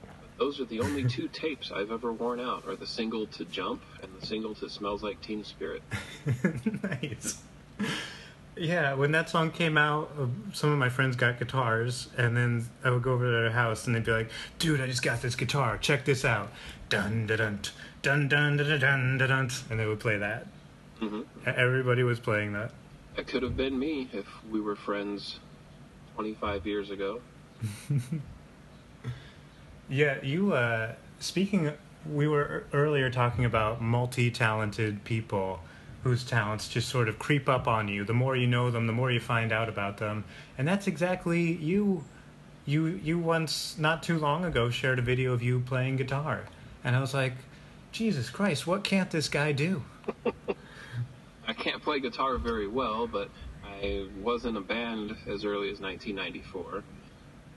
But 0.00 0.38
those 0.38 0.60
are 0.60 0.64
the 0.64 0.80
only 0.80 1.04
two 1.08 1.28
tapes 1.28 1.70
I've 1.70 1.92
ever 1.92 2.12
worn 2.12 2.40
out, 2.40 2.66
are 2.66 2.74
the 2.74 2.86
single 2.86 3.26
to 3.28 3.44
Jump 3.44 3.82
and 4.02 4.10
the 4.18 4.26
single 4.26 4.54
to 4.56 4.68
Smells 4.68 5.02
Like 5.02 5.20
Teen 5.20 5.44
Spirit. 5.44 5.82
nice. 6.82 7.42
Yeah, 8.56 8.94
when 8.94 9.12
that 9.12 9.30
song 9.30 9.50
came 9.50 9.78
out, 9.78 10.10
uh, 10.18 10.26
some 10.52 10.70
of 10.72 10.78
my 10.78 10.88
friends 10.88 11.16
got 11.16 11.38
guitars, 11.38 12.08
and 12.18 12.36
then 12.36 12.66
I 12.84 12.90
would 12.90 13.02
go 13.02 13.12
over 13.12 13.24
to 13.24 13.30
their 13.30 13.50
house, 13.50 13.86
and 13.86 13.94
they'd 13.96 14.04
be 14.04 14.12
like, 14.12 14.30
"Dude, 14.58 14.80
I 14.80 14.86
just 14.86 15.02
got 15.02 15.22
this 15.22 15.34
guitar. 15.34 15.78
Check 15.78 16.04
this 16.04 16.24
out." 16.24 16.52
Dun 16.90 17.26
dun 17.26 17.38
dun 17.38 17.60
dun 18.02 18.28
dun 18.28 18.56
dun 18.56 18.78
dun 18.80 19.18
dun 19.18 19.28
dun, 19.28 19.50
and 19.70 19.80
they 19.80 19.86
would 19.86 20.00
play 20.00 20.18
that. 20.18 20.46
hmm 20.98 21.22
Everybody 21.46 22.02
was 22.02 22.20
playing 22.20 22.52
that. 22.52 22.72
That 23.16 23.26
could 23.26 23.42
have 23.42 23.56
been 23.56 23.78
me 23.78 24.08
if 24.12 24.26
we 24.50 24.60
were 24.60 24.76
friends 24.76 25.38
25 26.14 26.66
years 26.66 26.90
ago. 26.90 27.20
Yeah, 29.88 30.22
you. 30.22 30.54
Uh, 30.54 30.94
speaking, 31.20 31.72
we 32.10 32.26
were 32.26 32.64
earlier 32.72 33.10
talking 33.10 33.44
about 33.44 33.82
multi-talented 33.82 35.04
people 35.04 35.60
whose 36.02 36.24
talents 36.24 36.66
just 36.68 36.88
sort 36.88 37.08
of 37.08 37.18
creep 37.18 37.48
up 37.48 37.68
on 37.68 37.88
you. 37.88 38.02
The 38.04 38.14
more 38.14 38.34
you 38.34 38.46
know 38.46 38.70
them, 38.70 38.86
the 38.86 38.92
more 38.92 39.10
you 39.10 39.20
find 39.20 39.52
out 39.52 39.68
about 39.68 39.98
them, 39.98 40.24
and 40.56 40.66
that's 40.66 40.86
exactly 40.86 41.52
you. 41.52 42.04
You 42.64 42.86
you 43.02 43.18
once 43.18 43.76
not 43.76 44.02
too 44.02 44.18
long 44.18 44.44
ago 44.44 44.70
shared 44.70 44.98
a 44.98 45.02
video 45.02 45.32
of 45.32 45.42
you 45.42 45.60
playing 45.60 45.96
guitar, 45.96 46.44
and 46.84 46.94
I 46.96 47.00
was 47.00 47.12
like, 47.12 47.34
Jesus 47.92 48.30
Christ, 48.30 48.66
what 48.66 48.84
can't 48.84 49.10
this 49.10 49.28
guy 49.28 49.52
do? 49.52 49.82
I 51.46 51.52
can't 51.52 51.82
play 51.82 52.00
guitar 52.00 52.38
very 52.38 52.66
well, 52.66 53.06
but 53.06 53.28
I 53.62 54.06
was 54.22 54.46
in 54.46 54.56
a 54.56 54.62
band 54.62 55.14
as 55.26 55.44
early 55.44 55.70
as 55.70 55.78
1994. 55.78 56.82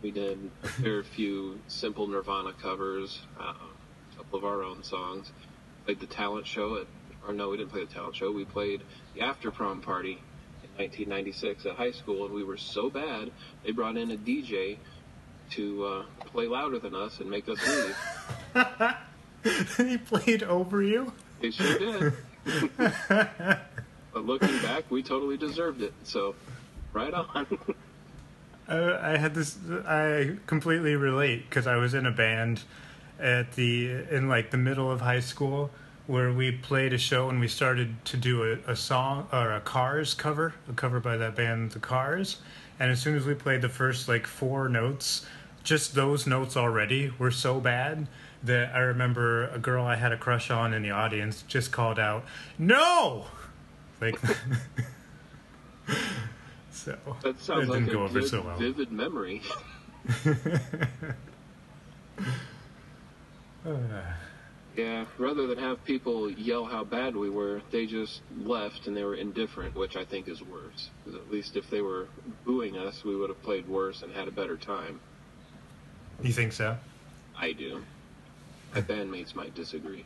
We 0.02 0.12
did 0.12 0.52
a 0.64 0.68
fair 0.68 1.04
few 1.16 1.58
simple 1.68 2.06
Nirvana 2.06 2.52
covers, 2.62 3.22
uh, 3.40 3.54
a 3.54 4.18
couple 4.18 4.38
of 4.38 4.44
our 4.44 4.62
own 4.62 4.84
songs. 4.84 5.32
Played 5.86 6.02
the 6.02 6.06
talent 6.06 6.46
show 6.46 6.76
at, 6.78 6.88
or 7.26 7.34
no, 7.34 7.50
we 7.50 7.58
didn't 7.58 7.72
play 7.72 7.86
the 7.86 7.94
talent 7.94 8.18
show. 8.18 8.30
We 8.30 8.44
played 8.44 8.82
the 9.14 9.22
after 9.22 9.52
prom 9.52 9.80
party 9.80 10.22
in 10.64 10.84
1996 10.84 11.66
at 11.66 11.76
high 11.76 11.92
school, 11.92 12.26
and 12.26 12.34
we 12.34 12.44
were 12.44 12.58
so 12.58 12.90
bad 12.90 13.32
they 13.64 13.72
brought 13.72 13.96
in 13.96 14.12
a 14.12 14.18
DJ 14.18 14.80
to 15.52 15.86
uh, 15.86 16.06
play 16.26 16.48
louder 16.48 16.80
than 16.80 16.94
us 16.94 17.22
and 17.22 17.30
make 17.30 17.48
us 17.48 17.60
leave. 17.66 18.66
he 19.78 19.98
played 19.98 20.44
over 20.44 20.82
you. 20.82 21.14
He 21.42 21.52
sure 21.52 21.78
did. 21.78 22.14
but 22.78 24.26
looking 24.26 24.62
back, 24.62 24.90
we 24.90 25.04
totally 25.04 25.38
deserved 25.38 25.82
it. 25.82 25.94
So, 26.04 26.36
right 26.94 27.14
on. 27.14 27.48
Uh, 28.68 28.98
I 29.00 29.18
had 29.18 29.36
this. 29.36 29.60
I 29.86 30.38
completely 30.48 30.96
relate 30.96 31.48
because 31.48 31.68
I 31.68 31.76
was 31.76 31.94
in 31.94 32.08
a 32.08 32.12
band 32.12 32.64
at 33.20 33.52
the 33.52 33.92
in 34.10 34.28
like 34.28 34.50
the 34.50 34.58
middle 34.58 34.90
of 34.90 35.02
high 35.02 35.20
school 35.20 35.70
where 36.08 36.32
we 36.32 36.52
played 36.52 36.92
a 36.92 36.98
show 36.98 37.30
and 37.30 37.40
we 37.40 37.48
started 37.48 38.04
to 38.06 38.18
do 38.18 38.44
a, 38.44 38.72
a 38.72 38.76
song 38.76 39.28
or 39.32 39.52
a 39.52 39.62
Cars 39.62 40.16
cover, 40.16 40.56
a 40.68 40.74
cover 40.74 41.00
by 41.00 41.16
that 41.16 41.36
band, 41.36 41.74
The 41.74 41.80
Cars. 41.80 42.38
And 42.80 42.92
as 42.92 43.00
soon 43.02 43.16
as 43.16 43.26
we 43.26 43.36
played 43.36 43.62
the 43.62 43.70
first 43.70 44.08
like 44.08 44.26
four 44.26 44.68
notes, 44.68 45.28
just 45.64 45.94
those 45.94 46.26
notes 46.26 46.58
already 46.58 47.12
were 47.20 47.30
so 47.30 47.60
bad 47.60 48.08
that 48.46 48.74
I 48.76 48.80
remember 48.80 49.48
a 49.50 49.60
girl 49.60 49.86
I 49.86 49.96
had 49.96 50.12
a 50.12 50.18
crush 50.18 50.50
on 50.52 50.74
in 50.74 50.82
the 50.84 50.92
audience 50.92 51.44
just 51.48 51.72
called 51.72 52.00
out, 52.00 52.24
"No!" 52.58 53.26
Like. 54.02 54.18
so 56.72 56.98
That 57.24 57.40
sounds 57.40 57.64
it 57.68 57.70
like 57.70 57.80
didn't 57.80 57.90
a 57.90 57.94
go 57.94 58.04
over 58.04 58.20
good, 58.22 58.30
so 58.30 58.42
well. 58.42 58.58
vivid 58.58 58.92
memory. 58.92 59.42
Yeah, 64.76 65.06
rather 65.18 65.48
than 65.48 65.58
have 65.60 65.84
people 65.86 66.30
yell 66.30 66.66
how 66.66 66.84
bad 66.84 67.16
we 67.16 67.30
were, 67.30 67.62
they 67.72 67.86
just 67.86 68.20
left 68.38 68.88
and 68.88 68.98
they 68.98 69.06
were 69.06 69.16
indifferent, 69.16 69.74
which 69.74 69.96
I 69.96 70.04
think 70.04 70.28
is 70.28 70.42
worse. 70.42 70.90
at 71.08 71.32
least 71.32 71.56
if 71.56 71.70
they 71.70 71.80
were 71.80 72.10
booing 72.44 72.78
us, 72.78 73.06
we 73.06 73.16
would 73.16 73.30
have 73.30 73.42
played 73.42 73.70
worse 73.70 74.02
and 74.02 74.12
had 74.12 74.28
a 74.28 74.32
better 74.32 74.58
time. 74.58 75.00
you 76.22 76.34
think 76.34 76.52
so? 76.52 76.78
I 77.38 77.54
do. 77.54 77.84
My 78.76 78.82
bandmates 78.82 79.34
might 79.34 79.56
disagree. 79.56 80.04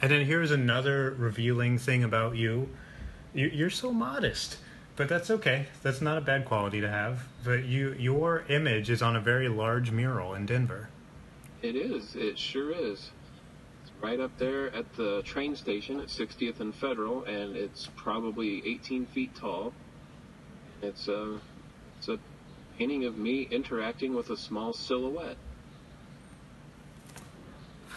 And 0.00 0.12
then 0.12 0.26
here's 0.26 0.52
another 0.52 1.10
revealing 1.18 1.76
thing 1.76 2.04
about 2.04 2.36
you. 2.36 2.68
you. 3.34 3.48
You're 3.48 3.68
so 3.68 3.92
modest, 3.92 4.58
but 4.94 5.08
that's 5.08 5.28
okay. 5.28 5.66
That's 5.82 6.00
not 6.00 6.18
a 6.18 6.20
bad 6.20 6.44
quality 6.44 6.80
to 6.80 6.88
have. 6.88 7.26
But 7.44 7.64
you, 7.64 7.94
your 7.98 8.44
image 8.48 8.90
is 8.90 9.02
on 9.02 9.16
a 9.16 9.20
very 9.20 9.48
large 9.48 9.90
mural 9.90 10.34
in 10.34 10.46
Denver. 10.46 10.88
It 11.62 11.74
is. 11.74 12.14
It 12.14 12.38
sure 12.38 12.70
is. 12.70 13.10
It's 13.82 13.92
right 14.00 14.20
up 14.20 14.38
there 14.38 14.72
at 14.72 14.94
the 14.94 15.22
train 15.24 15.56
station 15.56 15.98
at 15.98 16.06
60th 16.06 16.60
and 16.60 16.72
Federal, 16.72 17.24
and 17.24 17.56
it's 17.56 17.88
probably 17.96 18.62
18 18.64 19.06
feet 19.06 19.34
tall. 19.34 19.72
It's 20.80 21.08
a, 21.08 21.40
it's 21.98 22.08
a 22.08 22.20
painting 22.78 23.04
of 23.04 23.18
me 23.18 23.48
interacting 23.50 24.14
with 24.14 24.30
a 24.30 24.36
small 24.36 24.72
silhouette. 24.72 25.36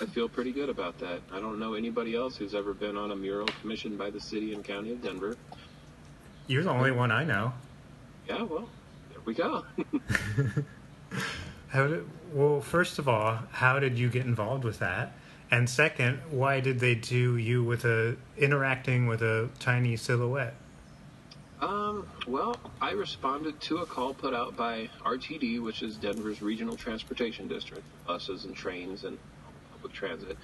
I 0.02 0.06
feel 0.06 0.28
pretty 0.28 0.52
good 0.52 0.70
about 0.70 0.98
that. 1.00 1.22
I 1.32 1.40
don't 1.40 1.60
know 1.60 1.74
anybody 1.76 2.16
else 2.16 2.36
who's 2.36 2.56
ever 2.56 2.74
been 2.74 2.98
on 2.98 3.12
a 3.12 3.16
mural 3.16 3.48
commissioned 3.62 3.98
by 3.98 4.10
the 4.10 4.20
city 4.20 4.54
and 4.54 4.64
county 4.64 4.92
of 4.92 5.02
Denver. 5.02 5.38
You're 6.48 6.64
the 6.64 6.72
only 6.72 6.92
one 6.92 7.12
I 7.12 7.24
know. 7.24 7.54
Yeah, 8.28 8.44
well, 8.44 8.70
there 9.10 9.20
we 9.26 9.34
go. 9.34 9.66
How 11.68 11.88
did, 11.88 12.06
well, 12.34 12.62
first 12.62 13.00
of 13.00 13.08
all, 13.08 13.40
how 13.52 13.80
did 13.80 13.98
you 13.98 14.08
get 14.08 14.26
involved 14.26 14.64
with 14.64 14.78
that? 14.80 15.14
And 15.50 15.68
second, 15.68 16.20
why 16.30 16.60
did 16.60 16.80
they 16.80 16.94
do 16.94 17.36
you 17.36 17.64
with 17.64 17.84
a 17.86 18.16
interacting 18.38 19.08
with 19.08 19.22
a 19.24 19.50
tiny 19.60 19.96
silhouette? 19.96 20.56
Um, 21.62 22.06
well, 22.28 22.58
I 22.82 22.92
responded 22.92 23.60
to 23.62 23.78
a 23.78 23.86
call 23.86 24.14
put 24.14 24.34
out 24.34 24.56
by 24.58 24.90
RTD, 25.04 25.62
which 25.62 25.82
is 25.82 25.96
Denver's 25.96 26.42
regional 26.42 26.76
transportation 26.76 27.48
district, 27.48 27.84
buses 28.06 28.46
and 28.46 28.56
trains 28.56 29.04
and 29.04 29.18
public 29.84 29.94
transit. 29.94 30.38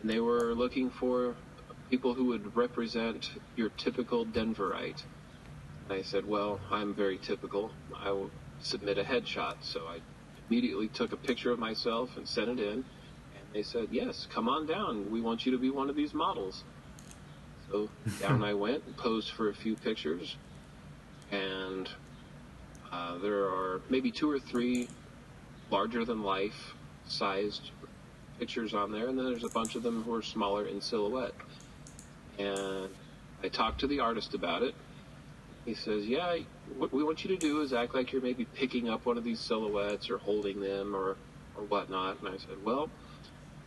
And 0.00 0.10
they 0.10 0.20
were 0.20 0.54
looking 0.54 0.90
for 0.90 1.34
people 1.90 2.14
who 2.14 2.26
would 2.26 2.56
represent 2.56 3.30
your 3.56 3.70
typical 3.70 4.24
Denverite. 4.24 5.02
And 5.84 5.98
I 5.98 6.02
said, 6.02 6.26
well, 6.26 6.60
I'm 6.70 6.94
very 6.94 7.18
typical. 7.18 7.72
I 7.98 8.12
will 8.12 8.30
submit 8.60 8.98
a 8.98 9.02
headshot. 9.02 9.56
So 9.62 9.80
I 9.88 9.98
immediately 10.48 10.88
took 10.88 11.12
a 11.12 11.16
picture 11.16 11.50
of 11.50 11.58
myself 11.58 12.16
and 12.16 12.28
sent 12.28 12.48
it 12.50 12.60
in. 12.60 12.72
And 12.74 13.44
they 13.52 13.62
said, 13.62 13.88
yes, 13.90 14.28
come 14.32 14.48
on 14.48 14.66
down. 14.66 15.10
We 15.10 15.20
want 15.20 15.44
you 15.44 15.52
to 15.52 15.58
be 15.58 15.70
one 15.70 15.90
of 15.90 15.96
these 15.96 16.14
models. 16.14 16.62
So 17.70 17.88
down 18.20 18.44
I 18.44 18.54
went 18.54 18.84
and 18.86 18.96
posed 18.96 19.30
for 19.30 19.48
a 19.48 19.54
few 19.54 19.74
pictures. 19.74 20.36
And 21.32 21.88
uh, 22.92 23.18
there 23.18 23.44
are 23.44 23.80
maybe 23.90 24.12
two 24.12 24.30
or 24.30 24.38
three 24.38 24.88
larger 25.70 26.04
than 26.04 26.22
life 26.22 26.74
sized 27.08 27.70
pictures 28.38 28.74
on 28.74 28.92
there. 28.92 29.08
And 29.08 29.18
then 29.18 29.26
there's 29.26 29.44
a 29.44 29.48
bunch 29.48 29.74
of 29.74 29.82
them 29.82 30.02
who 30.02 30.14
are 30.14 30.22
smaller 30.22 30.66
in 30.66 30.80
silhouette. 30.80 31.34
And 32.38 32.88
I 33.42 33.48
talked 33.48 33.80
to 33.80 33.86
the 33.86 34.00
artist 34.00 34.34
about 34.34 34.62
it. 34.62 34.74
He 35.64 35.74
says, 35.74 36.06
Yeah, 36.06 36.38
what 36.76 36.92
we 36.92 37.02
want 37.02 37.24
you 37.24 37.30
to 37.30 37.36
do 37.36 37.60
is 37.60 37.72
act 37.72 37.94
like 37.94 38.12
you're 38.12 38.22
maybe 38.22 38.44
picking 38.44 38.88
up 38.88 39.06
one 39.06 39.18
of 39.18 39.24
these 39.24 39.40
silhouettes 39.40 40.08
or 40.08 40.18
holding 40.18 40.60
them 40.60 40.94
or, 40.94 41.16
or 41.56 41.64
whatnot. 41.68 42.20
And 42.20 42.28
I 42.28 42.38
said, 42.38 42.64
Well, 42.64 42.88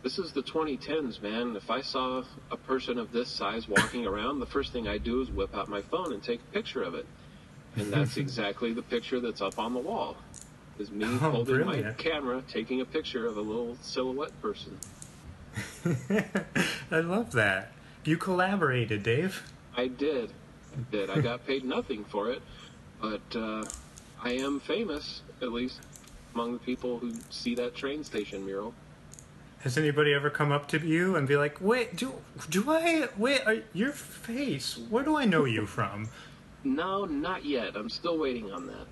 this 0.02 0.18
is 0.18 0.32
the 0.32 0.42
2010s, 0.42 1.22
man. 1.22 1.54
If 1.54 1.70
I 1.70 1.80
saw 1.80 2.24
a 2.50 2.56
person 2.56 2.98
of 2.98 3.12
this 3.12 3.28
size 3.28 3.68
walking 3.68 4.06
around, 4.06 4.40
the 4.40 4.46
first 4.46 4.72
thing 4.72 4.88
I'd 4.88 5.04
do 5.04 5.20
is 5.20 5.30
whip 5.30 5.54
out 5.56 5.68
my 5.68 5.80
phone 5.82 6.12
and 6.12 6.22
take 6.22 6.40
a 6.40 6.52
picture 6.52 6.82
of 6.82 6.94
it. 6.94 7.06
And 7.76 7.92
that's 7.92 8.16
exactly 8.16 8.72
the 8.72 8.82
picture 8.82 9.20
that's 9.20 9.40
up 9.40 9.58
on 9.58 9.74
the 9.74 9.80
wall. 9.80 10.16
Is 10.82 10.90
me 10.90 11.04
Oh, 11.06 11.30
holding 11.30 11.64
my 11.64 11.80
camera, 11.96 12.42
taking 12.48 12.80
a 12.80 12.84
picture 12.84 13.28
of 13.28 13.36
a 13.36 13.40
little 13.40 13.76
silhouette 13.82 14.32
person. 14.42 14.76
I 16.90 16.98
love 16.98 17.30
that. 17.32 17.70
You 18.04 18.16
collaborated, 18.16 19.04
Dave. 19.04 19.48
I 19.76 19.86
did. 19.86 20.30
I 20.74 20.80
did. 20.90 21.08
I 21.08 21.20
got 21.20 21.46
paid 21.46 21.64
nothing 21.64 22.04
for 22.04 22.32
it, 22.32 22.42
but 23.00 23.20
uh, 23.36 23.64
I 24.20 24.32
am 24.32 24.58
famous, 24.58 25.22
at 25.40 25.52
least 25.52 25.78
among 26.34 26.54
the 26.54 26.58
people 26.58 26.98
who 26.98 27.14
see 27.30 27.54
that 27.54 27.76
train 27.76 28.02
station 28.02 28.44
mural. 28.44 28.74
Has 29.60 29.78
anybody 29.78 30.12
ever 30.12 30.30
come 30.30 30.50
up 30.50 30.66
to 30.68 30.80
you 30.80 31.14
and 31.14 31.28
be 31.28 31.36
like, 31.36 31.60
"Wait, 31.60 31.94
do 31.94 32.14
do 32.50 32.64
I 32.68 33.08
wait? 33.16 33.46
Are, 33.46 33.58
your 33.72 33.92
face? 33.92 34.76
Where 34.90 35.04
do 35.04 35.16
I 35.16 35.26
know 35.26 35.44
you 35.44 35.64
from?" 35.64 36.08
No, 36.64 37.04
not 37.04 37.44
yet. 37.44 37.76
I'm 37.76 37.88
still 37.88 38.18
waiting 38.18 38.50
on 38.50 38.66
that. 38.66 38.86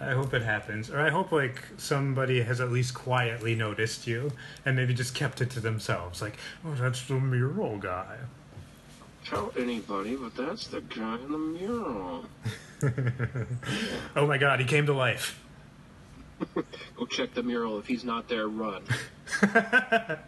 I 0.00 0.10
hope 0.12 0.34
it 0.34 0.42
happens, 0.42 0.90
or 0.90 1.00
I 1.00 1.10
hope 1.10 1.30
like 1.30 1.62
somebody 1.76 2.42
has 2.42 2.60
at 2.60 2.72
least 2.72 2.94
quietly 2.94 3.54
noticed 3.54 4.06
you 4.06 4.32
and 4.66 4.76
maybe 4.76 4.92
just 4.92 5.14
kept 5.14 5.40
it 5.40 5.50
to 5.50 5.60
themselves, 5.60 6.20
like, 6.20 6.36
"Oh, 6.64 6.74
that's 6.74 7.02
the 7.06 7.14
mural 7.14 7.78
guy." 7.78 8.16
Tell 9.24 9.52
anybody, 9.56 10.16
but 10.16 10.34
that's 10.36 10.66
the 10.66 10.80
guy 10.82 11.14
in 11.16 11.32
the 11.32 11.38
mural. 11.38 12.26
oh 14.16 14.26
my 14.26 14.36
God, 14.36 14.60
he 14.60 14.66
came 14.66 14.84
to 14.86 14.92
life. 14.92 15.40
Go 16.96 17.06
check 17.06 17.32
the 17.32 17.42
mural. 17.42 17.78
If 17.78 17.86
he's 17.86 18.04
not 18.04 18.28
there, 18.28 18.48
run. 18.48 18.82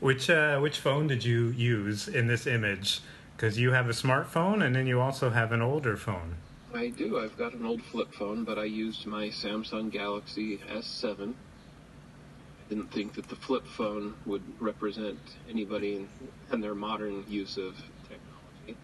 Which 0.00 0.28
uh, 0.28 0.58
which 0.58 0.78
phone 0.80 1.06
did 1.06 1.24
you 1.24 1.50
use 1.50 2.08
in 2.08 2.26
this 2.26 2.44
image? 2.46 3.00
Because 3.36 3.58
you 3.58 3.70
have 3.70 3.88
a 3.88 3.92
smartphone 3.92 4.64
and 4.64 4.74
then 4.74 4.88
you 4.88 5.00
also 5.00 5.30
have 5.30 5.52
an 5.52 5.62
older 5.62 5.96
phone. 5.96 6.34
I 6.74 6.88
do. 6.88 7.18
I've 7.18 7.36
got 7.36 7.52
an 7.52 7.66
old 7.66 7.82
flip 7.82 8.14
phone, 8.14 8.44
but 8.44 8.58
I 8.58 8.64
used 8.64 9.06
my 9.06 9.26
Samsung 9.28 9.90
Galaxy 9.90 10.58
S7. 10.58 11.30
I 11.30 12.68
didn't 12.68 12.90
think 12.90 13.14
that 13.14 13.28
the 13.28 13.36
flip 13.36 13.66
phone 13.66 14.14
would 14.24 14.42
represent 14.58 15.18
anybody 15.50 16.08
in 16.50 16.60
their 16.60 16.74
modern 16.74 17.24
use 17.28 17.58
of 17.58 17.76
technology. 18.08 18.76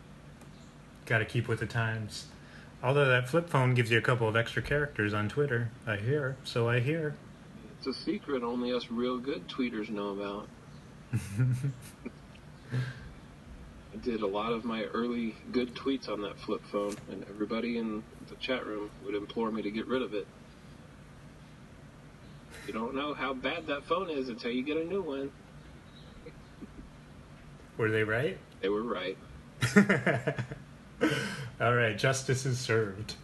Got 1.06 1.18
to 1.18 1.24
keep 1.24 1.48
with 1.48 1.60
the 1.60 1.66
times. 1.66 2.26
Although 2.82 3.06
that 3.06 3.28
flip 3.28 3.48
phone 3.48 3.74
gives 3.74 3.90
you 3.90 3.98
a 3.98 4.02
couple 4.02 4.28
of 4.28 4.36
extra 4.36 4.62
characters 4.62 5.14
on 5.14 5.28
Twitter, 5.28 5.70
I 5.86 5.96
hear. 5.96 6.36
So 6.44 6.68
I 6.68 6.80
hear. 6.80 7.16
It's 7.78 7.86
a 7.86 7.94
secret 7.94 8.42
only 8.42 8.72
us 8.72 8.90
real 8.90 9.18
good 9.18 9.48
tweeters 9.48 9.88
know 9.88 10.10
about. 10.10 10.48
I 13.92 13.96
did 13.96 14.22
a 14.22 14.26
lot 14.26 14.52
of 14.52 14.64
my 14.64 14.84
early 14.84 15.34
good 15.52 15.74
tweets 15.74 16.08
on 16.08 16.20
that 16.22 16.38
flip 16.38 16.62
phone, 16.66 16.94
and 17.10 17.24
everybody 17.30 17.78
in 17.78 18.02
the 18.28 18.36
chat 18.36 18.66
room 18.66 18.90
would 19.04 19.14
implore 19.14 19.50
me 19.50 19.62
to 19.62 19.70
get 19.70 19.86
rid 19.86 20.02
of 20.02 20.14
it. 20.14 20.26
You 22.66 22.74
don't 22.74 22.94
know 22.94 23.14
how 23.14 23.32
bad 23.32 23.66
that 23.68 23.84
phone 23.84 24.10
is 24.10 24.28
until 24.28 24.50
you 24.50 24.62
get 24.62 24.76
a 24.76 24.84
new 24.84 25.00
one. 25.00 25.30
Were 27.78 27.90
they 27.90 28.04
right? 28.04 28.36
They 28.60 28.68
were 28.68 28.82
right. 28.82 29.16
All 31.60 31.74
right, 31.74 31.96
justice 31.96 32.44
is 32.44 32.58
served. 32.58 33.14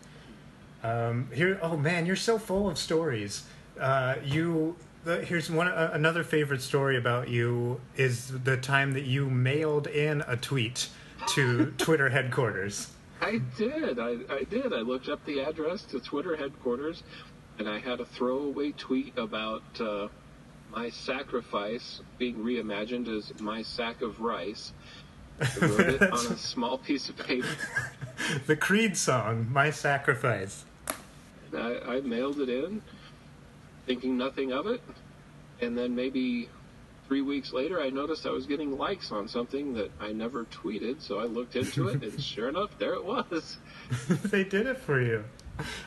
Um, 0.83 1.29
here, 1.33 1.59
oh 1.63 1.77
man, 1.77 2.07
you're 2.07 2.17
so 2.17 2.39
full 2.39 2.69
of 2.69 2.79
stories. 2.79 3.45
Uh, 3.79 4.17
you 4.25 4.77
here's 5.05 5.51
one 5.51 5.69
uh, 5.69 5.91
another 5.93 6.25
favorite 6.25 6.63
story 6.63 6.97
about 6.97 7.29
you 7.29 7.81
is 7.97 8.29
the 8.45 8.57
time 8.57 8.93
that 8.93 9.05
you 9.05 9.29
mailed 9.29 9.87
in 9.87 10.23
a 10.27 10.37
tweet 10.37 10.89
to 11.29 11.67
Twitter 11.79 12.11
headquarters. 12.11 12.91
I 13.21 13.41
did. 13.57 13.99
I, 13.99 14.17
I 14.31 14.45
did. 14.45 14.73
I 14.73 14.81
looked 14.81 15.09
up 15.09 15.25
the 15.25 15.41
address 15.41 15.83
to 15.85 16.01
Twitter 16.01 16.37
headquarters, 16.37 17.03
and 17.59 17.69
I 17.69 17.79
had 17.79 18.01
a 18.01 18.05
throwaway 18.05 18.73
tweet 18.73 19.17
about 19.17 19.63
uh, 19.81 20.09
my 20.71 20.91
sacrifice 20.91 22.01
being 22.19 22.37
reimagined 22.37 23.09
as 23.09 23.39
my 23.41 23.63
sack 23.63 24.03
of 24.03 24.21
rice. 24.21 24.73
I 25.41 25.67
wrote 25.67 25.81
it 25.81 26.03
on 26.13 26.27
a 26.33 26.37
small 26.37 26.79
piece 26.79 27.09
of 27.09 27.17
paper. 27.17 27.49
the 28.47 28.57
Creed 28.57 28.97
song, 28.97 29.49
"My 29.51 29.71
Sacrifice." 29.71 30.65
I, 31.57 31.79
I 31.87 32.01
mailed 32.01 32.41
it 32.41 32.49
in, 32.49 32.83
thinking 33.87 34.17
nothing 34.17 34.53
of 34.53 34.67
it, 34.67 34.81
and 35.61 35.77
then 35.77 35.95
maybe 35.95 36.49
three 37.07 37.23
weeks 37.23 37.53
later, 37.53 37.81
I 37.81 37.91
noticed 37.91 38.27
I 38.27 38.31
was 38.31 38.47
getting 38.47 38.77
likes 38.77 39.13
on 39.13 39.29
something 39.29 39.75
that 39.75 39.91
I 40.01 40.13
never 40.13 40.45
tweeted. 40.45 41.01
So 41.01 41.21
I 41.21 41.25
looked 41.25 41.57
into 41.57 41.89
it, 41.89 42.03
and 42.03 42.23
sure 42.23 42.49
enough, 42.49 42.79
there 42.79 42.95
it 42.95 43.05
was. 43.05 43.59
they 44.09 44.45
did 44.45 44.67
it 44.67 44.79
for 44.79 45.01
you. 45.01 45.25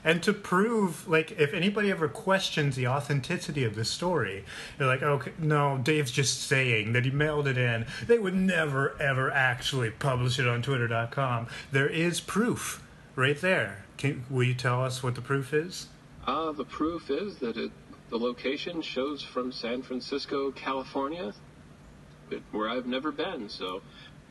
And 0.04 0.24
to 0.24 0.32
prove, 0.32 1.08
like, 1.08 1.32
if 1.32 1.54
anybody 1.54 1.92
ever 1.92 2.08
questions 2.08 2.76
the 2.76 2.88
authenticity 2.88 3.66
of 3.66 3.76
the 3.76 3.84
story, 3.84 4.46
they're 4.78 4.88
like, 4.88 5.04
okay, 5.04 5.34
no, 5.38 5.78
Dave's 5.78 6.12
just 6.12 6.44
saying 6.44 6.94
that 6.94 7.04
he 7.04 7.12
mailed 7.12 7.48
it 7.48 7.58
in. 7.58 7.86
They 8.06 8.18
would 8.18 8.36
never, 8.36 9.00
ever 9.02 9.30
actually 9.30 9.90
publish 9.90 10.40
it 10.40 10.48
on 10.48 10.62
Twitter.com. 10.62 11.48
There 11.72 11.90
is 11.90 12.22
proof 12.22 12.82
right 13.16 13.40
there. 13.40 13.86
Can, 13.98 14.26
will 14.30 14.44
you 14.44 14.54
tell 14.54 14.84
us 14.84 15.04
what 15.04 15.16
the 15.16 15.22
proof 15.22 15.54
is? 15.54 15.88
Uh, 16.26 16.52
the 16.54 16.66
proof 16.66 17.10
is 17.10 17.38
that 17.38 17.58
it, 17.58 17.72
the 18.10 18.18
location 18.18 18.82
shows 18.82 19.24
from 19.24 19.52
San 19.52 19.82
Francisco, 19.82 20.52
California, 20.52 21.34
where 22.52 22.70
I've 22.70 22.86
never 22.86 23.12
been, 23.12 23.50
so 23.50 23.82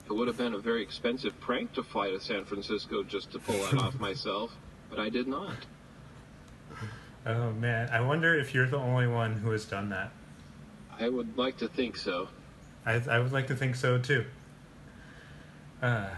it 0.07 0.13
would 0.13 0.29
have 0.29 0.37
been 0.37 0.55
a 0.55 0.59
very 0.59 0.83
expensive 0.83 1.39
prank 1.41 1.73
to 1.75 1.83
fly 1.83 2.11
to 2.11 2.21
San 2.21 2.45
Francisco 2.45 3.03
just 3.03 3.33
to 3.33 3.39
pull 3.39 3.57
that 3.57 3.75
off 3.75 3.99
myself 4.01 4.53
but 4.89 4.99
I 4.99 5.09
did 5.09 5.27
not. 5.27 5.57
Oh 7.25 7.53
man, 7.53 7.89
I 7.91 8.01
wonder 8.01 8.39
if 8.39 8.55
you're 8.55 8.69
the 8.69 8.79
only 8.79 9.07
one 9.07 9.35
who 9.35 9.51
has 9.51 9.65
done 9.65 9.89
that. 9.91 10.11
I 10.99 11.09
would 11.09 11.37
like 11.37 11.59
to 11.59 11.69
think 11.69 11.97
so. 11.97 12.29
I, 12.85 13.03
I 13.11 13.19
would 13.19 13.33
like 13.33 13.49
to 13.49 13.57
think 13.57 13.75
so 13.75 13.99
too. 13.99 14.25
Uh, 15.83 16.09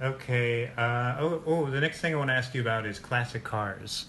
okay. 0.00 0.70
Uh, 0.76 1.16
oh, 1.18 1.42
oh, 1.46 1.70
the 1.70 1.80
next 1.80 2.00
thing 2.00 2.14
I 2.14 2.18
want 2.18 2.28
to 2.28 2.34
ask 2.34 2.54
you 2.54 2.60
about 2.60 2.86
is 2.86 2.98
classic 2.98 3.42
cars. 3.42 4.06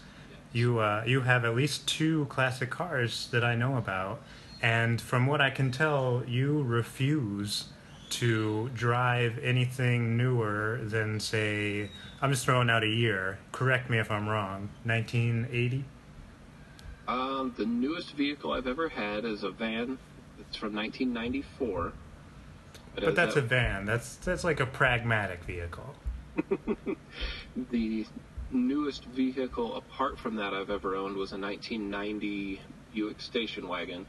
You 0.53 0.79
uh, 0.79 1.03
you 1.05 1.21
have 1.21 1.45
at 1.45 1.55
least 1.55 1.87
two 1.87 2.25
classic 2.25 2.69
cars 2.69 3.27
that 3.31 3.43
I 3.43 3.55
know 3.55 3.75
about, 3.75 4.21
and 4.61 5.01
from 5.01 5.27
what 5.27 5.41
I 5.41 5.49
can 5.49 5.71
tell, 5.71 6.23
you 6.27 6.63
refuse 6.63 7.65
to 8.11 8.69
drive 8.75 9.39
anything 9.39 10.15
newer 10.15 10.79
than 10.83 11.19
say 11.19 11.89
I'm 12.21 12.31
just 12.31 12.45
throwing 12.45 12.69
out 12.69 12.83
a 12.83 12.87
year. 12.87 13.39
Correct 13.51 13.89
me 13.89 13.97
if 13.97 14.11
I'm 14.11 14.29
wrong. 14.29 14.69
1980. 14.85 15.83
Um, 17.07 17.53
the 17.57 17.65
newest 17.65 18.13
vehicle 18.13 18.53
I've 18.53 18.67
ever 18.67 18.87
had 18.87 19.25
is 19.25 19.43
a 19.43 19.49
van. 19.49 19.97
It's 20.39 20.55
from 20.55 20.73
1994. 20.75 21.91
But 22.95 23.15
that's 23.15 23.35
a 23.35 23.41
van. 23.41 23.85
That's 23.85 24.15
that's 24.17 24.43
like 24.43 24.59
a 24.59 24.65
pragmatic 24.65 25.43
vehicle. 25.43 25.95
the 27.71 28.05
newest 28.53 29.05
vehicle 29.05 29.75
apart 29.75 30.17
from 30.17 30.35
that 30.35 30.53
I've 30.53 30.69
ever 30.69 30.95
owned 30.95 31.17
was 31.17 31.31
a 31.31 31.37
1990 31.37 32.61
Buick 32.93 33.19
station 33.19 33.67
wagon 33.67 34.05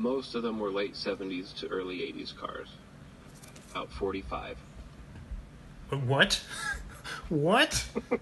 most 0.00 0.34
of 0.34 0.42
them 0.42 0.58
were 0.58 0.70
late 0.70 0.94
70s 0.94 1.54
to 1.56 1.68
early 1.68 1.98
80s 1.98 2.34
cars. 2.34 2.68
About 3.70 3.92
45. 3.92 4.56
What? 6.06 6.42
what? 7.28 7.84
I 8.10 8.18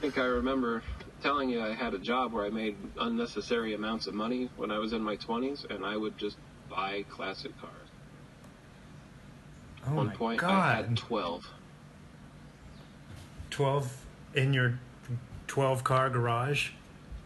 think 0.00 0.18
I 0.18 0.24
remember 0.24 0.82
telling 1.22 1.50
you 1.50 1.60
I 1.60 1.74
had 1.74 1.94
a 1.94 1.98
job 1.98 2.32
where 2.32 2.44
I 2.44 2.50
made 2.50 2.76
unnecessary 2.98 3.74
amounts 3.74 4.06
of 4.06 4.14
money 4.14 4.50
when 4.56 4.70
I 4.70 4.78
was 4.78 4.92
in 4.92 5.02
my 5.02 5.16
20s, 5.16 5.70
and 5.70 5.84
I 5.84 5.96
would 5.96 6.16
just 6.18 6.36
buy 6.70 7.04
classic 7.10 7.52
cars. 7.60 7.72
Oh 9.86 9.94
one 9.94 10.10
point, 10.12 10.40
God. 10.40 10.50
I 10.50 10.76
had 10.76 10.96
12. 10.96 11.46
12 13.54 14.04
in 14.34 14.52
your 14.52 14.80
12 15.46 15.84
car 15.84 16.10
garage? 16.10 16.70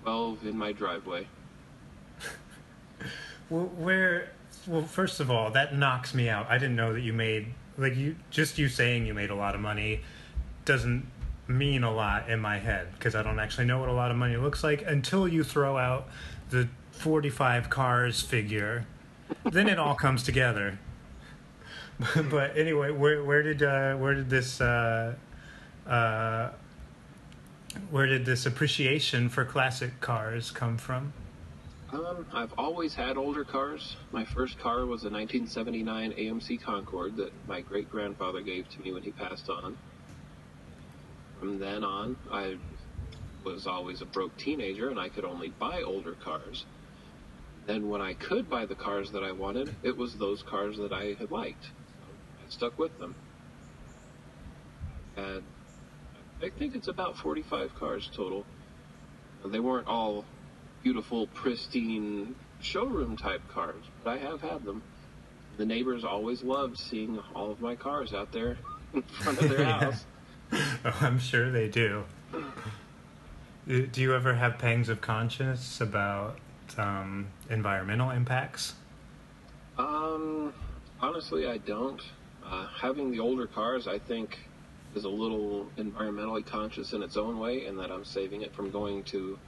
12 0.03 0.47
in 0.47 0.59
my 0.59 0.73
driveway. 0.73 1.27
Well, 3.51 3.65
where? 3.79 4.33
Well, 4.67 4.83
first 4.83 5.21
of 5.21 5.31
all, 5.31 5.51
that 5.53 5.75
knocks 5.75 6.13
me 6.13 6.29
out. 6.29 6.51
I 6.51 6.59
didn't 6.59 6.77
know 6.77 6.93
that 6.93 7.01
you 7.01 7.15
made 7.15 7.55
like 7.79 7.97
you 7.97 8.17
just 8.31 8.59
you 8.59 8.69
saying 8.69 9.07
you 9.07 9.15
made 9.15 9.31
a 9.31 9.35
lot 9.35 9.55
of 9.55 9.63
money 9.63 10.03
doesn't 10.67 11.07
mean 11.47 11.83
a 11.83 11.91
lot 11.91 12.29
in 12.29 12.41
my 12.41 12.59
head 12.59 12.89
because 12.93 13.15
I 13.15 13.23
don't 13.23 13.39
actually 13.39 13.65
know 13.65 13.79
what 13.79 13.89
a 13.89 13.95
lot 13.95 14.11
of 14.11 14.19
money 14.19 14.37
looks 14.37 14.63
like 14.63 14.83
until 14.83 15.27
you 15.27 15.43
throw 15.43 15.79
out 15.79 16.09
the 16.51 16.69
45 16.91 17.71
cars 17.71 18.21
figure. 18.21 18.85
then 19.45 19.67
it 19.67 19.79
all 19.79 19.95
comes 19.95 20.23
together. 20.23 20.79
but 22.31 22.55
anyway, 22.55 22.91
where 22.91 23.25
where 23.25 23.43
did 23.43 23.63
uh, 23.63 23.95
where 23.95 24.13
did 24.13 24.29
this 24.29 24.61
uh, 24.61 25.15
uh, 25.89 26.51
where 27.91 28.07
did 28.07 28.25
this 28.25 28.47
appreciation 28.47 29.29
for 29.29 29.45
classic 29.45 30.01
cars 30.01 30.51
come 30.51 30.77
from? 30.77 31.13
Um, 31.93 32.27
I've 32.35 32.53
always 32.59 32.95
had 32.95 33.17
older 33.17 33.45
cars. 33.45 33.97
My 34.13 34.25
first 34.25 34.59
car 34.59 34.81
was 34.81 35.05
a 35.05 35.11
1979 35.11 36.13
AMC 36.13 36.61
Concorde 36.61 37.17
that 37.17 37.33
my 37.47 37.63
great 37.63 37.91
grandfather 37.91 38.43
gave 38.43 38.69
to 38.71 38.81
me 38.81 38.93
when 38.93 39.03
he 39.03 39.11
passed 39.11 39.49
on. 39.49 39.77
From 41.41 41.59
then 41.59 41.85
on, 41.85 42.17
I 42.31 42.57
was 43.45 43.67
always 43.67 44.03
a 44.03 44.07
broke 44.07 44.37
teenager 44.37 44.91
and 44.91 45.01
I 45.01 45.09
could 45.09 45.25
only 45.25 45.49
buy 45.49 45.83
older 45.83 46.13
cars. 46.13 46.67
Then, 47.67 47.89
when 47.91 48.01
I 48.01 48.15
could 48.15 48.49
buy 48.49 48.65
the 48.65 48.75
cars 48.75 49.11
that 49.13 49.23
I 49.23 49.33
wanted, 49.33 49.75
it 49.83 49.95
was 49.95 50.15
those 50.15 50.43
cars 50.43 50.79
that 50.79 50.93
I 50.93 51.15
had 51.19 51.31
liked. 51.31 51.65
So 51.65 51.71
I 52.47 52.51
stuck 52.51 52.79
with 52.79 52.99
them. 52.99 53.15
Had, 55.17 55.43
I 56.43 56.51
think 56.51 56.75
it's 56.77 56.89
about 56.89 57.17
45 57.19 57.75
cars 57.75 58.11
total. 58.15 58.45
They 59.45 59.61
weren't 59.61 59.87
all 59.89 60.25
beautiful, 60.83 61.27
pristine 61.29 62.35
showroom 62.61 63.17
type 63.17 63.43
cars, 63.49 63.83
but 64.05 64.11
I 64.11 64.19
have 64.19 64.41
had 64.41 64.65
them. 64.65 64.83
The 65.57 65.65
neighbors 65.67 66.05
always 66.05 66.43
loved 66.43 66.79
seeing 66.79 67.19
all 67.35 67.51
of 67.51 67.61
my 67.61 67.75
cars 67.75 68.13
out 68.15 68.31
there 68.33 68.57
in 68.95 69.03
front 69.03 69.41
of 69.41 69.49
their 69.49 69.59
Yeah. 69.67 69.81
house. 69.81 70.05
Oh, 70.53 70.97
I'm 71.01 71.19
sure 71.19 71.51
they 71.51 71.69
do. 71.69 72.05
Do 73.67 73.87
do 73.87 74.01
you 74.01 74.15
ever 74.15 74.35
have 74.35 74.57
pangs 74.59 74.89
of 74.89 75.01
conscience 75.03 75.81
about 75.81 76.39
um, 76.79 77.27
environmental 77.51 78.11
impacts? 78.11 78.75
Um, 79.77 80.53
honestly, 81.01 81.47
I 81.47 81.59
don't. 81.59 82.01
Uh, 82.45 82.67
having 82.81 83.11
the 83.11 83.21
older 83.21 83.47
cars, 83.47 83.87
I 83.87 83.99
think, 83.99 84.39
is 84.99 85.05
a 85.05 85.09
little 85.09 85.67
environmentally 85.79 86.45
conscious 86.45 86.93
in 86.93 87.03
its 87.03 87.17
own 87.17 87.39
way, 87.39 87.65
and 87.67 87.79
that 87.79 87.91
I'm 87.91 88.05
saving 88.05 88.43
it 88.43 88.55
from 88.55 88.71
going 88.71 89.03
to 89.05 89.39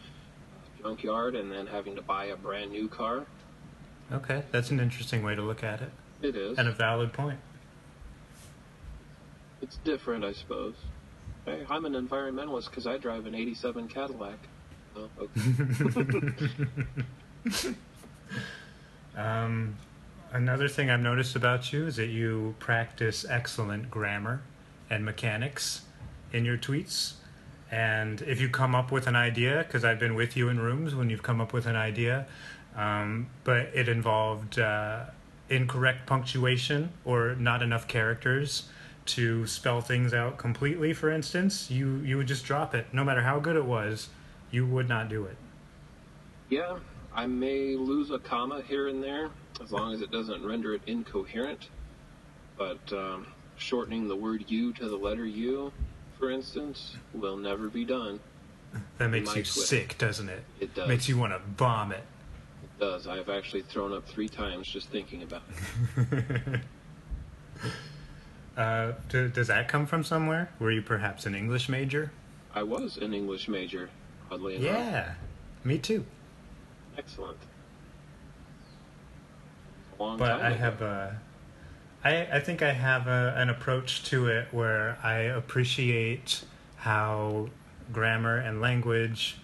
a 0.78 0.82
junkyard 0.82 1.34
and 1.34 1.50
then 1.52 1.66
having 1.66 1.94
to 1.96 2.02
buy 2.02 2.26
a 2.26 2.36
brand 2.36 2.70
new 2.70 2.88
car. 2.88 3.26
Okay, 4.12 4.42
that's 4.52 4.70
an 4.70 4.80
interesting 4.80 5.22
way 5.22 5.34
to 5.34 5.42
look 5.42 5.62
at 5.62 5.82
it, 5.82 5.90
It 6.22 6.36
is. 6.36 6.56
and 6.58 6.68
a 6.68 6.72
valid 6.72 7.12
point. 7.12 7.38
It's 9.60 9.76
different, 9.78 10.24
I 10.24 10.32
suppose. 10.32 10.74
Hey, 11.44 11.66
I'm 11.68 11.84
an 11.84 11.92
environmentalist 11.94 12.70
because 12.70 12.86
I 12.86 12.96
drive 12.96 13.26
an 13.26 13.34
87 13.34 13.88
Cadillac. 13.88 14.38
Oh, 14.96 15.08
okay. 15.20 17.74
Um, 19.16 19.76
another 20.32 20.68
thing 20.68 20.88
I've 20.88 21.00
noticed 21.00 21.34
about 21.34 21.72
you 21.72 21.88
is 21.88 21.96
that 21.96 22.06
you 22.06 22.54
practice 22.60 23.26
excellent 23.28 23.90
grammar 23.90 24.40
and 24.90 25.04
mechanics 25.04 25.82
in 26.32 26.44
your 26.44 26.58
tweets. 26.58 27.14
And 27.70 28.20
if 28.22 28.40
you 28.40 28.48
come 28.48 28.74
up 28.74 28.90
with 28.90 29.06
an 29.06 29.16
idea, 29.16 29.64
because 29.66 29.84
I've 29.84 30.00
been 30.00 30.14
with 30.14 30.36
you 30.36 30.48
in 30.48 30.58
rooms 30.58 30.94
when 30.94 31.08
you've 31.08 31.22
come 31.22 31.40
up 31.40 31.52
with 31.52 31.66
an 31.66 31.76
idea, 31.76 32.26
um, 32.76 33.28
but 33.44 33.70
it 33.74 33.88
involved 33.88 34.58
uh, 34.58 35.04
incorrect 35.48 36.06
punctuation 36.06 36.90
or 37.04 37.34
not 37.36 37.62
enough 37.62 37.86
characters 37.86 38.68
to 39.06 39.46
spell 39.46 39.80
things 39.80 40.12
out 40.12 40.38
completely, 40.38 40.92
for 40.92 41.10
instance, 41.10 41.70
you, 41.70 41.96
you 41.98 42.16
would 42.16 42.28
just 42.28 42.44
drop 42.44 42.74
it. 42.74 42.86
No 42.92 43.04
matter 43.04 43.22
how 43.22 43.40
good 43.40 43.56
it 43.56 43.64
was, 43.64 44.08
you 44.50 44.66
would 44.66 44.88
not 44.88 45.08
do 45.08 45.24
it. 45.24 45.36
yeah, 46.50 46.78
I 47.14 47.26
may 47.26 47.76
lose 47.76 48.10
a 48.10 48.18
comma 48.18 48.62
here 48.62 48.88
and 48.88 49.02
there 49.02 49.30
as 49.62 49.72
long 49.72 49.92
as 49.92 50.00
it 50.00 50.10
doesn't 50.10 50.44
render 50.44 50.74
it 50.74 50.82
incoherent. 50.86 51.68
But 52.56 52.92
um, 52.92 53.26
shortening 53.60 54.08
the 54.08 54.16
word 54.16 54.44
you 54.48 54.72
to 54.72 54.88
the 54.88 54.96
letter 54.96 55.26
U, 55.26 55.72
for 56.18 56.30
instance, 56.30 56.96
will 57.14 57.36
never 57.36 57.68
be 57.68 57.84
done. 57.84 58.18
That 58.98 59.08
makes 59.08 59.36
you 59.36 59.44
sick, 59.44 59.98
doesn't 59.98 60.28
it? 60.28 60.42
It 60.60 60.74
does. 60.74 60.88
Makes 60.88 61.08
you 61.08 61.18
want 61.18 61.32
to 61.32 61.40
vomit. 61.56 61.98
it. 61.98 62.04
Does. 62.80 63.06
I've 63.06 63.28
actually 63.28 63.62
thrown 63.62 63.92
up 63.92 64.06
three 64.06 64.28
times 64.28 64.66
just 64.66 64.88
thinking 64.88 65.22
about 65.22 65.42
it. 65.96 66.60
Uh, 68.56 68.92
do, 69.08 69.28
does 69.28 69.46
that 69.46 69.68
come 69.68 69.86
from 69.86 70.04
somewhere? 70.04 70.50
Were 70.58 70.70
you 70.70 70.82
perhaps 70.82 71.24
an 71.24 71.34
English 71.34 71.68
major? 71.70 72.10
I 72.54 72.62
was 72.62 72.98
an 72.98 73.14
English 73.14 73.48
major, 73.48 73.88
oddly 74.30 74.56
enough. 74.56 74.64
Yeah, 74.66 75.14
me 75.64 75.78
too. 75.78 76.04
Excellent. 76.98 77.38
But 79.98 80.22
I 80.42 80.48
ago. 80.50 80.56
have 80.58 80.82
a, 80.82 81.20
I 82.04 82.26
I 82.32 82.40
think 82.40 82.62
I 82.62 82.72
have 82.72 83.06
a, 83.06 83.34
an 83.36 83.48
approach 83.50 84.04
to 84.04 84.28
it 84.28 84.48
where 84.52 84.98
I 85.02 85.18
appreciate 85.18 86.44
how 86.76 87.48
grammar 87.92 88.36
and 88.36 88.60
language 88.60 89.36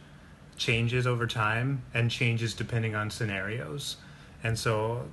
changes 0.56 1.06
over 1.06 1.26
time 1.26 1.82
and 1.92 2.10
changes 2.10 2.54
depending 2.54 2.94
on 2.94 3.10
scenarios, 3.10 3.96
and 4.42 4.58
so 4.58 5.06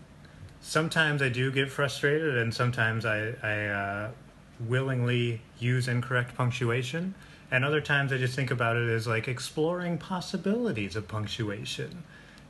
sometimes 0.62 1.22
I 1.22 1.30
do 1.30 1.52
get 1.52 1.70
frustrated, 1.70 2.38
and 2.38 2.54
sometimes 2.54 3.06
I 3.06 3.34
I 3.44 3.66
uh, 3.68 4.12
willingly 4.60 5.42
use 5.60 5.88
incorrect 5.88 6.36
punctuation. 6.36 7.16
And 7.52 7.64
other 7.64 7.82
times 7.82 8.12
I 8.12 8.18
just 8.18 8.36
think 8.36 8.50
about 8.50 8.78
it 8.78 8.90
as 8.90 9.06
like 9.06 9.28
exploring 9.28 10.00
possibilities 10.00 10.96
of 10.96 11.08
punctuation. 11.08 12.04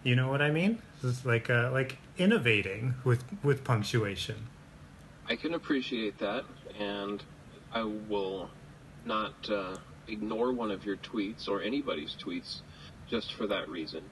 You 0.04 0.16
know 0.16 0.30
what 0.30 0.42
I 0.42 0.50
mean? 0.50 0.82
It's 1.04 1.26
like 1.26 1.50
uh, 1.50 1.72
like 1.74 1.98
innovating 2.18 2.94
with 3.04 3.24
with 3.44 3.64
punctuation. 3.64 4.48
I 5.28 5.36
can 5.36 5.54
appreciate 5.54 6.18
that, 6.20 6.44
and 6.80 7.24
I 7.72 7.84
will 7.84 8.50
not 9.06 9.50
uh, 9.50 9.78
ignore 10.08 10.52
one 10.52 10.72
of 10.72 10.86
your 10.86 10.98
tweets 10.98 11.48
or 11.48 11.62
anybody's 11.62 12.16
tweets 12.16 12.62
just 13.10 13.34
for 13.34 13.48
that 13.48 13.70
reason. 13.70 14.04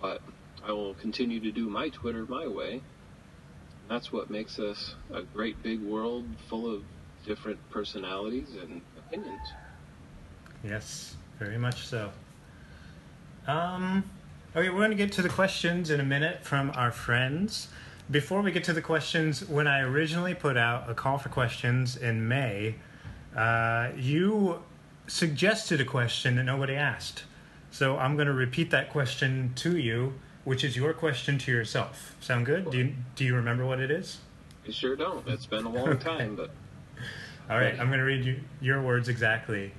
But 0.00 0.20
I 0.64 0.72
will 0.72 0.94
continue 0.94 1.40
to 1.40 1.50
do 1.50 1.68
my 1.68 1.88
Twitter 1.88 2.26
my 2.26 2.46
way. 2.46 2.82
That's 3.88 4.12
what 4.12 4.30
makes 4.30 4.58
us 4.58 4.94
a 5.12 5.22
great 5.22 5.62
big 5.62 5.82
world 5.82 6.24
full 6.48 6.72
of 6.72 6.82
different 7.26 7.58
personalities 7.70 8.48
and 8.60 8.80
opinions. 8.98 9.40
Yes, 10.64 11.16
very 11.38 11.58
much 11.58 11.86
so. 11.86 12.10
Um, 13.46 14.04
okay, 14.54 14.70
we're 14.70 14.76
going 14.76 14.90
to 14.90 14.96
get 14.96 15.12
to 15.12 15.22
the 15.22 15.28
questions 15.28 15.90
in 15.90 15.98
a 15.98 16.04
minute 16.04 16.44
from 16.44 16.70
our 16.74 16.92
friends. 16.92 17.68
Before 18.12 18.42
we 18.42 18.52
get 18.52 18.64
to 18.64 18.74
the 18.74 18.82
questions, 18.82 19.48
when 19.48 19.66
I 19.66 19.80
originally 19.80 20.34
put 20.34 20.58
out 20.58 20.90
a 20.90 20.92
call 20.92 21.16
for 21.16 21.30
questions 21.30 21.96
in 21.96 22.28
May, 22.28 22.74
uh, 23.34 23.88
you 23.96 24.62
suggested 25.06 25.80
a 25.80 25.86
question 25.86 26.36
that 26.36 26.44
nobody 26.44 26.74
asked. 26.74 27.24
So 27.70 27.96
I'm 27.96 28.16
going 28.16 28.26
to 28.26 28.34
repeat 28.34 28.70
that 28.70 28.90
question 28.90 29.52
to 29.56 29.78
you, 29.78 30.12
which 30.44 30.62
is 30.62 30.76
your 30.76 30.92
question 30.92 31.38
to 31.38 31.50
yourself. 31.50 32.14
Sound 32.20 32.44
good? 32.44 32.70
Do 32.70 32.76
you, 32.76 32.94
do 33.16 33.24
you 33.24 33.34
remember 33.34 33.64
what 33.64 33.80
it 33.80 33.90
is? 33.90 34.18
I 34.68 34.72
sure 34.72 34.94
don't. 34.94 35.26
It's 35.26 35.46
been 35.46 35.64
a 35.64 35.70
long 35.70 35.98
time, 36.10 36.36
but 36.36 36.50
All 37.48 37.56
right, 37.56 37.80
I'm 37.80 37.86
going 37.86 37.98
to 37.98 38.04
read 38.04 38.26
you, 38.26 38.40
your 38.60 38.82
words 38.82 39.08
exactly. 39.08 39.72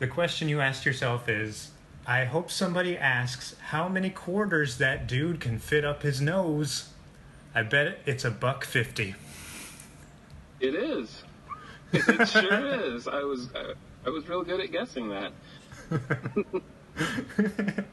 The 0.00 0.06
question 0.06 0.50
you 0.50 0.60
asked 0.60 0.84
yourself 0.84 1.30
is 1.30 1.70
I 2.06 2.26
hope 2.26 2.50
somebody 2.50 2.98
asks 2.98 3.56
how 3.68 3.88
many 3.88 4.10
quarters 4.10 4.76
that 4.76 5.06
dude 5.06 5.40
can 5.40 5.58
fit 5.58 5.86
up 5.86 6.02
his 6.02 6.20
nose. 6.20 6.90
I 7.54 7.62
bet 7.62 7.98
it's 8.06 8.24
a 8.24 8.30
buck 8.30 8.64
fifty. 8.64 9.14
it 10.60 10.74
is. 10.74 11.22
It 11.92 12.28
sure 12.28 12.66
is. 12.94 13.08
I 13.08 13.22
was 13.22 13.48
I, 13.54 13.72
I 14.06 14.10
was 14.10 14.28
real 14.28 14.42
good 14.42 14.60
at 14.60 14.70
guessing 14.72 15.08
that. 15.10 15.32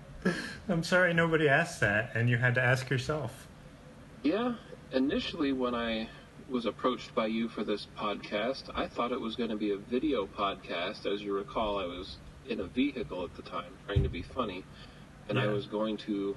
I'm 0.67 0.83
sorry 0.83 1.13
nobody 1.13 1.47
asked 1.47 1.79
that, 1.81 2.11
and 2.15 2.29
you 2.29 2.37
had 2.37 2.55
to 2.55 2.61
ask 2.61 2.89
yourself. 2.89 3.47
Yeah, 4.23 4.55
initially 4.91 5.53
when 5.53 5.75
I 5.75 6.09
was 6.49 6.65
approached 6.65 7.13
by 7.15 7.27
you 7.27 7.47
for 7.47 7.63
this 7.63 7.87
podcast, 7.97 8.63
I 8.75 8.87
thought 8.87 9.11
it 9.11 9.21
was 9.21 9.35
going 9.35 9.49
to 9.51 9.55
be 9.55 9.71
a 9.71 9.77
video 9.77 10.25
podcast. 10.27 11.05
As 11.11 11.21
you 11.21 11.33
recall, 11.35 11.79
I 11.79 11.85
was 11.85 12.17
in 12.49 12.59
a 12.59 12.65
vehicle 12.65 13.23
at 13.23 13.35
the 13.35 13.41
time 13.43 13.71
trying 13.87 14.03
to 14.03 14.09
be 14.09 14.21
funny, 14.21 14.63
and 15.29 15.39
I 15.39 15.47
was 15.47 15.65
going 15.67 15.97
to 15.97 16.35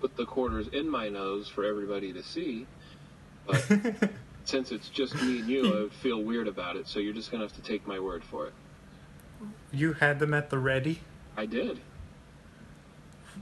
put 0.00 0.16
the 0.16 0.24
quarters 0.24 0.68
in 0.68 0.88
my 0.88 1.08
nose 1.08 1.48
for 1.48 1.64
everybody 1.64 2.12
to 2.12 2.22
see. 2.22 2.66
But 3.46 3.64
since 4.44 4.72
it's 4.72 4.88
just 4.88 5.14
me 5.14 5.40
and 5.40 5.48
you, 5.48 5.66
I 5.66 5.80
would 5.82 5.92
feel 5.92 6.22
weird 6.22 6.48
about 6.48 6.76
it, 6.76 6.88
so 6.88 6.98
you're 6.98 7.14
just 7.14 7.30
going 7.30 7.40
to 7.40 7.46
have 7.46 7.56
to 7.56 7.62
take 7.62 7.86
my 7.86 7.98
word 7.98 8.24
for 8.24 8.46
it. 8.46 8.54
You 9.72 9.94
had 9.94 10.18
them 10.18 10.34
at 10.34 10.50
the 10.50 10.58
ready. 10.58 11.00
I 11.36 11.46
did. 11.46 11.80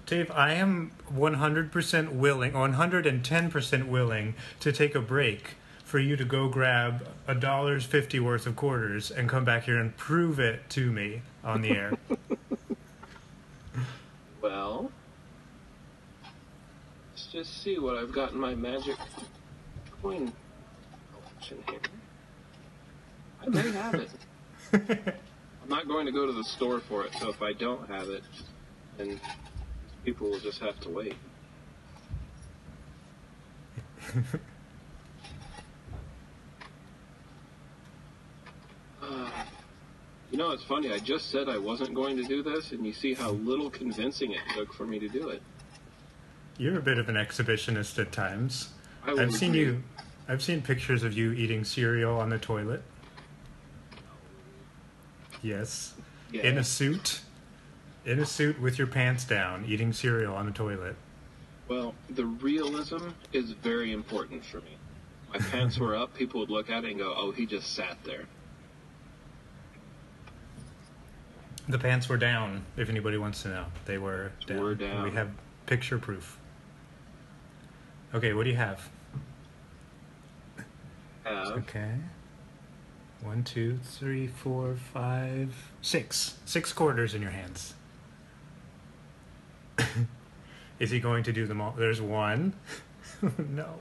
Dave, 0.07 0.31
I 0.33 0.55
am 0.55 0.93
100% 1.13 2.13
willing, 2.13 2.53
110% 2.53 3.87
willing 3.87 4.35
to 4.61 4.73
take 4.73 4.95
a 4.95 5.01
break 5.01 5.55
for 5.85 5.99
you 6.01 6.17
to 6.17 6.25
go 6.25 6.49
grab 6.49 7.07
a 7.29 7.35
dollar's 7.37 7.85
fifty 7.85 8.19
worth 8.19 8.47
of 8.49 8.57
quarters 8.57 9.13
and 9.13 9.29
come 9.29 9.45
back 9.45 9.65
here 9.65 9.79
and 9.79 9.97
prove 9.97 10.41
it 10.41 10.69
to 10.71 10.91
me 10.91 11.23
on 11.45 11.63
the 11.63 11.71
air. 11.71 11.97
Well, 14.45 14.93
just 17.35 17.65
see 17.65 17.81
what 17.81 17.97
I've 17.97 18.13
got 18.13 18.31
in 18.31 18.39
my 18.39 18.55
magic 18.55 18.95
coin 20.01 20.33
collection 21.13 21.59
here. 21.69 21.81
I 23.43 23.49
may 23.49 23.73
have 23.73 23.95
it. 23.95 24.11
I'm 24.73 25.69
not 25.69 25.89
going 25.89 26.07
to 26.07 26.13
go 26.13 26.27
to 26.27 26.33
the 26.33 26.45
store 26.45 26.79
for 26.79 27.05
it, 27.05 27.13
so 27.19 27.31
if 27.31 27.43
I 27.43 27.53
don't 27.53 27.89
have 27.89 28.09
it, 28.09 28.23
then 28.97 29.21
people 30.05 30.31
will 30.31 30.39
just 30.39 30.61
have 30.61 30.79
to 30.81 30.89
wait. 30.91 31.17
Uh, 39.03 39.29
you 40.31 40.39
know, 40.39 40.53
it's 40.53 40.63
funny. 40.63 40.93
I 40.93 41.01
just 41.01 41.33
said 41.33 41.49
I 41.49 41.59
wasn't 41.59 41.95
going 41.95 42.17
to 42.17 42.23
do 42.23 42.45
this, 42.45 42.71
and 42.71 42.87
you 42.87 42.93
see 42.93 43.13
how 43.13 43.33
little 43.33 43.71
convincing 43.71 44.31
it 44.31 44.41
took 44.55 44.73
for 44.73 44.87
me 44.87 45.01
to 45.01 45.09
do 45.09 45.31
it. 45.31 45.43
You're 46.59 46.79
a 46.79 46.83
bit 46.83 46.99
of 46.99 47.09
an 47.09 47.17
exhibitionist 47.17 47.99
at 47.99 48.13
times. 48.13 48.71
I 49.07 49.13
I've 49.13 49.35
seen 49.35 49.55
you. 49.55 49.83
I've 50.29 50.43
seen 50.43 50.63
pictures 50.63 51.03
of 51.03 51.13
you 51.13 51.33
eating 51.33 51.65
cereal 51.65 52.19
on 52.19 52.31
the 52.31 52.39
toilet. 52.39 52.83
Yes, 55.43 55.95
Yeah. 56.33 56.43
in 56.43 56.59
a 56.59 56.65
suit. 56.65 57.21
in 58.07 58.19
a 58.19 58.27
suit 58.27 58.61
with 58.61 58.77
your 58.79 58.87
pants 58.87 59.25
down, 59.25 59.65
eating 59.67 59.91
cereal 59.93 60.35
on 60.35 60.45
the 60.47 60.53
toilet. 60.53 60.95
Well, 61.69 61.95
the 62.11 62.27
realism 62.27 63.09
is 63.33 63.53
very 63.53 63.93
important 63.93 64.45
for 64.45 64.59
me. 64.59 64.77
My 65.33 65.39
pants 65.39 65.79
were 65.79 65.97
up, 65.97 66.15
people 66.15 66.41
would 66.41 66.51
look 66.51 66.69
at 66.69 66.85
it 66.85 66.91
and 66.91 66.99
go, 66.99 67.15
oh, 67.17 67.31
he 67.33 67.47
just 67.47 67.73
sat 67.73 67.97
there. 68.05 68.27
The 71.67 71.79
pants 71.79 72.09
were 72.11 72.19
down, 72.19 72.65
if 72.77 72.91
anybody 72.91 73.17
wants 73.17 73.43
to 73.43 73.49
know. 73.49 73.65
They 73.87 73.97
were 73.97 74.33
down. 74.47 74.61
Were 74.61 74.75
down. 74.75 75.05
We 75.05 75.11
have 75.13 75.31
picture 75.65 75.99
proof. 75.99 76.39
Okay, 78.15 78.33
what 78.33 78.45
do 78.45 78.51
you 78.51 78.57
have? 78.57 78.89
Have 81.25 81.47
Okay. 81.59 81.95
One, 83.23 83.43
two, 83.43 83.79
three, 83.83 84.29
four, 84.29 84.77
five, 84.77 85.73
six. 85.83 86.37
Six 86.45 86.73
quarters 86.73 87.15
in 87.15 87.23
your 87.23 87.33
hands. 87.33 87.75
Is 90.79 90.91
he 90.91 91.01
going 91.01 91.25
to 91.25 91.33
do 91.33 91.47
them 91.47 91.61
all? 91.61 91.75
There's 91.77 92.01
one. 92.01 92.53
no. 93.49 93.75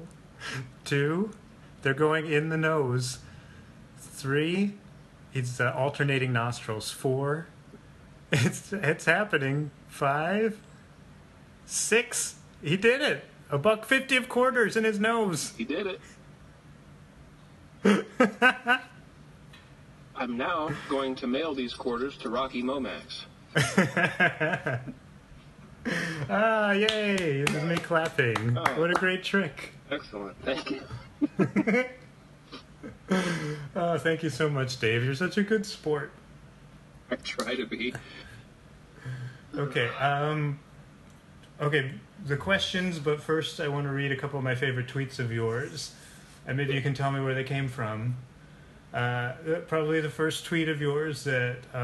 Two. 0.83 1.31
They're 1.83 1.93
going 1.93 2.25
in 2.25 2.49
the 2.49 2.57
nose. 2.57 3.19
Three. 3.99 4.73
It's 5.33 5.59
uh, 5.59 5.73
alternating 5.75 6.33
nostrils. 6.33 6.89
Four. 6.89 7.47
It's 8.35 8.73
it's 8.73 9.05
happening. 9.05 9.69
Five. 9.89 10.59
Six. 11.67 12.35
He 12.63 12.77
did 12.77 12.99
it. 12.99 13.25
A 13.53 13.57
buck 13.59 13.85
fifty 13.85 14.17
of 14.17 14.27
quarters 14.27 14.75
in 14.75 14.83
his 14.83 14.99
nose. 14.99 15.53
he 15.55 15.63
did 15.63 15.85
it. 15.85 16.01
I'm 20.15 20.35
now 20.35 20.71
going 20.89 21.13
to 21.17 21.27
mail 21.27 21.53
these 21.53 21.75
quarters 21.75 22.17
to 22.17 22.29
Rocky 22.29 22.63
Momax. 22.63 23.25
Ah, 26.29 26.71
yay! 26.71 27.43
This 27.43 27.55
is 27.55 27.63
me 27.63 27.75
clapping. 27.75 28.57
Oh. 28.57 28.63
What 28.79 28.89
a 28.89 28.93
great 28.93 29.21
trick. 29.21 29.73
Excellent. 29.91 30.33
Thank 30.41 30.71
you. 30.71 30.81
Oh, 33.75 33.97
thank 33.97 34.23
you 34.23 34.29
so 34.29 34.49
much, 34.49 34.79
Dave. 34.79 35.03
You're 35.03 35.13
such 35.13 35.37
a 35.37 35.43
good 35.43 35.65
sport. 35.65 36.13
I 37.11 37.17
try 37.17 37.55
to 37.55 37.65
be. 37.65 37.93
Okay, 39.53 39.89
um, 39.99 40.57
okay, 41.63 41.91
the 42.25 42.37
questions, 42.37 42.99
but 42.99 43.21
first 43.21 43.59
I 43.59 43.67
want 43.67 43.85
to 43.87 43.93
read 43.93 44.11
a 44.11 44.17
couple 44.17 44.37
of 44.37 44.43
my 44.43 44.55
favorite 44.55 44.87
tweets 44.87 45.19
of 45.19 45.31
yours, 45.31 45.93
and 46.45 46.57
maybe 46.57 46.73
you 46.73 46.81
can 46.81 46.93
tell 46.93 47.11
me 47.11 47.21
where 47.21 47.33
they 47.33 47.43
came 47.43 47.67
from. 47.67 48.17
Uh, 48.93 49.33
probably 49.67 50.01
the 50.01 50.09
first 50.09 50.45
tweet 50.45 50.69
of 50.69 50.79
yours 50.79 51.23
that 51.23 51.57
uh, 51.73 51.77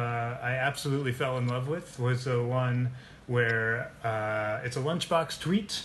I 0.44 0.52
absolutely 0.52 1.12
fell 1.12 1.38
in 1.38 1.48
love 1.48 1.68
with 1.68 2.00
was 2.00 2.26
the 2.26 2.44
one 2.44 2.92
where 3.26 3.92
uh, 4.04 4.60
it's 4.64 4.78
a 4.78 4.82
lunchbox 4.82 5.40
tweet. 5.40 5.84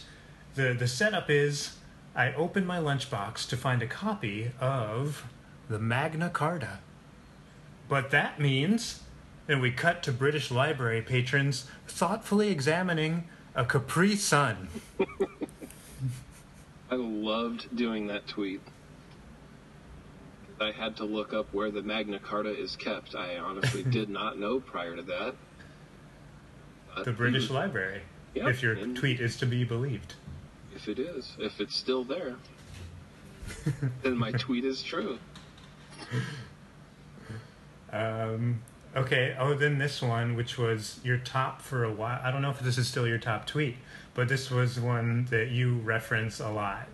The, 0.55 0.75
the 0.75 0.87
setup 0.87 1.31
is 1.31 1.77
I 2.15 2.33
open 2.35 2.67
my 2.67 2.79
lunchbox 2.79 3.49
to 3.49 3.57
find 3.57 3.83
a 3.83 3.87
copy 3.87 4.51
of 4.61 5.25
the 5.69 5.79
Magna 5.79 6.29
Carta. 6.29 6.81
But 7.89 8.11
that 8.11 8.39
means, 8.39 9.01
and 9.49 9.63
we 9.63 9.71
cut 9.71 10.03
to 10.03 10.13
British 10.13 10.51
Library 10.51 11.01
patrons 11.01 11.67
thoughtfully 11.87 12.51
examining 12.51 13.25
a 13.55 13.65
Capri 13.65 14.17
Sun. 14.17 14.69
I 16.91 16.97
loved 16.97 17.75
doing 17.77 18.07
that 18.09 18.27
tweet. 18.27 18.61
I 20.61 20.71
had 20.71 20.97
to 20.97 21.05
look 21.05 21.33
up 21.33 21.53
where 21.53 21.71
the 21.71 21.83
Magna 21.83 22.19
Carta 22.19 22.51
is 22.51 22.77
kept. 22.77 23.15
I 23.15 23.39
honestly 23.39 23.83
did 23.91 24.09
not 24.09 24.39
know 24.39 24.61
prior 24.61 24.97
to 24.97 25.03
that. 25.03 25.35
But 26.95 27.05
The 27.05 27.13
British 27.13 27.51
Library, 27.51 28.03
Yep, 28.35 28.49
if 28.49 28.63
your 28.63 28.77
tweet 28.77 29.21
is 29.21 29.37
to 29.39 29.47
be 29.47 29.65
believed. 29.65 30.15
If 30.75 30.89
it 30.89 30.99
is, 30.99 31.33
if 31.39 31.61
it's 31.61 31.75
still 31.75 32.05
there, 32.05 32.37
then 34.03 34.17
my 34.17 34.33
tweet 34.39 34.65
is 34.65 34.83
true. 34.83 35.19
Um, 37.93 38.61
okay, 38.97 39.37
oh, 39.39 39.55
then 39.55 39.79
this 39.79 40.01
one, 40.01 40.37
which 40.37 40.59
was 40.59 41.01
your 41.03 41.19
top 41.19 41.61
for 41.61 41.85
a 41.85 41.93
while. 41.93 42.21
I 42.23 42.31
don't 42.31 42.43
know 42.43 42.51
if 42.51 42.61
this 42.61 42.79
is 42.79 42.89
still 42.89 43.07
your 43.07 43.19
top 43.19 43.47
tweet, 43.47 43.77
but 44.15 44.29
this 44.29 44.51
was 44.51 44.79
one 44.79 45.27
that 45.31 45.51
you 45.51 45.77
reference 45.79 46.41
a 46.41 46.51
lot. 46.51 46.89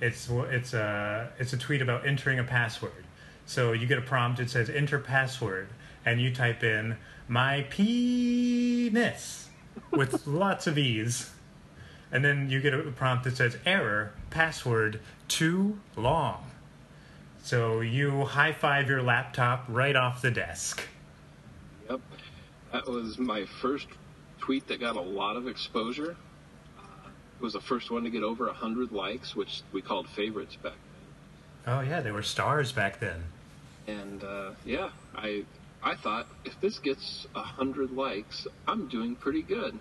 It's 0.00 0.30
it's 0.30 0.72
a 0.72 1.30
it's 1.38 1.52
a 1.52 1.58
tweet 1.58 1.82
about 1.82 2.06
entering 2.06 2.38
a 2.38 2.44
password. 2.44 3.04
So 3.46 3.72
you 3.72 3.86
get 3.86 3.98
a 3.98 4.02
prompt. 4.02 4.40
It 4.40 4.48
says 4.48 4.70
enter 4.70 4.98
password, 4.98 5.68
and 6.06 6.20
you 6.20 6.32
type 6.32 6.62
in 6.62 6.96
my 7.28 7.66
penis 7.68 9.50
with 9.90 10.26
lots 10.26 10.66
of 10.66 10.78
e's, 10.78 11.30
and 12.10 12.24
then 12.24 12.48
you 12.48 12.60
get 12.60 12.72
a 12.72 12.82
prompt 12.92 13.24
that 13.24 13.36
says 13.36 13.58
error 13.66 14.12
password 14.30 15.00
too 15.28 15.78
long. 15.96 16.50
So 17.42 17.80
you 17.80 18.24
high 18.24 18.52
five 18.52 18.88
your 18.88 19.02
laptop 19.02 19.64
right 19.68 19.96
off 19.96 20.22
the 20.22 20.30
desk. 20.30 20.86
Yep. 21.90 22.00
That 22.72 22.86
was 22.86 23.18
my 23.18 23.46
first 23.60 23.88
tweet 24.38 24.68
that 24.68 24.80
got 24.80 24.96
a 24.96 25.00
lot 25.00 25.36
of 25.36 25.48
exposure. 25.48 26.16
Uh, 26.78 27.08
it 27.38 27.42
was 27.42 27.54
the 27.54 27.60
first 27.60 27.90
one 27.90 28.04
to 28.04 28.10
get 28.10 28.22
over 28.22 28.46
100 28.46 28.92
likes, 28.92 29.34
which 29.34 29.62
we 29.72 29.82
called 29.82 30.08
favorites 30.08 30.56
back 30.56 30.72
then. 30.72 31.74
Oh 31.74 31.80
yeah, 31.80 32.00
they 32.00 32.12
were 32.12 32.22
stars 32.22 32.72
back 32.72 33.00
then. 33.00 33.24
And 33.86 34.22
uh, 34.22 34.50
yeah, 34.64 34.90
I 35.16 35.44
I 35.82 35.96
thought 35.96 36.26
if 36.44 36.60
this 36.60 36.78
gets 36.78 37.26
100 37.32 37.90
likes, 37.90 38.46
I'm 38.68 38.88
doing 38.88 39.16
pretty 39.16 39.42
good. 39.42 39.78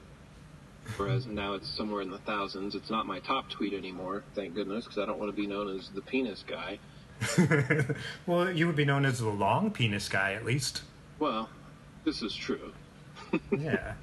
Whereas 0.98 1.28
now 1.28 1.54
it's 1.54 1.70
somewhere 1.70 2.02
in 2.02 2.10
the 2.10 2.18
thousands. 2.20 2.74
It's 2.74 2.90
not 2.90 3.06
my 3.06 3.20
top 3.20 3.50
tweet 3.50 3.74
anymore, 3.74 4.24
thank 4.34 4.56
goodness, 4.56 4.86
because 4.86 4.98
I 4.98 5.06
don't 5.06 5.20
want 5.20 5.30
to 5.30 5.40
be 5.40 5.46
known 5.46 5.78
as 5.78 5.90
the 5.90 6.02
penis 6.02 6.44
guy. 6.48 6.80
well, 8.26 8.50
you 8.50 8.66
would 8.66 8.76
be 8.78 8.86
known 8.86 9.06
as 9.06 9.20
the 9.20 9.30
long 9.30 9.70
penis 9.70 10.10
guy 10.10 10.34
at 10.34 10.46
least. 10.46 10.82
Well, 11.20 11.50
this 12.10 12.24
is 12.24 12.36
true. 12.36 12.74
Yeah. 13.52 13.94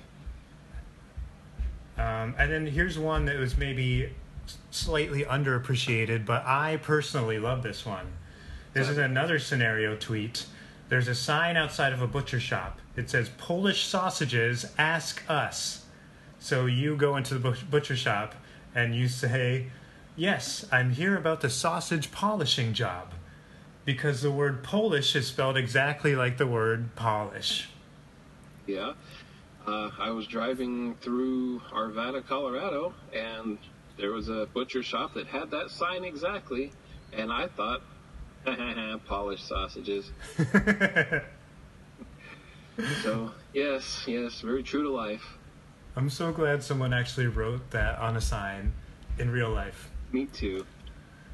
um, 1.98 2.36
and 2.38 2.52
then 2.52 2.64
here's 2.64 2.96
one 2.96 3.24
that 3.24 3.36
was 3.36 3.56
maybe 3.56 4.12
slightly 4.70 5.24
underappreciated, 5.24 6.24
but 6.24 6.44
I 6.46 6.76
personally 6.76 7.40
love 7.40 7.64
this 7.64 7.84
one. 7.84 8.06
This 8.74 8.88
is 8.88 8.98
another 8.98 9.40
scenario 9.40 9.96
tweet. 9.96 10.46
There's 10.88 11.08
a 11.08 11.14
sign 11.16 11.56
outside 11.56 11.92
of 11.92 12.00
a 12.00 12.06
butcher 12.06 12.38
shop. 12.38 12.78
It 12.94 13.10
says 13.10 13.30
Polish 13.38 13.86
sausages, 13.86 14.66
ask 14.78 15.28
us. 15.28 15.84
So 16.38 16.66
you 16.66 16.94
go 16.94 17.16
into 17.16 17.36
the 17.36 17.58
butcher 17.68 17.96
shop 17.96 18.36
and 18.76 18.94
you 18.94 19.08
say, 19.08 19.66
Yes, 20.14 20.64
I'm 20.70 20.92
here 20.92 21.16
about 21.16 21.40
the 21.40 21.50
sausage 21.50 22.12
polishing 22.12 22.72
job. 22.72 23.14
Because 23.84 24.22
the 24.22 24.30
word 24.30 24.62
Polish 24.62 25.16
is 25.16 25.26
spelled 25.26 25.56
exactly 25.56 26.14
like 26.14 26.38
the 26.38 26.46
word 26.46 26.94
polish. 26.94 27.68
Yeah. 28.66 28.92
Uh, 29.66 29.90
I 29.98 30.10
was 30.10 30.26
driving 30.26 30.94
through 30.96 31.60
Arvada, 31.72 32.24
Colorado, 32.24 32.94
and 33.12 33.58
there 33.98 34.12
was 34.12 34.28
a 34.28 34.46
butcher 34.52 34.82
shop 34.82 35.14
that 35.14 35.26
had 35.26 35.50
that 35.50 35.70
sign 35.70 36.04
exactly, 36.04 36.70
and 37.12 37.32
I 37.32 37.48
thought, 37.48 37.82
polished 39.06 39.48
sausages. 39.48 40.12
so, 43.02 43.32
yes, 43.52 44.04
yes, 44.06 44.40
very 44.40 44.62
true 44.62 44.84
to 44.84 44.90
life. 44.90 45.36
I'm 45.96 46.10
so 46.10 46.30
glad 46.30 46.62
someone 46.62 46.92
actually 46.92 47.26
wrote 47.26 47.70
that 47.70 47.98
on 47.98 48.16
a 48.16 48.20
sign 48.20 48.72
in 49.18 49.30
real 49.30 49.50
life. 49.50 49.90
Me 50.12 50.26
too. 50.26 50.64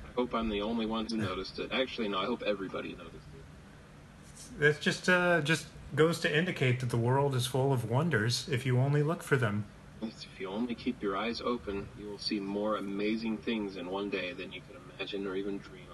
I 0.07 0.09
hope 0.15 0.35
I'm 0.35 0.49
the 0.49 0.63
only 0.63 0.87
one 0.87 1.07
who 1.07 1.17
noticed 1.17 1.59
it. 1.59 1.71
Actually, 1.73 2.09
no, 2.09 2.19
I 2.19 2.27
hope 2.27 2.43
everybody 2.43 2.91
noticed 2.91 3.17
it. 3.17 4.61
That 4.61 4.81
just 4.81 5.09
uh, 5.09 5.41
just 5.41 5.67
goes 5.95 6.21
to 6.21 6.37
indicate 6.37 6.81
that 6.81 6.91
the 6.91 6.97
world 6.97 7.35
is 7.35 7.47
full 7.47 7.73
of 7.73 7.91
wonders 7.91 8.49
if 8.51 8.65
you 8.65 8.79
only 8.79 9.03
look 9.03 9.23
for 9.23 9.37
them. 9.37 9.65
If 10.01 10.41
you 10.41 10.49
only 10.49 10.75
keep 10.75 11.03
your 11.03 11.17
eyes 11.17 11.41
open, 11.41 11.87
you 11.99 12.07
will 12.07 12.19
see 12.19 12.41
more 12.41 12.77
amazing 12.77 13.39
things 13.39 13.77
in 13.77 13.89
one 13.89 14.11
day 14.11 14.33
than 14.33 14.53
you 14.53 14.61
can 14.61 14.81
imagine 14.99 15.27
or 15.27 15.37
even 15.37 15.59
dream 15.59 15.87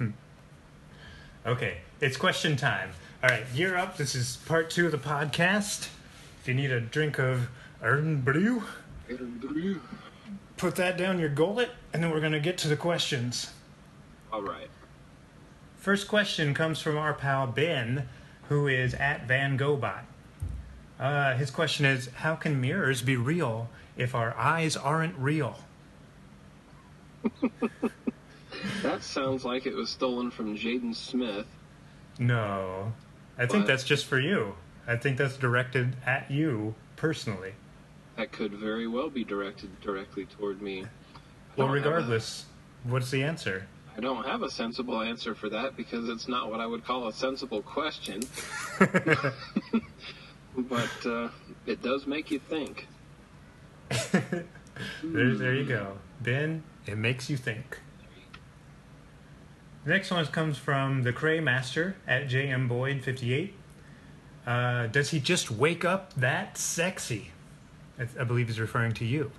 of. 0.00 0.12
Okay, 1.46 1.78
it's 2.00 2.18
question 2.18 2.56
time. 2.56 2.90
All 3.22 3.30
right, 3.30 3.44
gear 3.54 3.74
up. 3.74 3.96
This 3.96 4.14
is 4.14 4.36
part 4.44 4.68
two 4.68 4.84
of 4.84 4.92
the 4.92 4.98
podcast. 4.98 5.88
If 6.40 6.46
you 6.46 6.52
need 6.52 6.70
a 6.70 6.78
drink 6.78 7.18
of 7.18 7.48
Irn-Bru, 7.80 8.64
put 10.58 10.76
that 10.76 10.98
down 10.98 11.18
your 11.18 11.30
gullet, 11.30 11.70
and 11.94 12.02
then 12.02 12.10
we're 12.10 12.20
going 12.20 12.32
to 12.32 12.40
get 12.40 12.58
to 12.58 12.68
the 12.68 12.76
questions. 12.76 13.52
All 14.30 14.42
right. 14.42 14.68
First 15.78 16.06
question 16.06 16.52
comes 16.52 16.80
from 16.80 16.98
our 16.98 17.14
pal 17.14 17.46
Ben, 17.46 18.08
who 18.48 18.66
is 18.66 18.94
at 18.94 19.26
Van 19.26 19.58
Gobot. 19.58 20.02
Uh, 20.98 21.34
his 21.34 21.50
question 21.50 21.86
is 21.86 22.08
How 22.16 22.34
can 22.34 22.60
mirrors 22.60 23.02
be 23.02 23.16
real 23.16 23.68
if 23.96 24.14
our 24.14 24.36
eyes 24.36 24.76
aren't 24.76 25.16
real? 25.16 25.58
That 28.82 29.02
sounds 29.02 29.44
like 29.44 29.66
it 29.66 29.74
was 29.74 29.90
stolen 29.90 30.30
from 30.30 30.56
Jaden 30.56 30.94
Smith. 30.94 31.46
No. 32.18 32.92
I 33.36 33.46
think 33.46 33.66
that's 33.66 33.84
just 33.84 34.06
for 34.06 34.18
you. 34.18 34.54
I 34.86 34.96
think 34.96 35.18
that's 35.18 35.36
directed 35.36 35.96
at 36.04 36.30
you 36.30 36.74
personally. 36.96 37.54
That 38.16 38.32
could 38.32 38.52
very 38.52 38.86
well 38.86 39.10
be 39.10 39.22
directed 39.22 39.80
directly 39.80 40.26
toward 40.26 40.60
me. 40.60 40.86
Well, 41.56 41.68
regardless, 41.68 42.46
what's 42.84 43.10
the 43.10 43.22
answer? 43.22 43.66
I 43.98 44.00
don't 44.00 44.24
have 44.24 44.42
a 44.42 44.50
sensible 44.50 45.02
answer 45.02 45.34
for 45.34 45.48
that 45.48 45.76
because 45.76 46.08
it's 46.08 46.28
not 46.28 46.52
what 46.52 46.60
I 46.60 46.66
would 46.66 46.84
call 46.84 47.08
a 47.08 47.12
sensible 47.12 47.62
question. 47.62 48.22
but 50.56 51.04
uh, 51.04 51.28
it 51.66 51.82
does 51.82 52.06
make 52.06 52.30
you 52.30 52.38
think. 52.38 52.86
There, 55.02 55.34
there 55.34 55.54
you 55.54 55.64
go. 55.64 55.98
Ben, 56.20 56.62
it 56.86 56.96
makes 56.96 57.28
you 57.28 57.36
think. 57.36 57.80
The 59.84 59.90
next 59.90 60.12
one 60.12 60.24
comes 60.26 60.56
from 60.56 61.02
the 61.02 61.12
Cray 61.12 61.40
Master 61.40 61.96
at 62.06 62.28
JM 62.28 62.68
Boyd 62.68 63.02
58. 63.02 63.54
Uh, 64.46 64.86
does 64.86 65.10
he 65.10 65.18
just 65.18 65.50
wake 65.50 65.84
up 65.84 66.14
that 66.14 66.56
sexy? 66.56 67.32
I, 67.98 68.06
I 68.20 68.22
believe 68.22 68.46
he's 68.46 68.60
referring 68.60 68.92
to 68.92 69.04
you. 69.04 69.32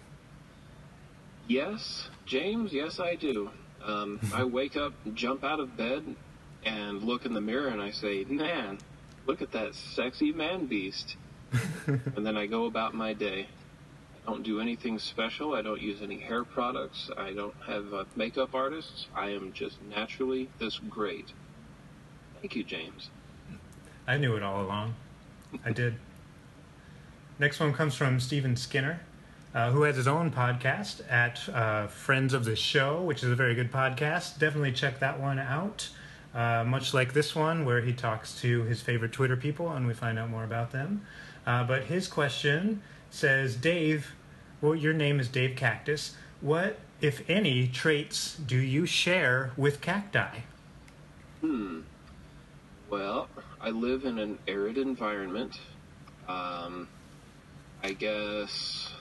Yes, 1.47 2.09
James, 2.25 2.73
yes, 2.73 2.99
I 2.99 3.15
do. 3.15 3.49
Um, 3.83 4.19
I 4.33 4.43
wake 4.43 4.75
up, 4.75 4.93
jump 5.13 5.43
out 5.43 5.59
of 5.59 5.75
bed, 5.77 6.15
and 6.65 7.03
look 7.03 7.25
in 7.25 7.33
the 7.33 7.41
mirror 7.41 7.67
and 7.67 7.81
I 7.81 7.91
say, 7.91 8.23
Man, 8.25 8.77
look 9.25 9.41
at 9.41 9.51
that 9.51 9.75
sexy 9.75 10.31
man 10.31 10.65
beast. 10.65 11.15
and 11.87 12.25
then 12.25 12.37
I 12.37 12.45
go 12.45 12.65
about 12.65 12.93
my 12.93 13.13
day. 13.13 13.47
I 14.25 14.31
don't 14.31 14.43
do 14.43 14.59
anything 14.59 14.99
special. 14.99 15.55
I 15.55 15.61
don't 15.61 15.81
use 15.81 16.01
any 16.01 16.19
hair 16.19 16.43
products. 16.43 17.09
I 17.17 17.33
don't 17.33 17.55
have 17.65 17.93
uh, 17.93 18.05
makeup 18.15 18.53
artists. 18.53 19.07
I 19.15 19.29
am 19.29 19.53
just 19.53 19.81
naturally 19.81 20.49
this 20.59 20.79
great. 20.89 21.33
Thank 22.41 22.55
you, 22.55 22.63
James. 22.63 23.09
I 24.07 24.17
knew 24.17 24.35
it 24.35 24.43
all 24.43 24.61
along. 24.61 24.95
I 25.65 25.71
did. 25.71 25.95
Next 27.39 27.59
one 27.59 27.73
comes 27.73 27.95
from 27.95 28.19
Steven 28.19 28.55
Skinner, 28.55 29.01
uh, 29.53 29.71
who 29.71 29.83
has 29.83 29.95
his 29.95 30.07
own 30.07 30.31
podcast 30.31 31.01
at 31.11 31.47
uh, 31.49 31.87
Friends 31.87 32.33
of 32.33 32.45
the 32.45 32.55
Show, 32.55 33.01
which 33.01 33.23
is 33.23 33.31
a 33.31 33.35
very 33.35 33.55
good 33.55 33.71
podcast. 33.71 34.39
Definitely 34.39 34.73
check 34.73 34.99
that 34.99 35.19
one 35.19 35.39
out. 35.39 35.89
Uh, 36.33 36.63
much 36.65 36.93
like 36.93 37.13
this 37.13 37.35
one, 37.35 37.65
where 37.65 37.81
he 37.81 37.91
talks 37.91 38.39
to 38.41 38.63
his 38.63 38.81
favorite 38.81 39.11
Twitter 39.11 39.35
people 39.35 39.71
and 39.71 39.87
we 39.87 39.93
find 39.93 40.19
out 40.19 40.29
more 40.29 40.43
about 40.43 40.71
them. 40.71 41.01
Uh, 41.47 41.63
but 41.63 41.83
his 41.85 42.07
question 42.07 42.81
says, 43.09 43.55
Dave, 43.55 44.13
well, 44.61 44.75
your 44.75 44.93
name 44.93 45.19
is 45.19 45.27
Dave 45.27 45.55
Cactus. 45.55 46.15
What, 46.41 46.77
if 47.01 47.27
any, 47.27 47.67
traits 47.67 48.35
do 48.35 48.57
you 48.57 48.85
share 48.85 49.51
with 49.57 49.81
cacti? 49.81 50.41
Hmm. 51.41 51.79
Well, 52.89 53.27
I 53.59 53.69
live 53.71 54.05
in 54.05 54.19
an 54.19 54.37
arid 54.47 54.77
environment. 54.77 55.59
Um, 56.27 56.87
I 57.83 57.93
guess 57.93 58.91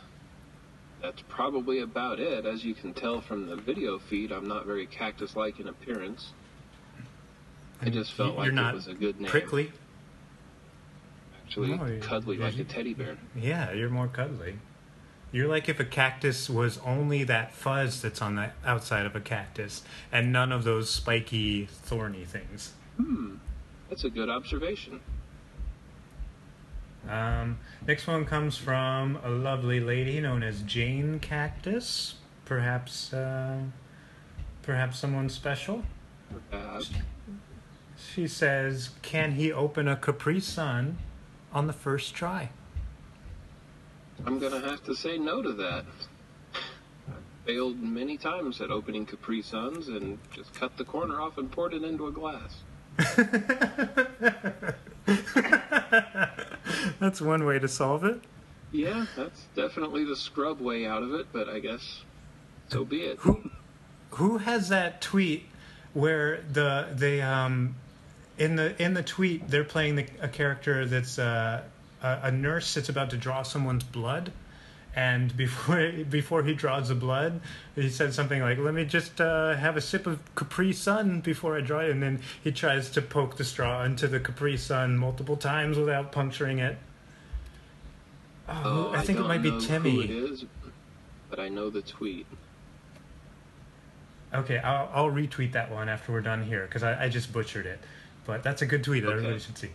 that's 1.02 1.22
probably 1.28 1.80
about 1.80 2.18
it. 2.20 2.44
As 2.46 2.64
you 2.64 2.74
can 2.74 2.92
tell 2.94 3.20
from 3.20 3.46
the 3.46 3.56
video 3.56 3.98
feed, 3.98 4.32
I'm 4.32 4.46
not 4.48 4.66
very 4.66 4.86
cactus-like 4.86 5.60
in 5.60 5.68
appearance. 5.68 6.32
I 7.80 7.90
just 7.90 8.12
felt 8.12 8.36
like 8.36 8.52
it 8.52 8.74
was 8.74 8.88
a 8.88 8.94
good 8.94 9.20
name. 9.20 9.30
Prickly? 9.30 9.72
Actually, 11.44 11.76
No, 11.76 11.86
you- 11.86 12.00
cuddly 12.00 12.36
you- 12.36 12.42
like 12.42 12.58
a 12.58 12.64
teddy 12.64 12.94
bear. 12.94 13.16
Yeah, 13.36 13.72
you're 13.72 13.88
more 13.90 14.08
cuddly. 14.08 14.58
You're 15.30 15.48
like 15.48 15.68
if 15.68 15.78
a 15.78 15.84
cactus 15.84 16.48
was 16.48 16.78
only 16.78 17.22
that 17.24 17.54
fuzz 17.54 18.00
that's 18.00 18.22
on 18.22 18.34
the 18.36 18.50
outside 18.64 19.04
of 19.06 19.14
a 19.14 19.20
cactus 19.20 19.82
and 20.10 20.32
none 20.32 20.52
of 20.52 20.64
those 20.64 20.88
spiky, 20.90 21.66
thorny 21.66 22.24
things. 22.24 22.72
Hmm. 22.96 23.36
That's 23.90 24.04
a 24.04 24.10
good 24.10 24.28
observation. 24.30 25.00
Um, 27.08 27.58
next 27.86 28.06
one 28.06 28.24
comes 28.26 28.56
from 28.56 29.16
a 29.24 29.30
lovely 29.30 29.80
lady 29.80 30.20
known 30.20 30.42
as 30.42 30.62
Jane 30.62 31.18
Cactus. 31.20 32.16
Perhaps, 32.44 33.12
uh, 33.12 33.60
perhaps 34.62 34.98
someone 34.98 35.28
special. 35.28 35.82
Uh, 36.52 36.82
She 38.14 38.28
says, 38.28 38.90
"Can 39.02 39.32
he 39.32 39.50
open 39.52 39.88
a 39.88 39.96
Capri 39.96 40.38
Sun 40.40 40.98
on 41.52 41.66
the 41.66 41.72
first 41.72 42.14
try?" 42.14 42.50
I'm 44.24 44.38
gonna 44.38 44.60
have 44.60 44.84
to 44.84 44.94
say 44.94 45.18
no 45.18 45.42
to 45.42 45.52
that. 45.54 45.84
I've 46.54 47.14
failed 47.44 47.80
many 47.80 48.16
times 48.16 48.60
at 48.60 48.70
opening 48.70 49.04
Capri 49.06 49.42
Suns 49.42 49.88
and 49.88 50.18
just 50.32 50.54
cut 50.54 50.76
the 50.76 50.84
corner 50.84 51.20
off 51.20 51.38
and 51.38 51.50
poured 51.50 51.74
it 51.74 51.82
into 51.82 52.06
a 52.06 52.12
glass. 52.12 52.62
That's 57.00 57.20
one 57.20 57.44
way 57.44 57.58
to 57.58 57.68
solve 57.68 58.04
it. 58.04 58.20
Yeah, 58.70 59.06
that's 59.16 59.46
definitely 59.56 60.04
the 60.04 60.14
scrub 60.14 60.60
way 60.60 60.84
out 60.84 61.02
of 61.02 61.14
it, 61.14 61.28
but 61.32 61.48
I 61.48 61.58
guess 61.58 62.02
so 62.68 62.84
be 62.84 63.00
it. 63.00 63.18
Who 63.20 63.50
who 64.10 64.38
has 64.38 64.68
that 64.68 65.00
tweet 65.00 65.46
where 65.94 66.42
the 66.52 66.88
they 66.92 67.22
um 67.22 67.76
in 68.36 68.56
the 68.56 68.80
in 68.82 68.94
the 68.94 69.02
tweet 69.02 69.48
they're 69.48 69.64
playing 69.64 69.96
the, 69.96 70.06
a 70.20 70.28
character 70.28 70.86
that's 70.86 71.18
uh, 71.18 71.62
a, 72.02 72.18
a 72.24 72.30
nurse 72.30 72.74
that's 72.74 72.88
about 72.88 73.10
to 73.10 73.16
draw 73.16 73.42
someone's 73.42 73.84
blood 73.84 74.32
and 74.94 75.36
before 75.36 75.92
before 76.10 76.42
he 76.42 76.54
draws 76.54 76.88
the 76.88 76.94
blood 76.94 77.40
he 77.74 77.88
said 77.88 78.14
something 78.14 78.40
like 78.40 78.58
let 78.58 78.74
me 78.74 78.84
just 78.84 79.20
uh, 79.20 79.54
have 79.56 79.76
a 79.76 79.80
sip 79.80 80.06
of 80.06 80.18
capri 80.34 80.72
sun 80.72 81.20
before 81.20 81.56
i 81.56 81.60
draw 81.60 81.80
it 81.80 81.90
and 81.90 82.02
then 82.02 82.20
he 82.42 82.52
tries 82.52 82.90
to 82.90 83.02
poke 83.02 83.36
the 83.36 83.44
straw 83.44 83.82
into 83.84 84.06
the 84.06 84.20
capri 84.20 84.56
sun 84.56 84.96
multiple 84.96 85.36
times 85.36 85.76
without 85.76 86.12
puncturing 86.12 86.58
it 86.58 86.76
oh, 88.48 88.90
Oh, 88.92 88.92
i 88.94 89.02
think 89.02 89.18
it 89.18 89.22
don't 89.22 89.28
might 89.28 89.42
be 89.42 89.58
timmy 89.60 89.90
Who 89.92 90.00
it 90.00 90.10
is, 90.10 90.44
but 91.30 91.38
I 91.38 91.48
know 91.48 91.70
the 91.70 91.82
tweet. 91.82 92.26
Okay, 94.32 94.58
I'll, 94.58 94.90
I'll 94.92 95.10
retweet 95.10 95.52
that 95.52 95.70
one 95.70 95.88
after 95.88 96.12
we're 96.12 96.20
done 96.20 96.42
here 96.44 96.64
because 96.66 96.82
I, 96.82 97.04
I 97.04 97.08
just 97.08 97.32
butchered 97.32 97.64
it. 97.66 97.80
But 98.26 98.42
that's 98.42 98.60
a 98.60 98.66
good 98.66 98.84
tweet 98.84 99.02
that 99.04 99.08
Okay. 99.08 99.16
everybody 99.18 99.40
should 99.40 99.56
see. 99.56 99.70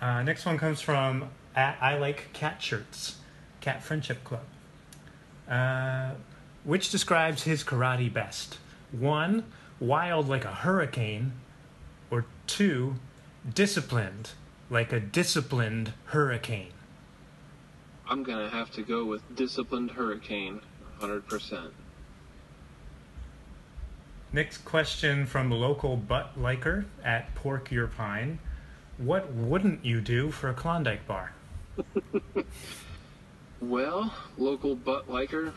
Uh, 0.00 0.22
next 0.24 0.44
one 0.44 0.58
comes 0.58 0.80
from 0.80 1.30
I 1.54 1.96
Like 1.96 2.32
Cat 2.32 2.60
Shirts, 2.60 3.16
Cat 3.60 3.82
Friendship 3.82 4.24
Club, 4.24 4.42
uh, 5.48 6.10
which 6.64 6.90
describes 6.90 7.44
his 7.44 7.62
karate 7.64 8.12
best. 8.12 8.58
One, 8.90 9.44
wild 9.80 10.28
like 10.28 10.44
a 10.44 10.52
hurricane, 10.52 11.32
or 12.10 12.26
two, 12.46 12.96
disciplined 13.54 14.30
like 14.68 14.92
a 14.92 14.98
disciplined 15.00 15.92
hurricane. 16.06 16.72
I'm 18.08 18.22
gonna 18.22 18.48
have 18.50 18.70
to 18.72 18.82
go 18.82 19.04
with 19.04 19.22
disciplined 19.34 19.92
hurricane, 19.92 20.60
100%. 21.00 21.70
Next 24.32 24.58
question 24.58 25.26
from 25.26 25.50
local 25.50 25.96
butt 25.96 26.38
liker 26.40 26.86
at 27.04 27.34
Pork 27.34 27.70
Your 27.70 27.86
Pine. 27.86 28.38
What 28.98 29.32
wouldn't 29.32 29.84
you 29.84 30.00
do 30.00 30.30
for 30.30 30.48
a 30.48 30.54
Klondike 30.54 31.06
bar? 31.06 31.32
Well, 33.60 34.12
local 34.36 34.76
butt 34.76 35.10
liker, 35.10 35.52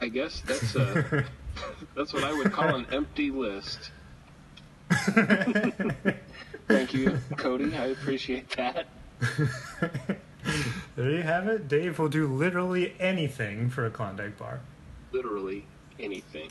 I 0.00 0.08
guess 0.08 0.40
that's 0.42 0.76
a, 0.76 1.24
that's 1.96 2.12
what 2.12 2.22
I 2.22 2.32
would 2.32 2.52
call 2.52 2.74
an 2.74 2.86
empty 2.92 3.30
list. 3.30 3.90
Thank 6.68 6.94
you, 6.94 7.18
Cody. 7.36 7.76
I 7.76 7.86
appreciate 7.86 8.48
that. 8.50 8.86
There 10.96 11.10
you 11.10 11.22
have 11.22 11.48
it. 11.48 11.66
Dave 11.66 11.98
will 11.98 12.08
do 12.08 12.26
literally 12.28 12.94
anything 13.00 13.68
for 13.68 13.84
a 13.84 13.90
Klondike 13.90 14.38
bar. 14.38 14.60
Literally 15.10 15.64
anything. 15.98 16.50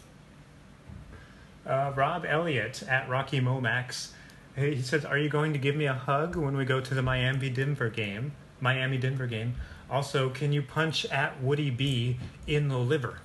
Uh, 1.66 1.94
Rob 1.96 2.26
Elliott 2.28 2.84
at 2.84 3.08
Rocky 3.08 3.40
Momax. 3.40 4.12
He 4.56 4.82
says, 4.82 5.06
"Are 5.06 5.18
you 5.18 5.30
going 5.30 5.54
to 5.54 5.60
give 5.60 5.78
me 5.78 5.86
a 5.86 5.94
hug 5.94 6.36
when 6.36 6.58
we 6.58 6.66
go 6.66 6.82
to 6.82 6.94
the 6.94 7.02
Miami 7.02 7.50
Denver 7.50 7.90
game? 7.90 8.34
Miami 8.60 8.98
Denver 8.98 9.28
game. 9.28 9.56
Also, 9.90 10.30
can 10.30 10.52
you 10.52 10.62
punch 10.62 11.06
at 11.06 11.42
Woody 11.42 11.70
B 11.70 12.20
in 12.46 12.68
the 12.68 12.78
liver?" 12.78 13.20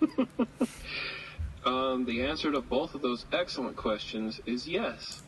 Um, 1.66 2.04
the 2.04 2.22
answer 2.22 2.52
to 2.52 2.60
both 2.60 2.94
of 2.94 3.02
those 3.02 3.26
excellent 3.32 3.76
questions 3.76 4.40
is 4.46 4.68
yes. 4.68 5.22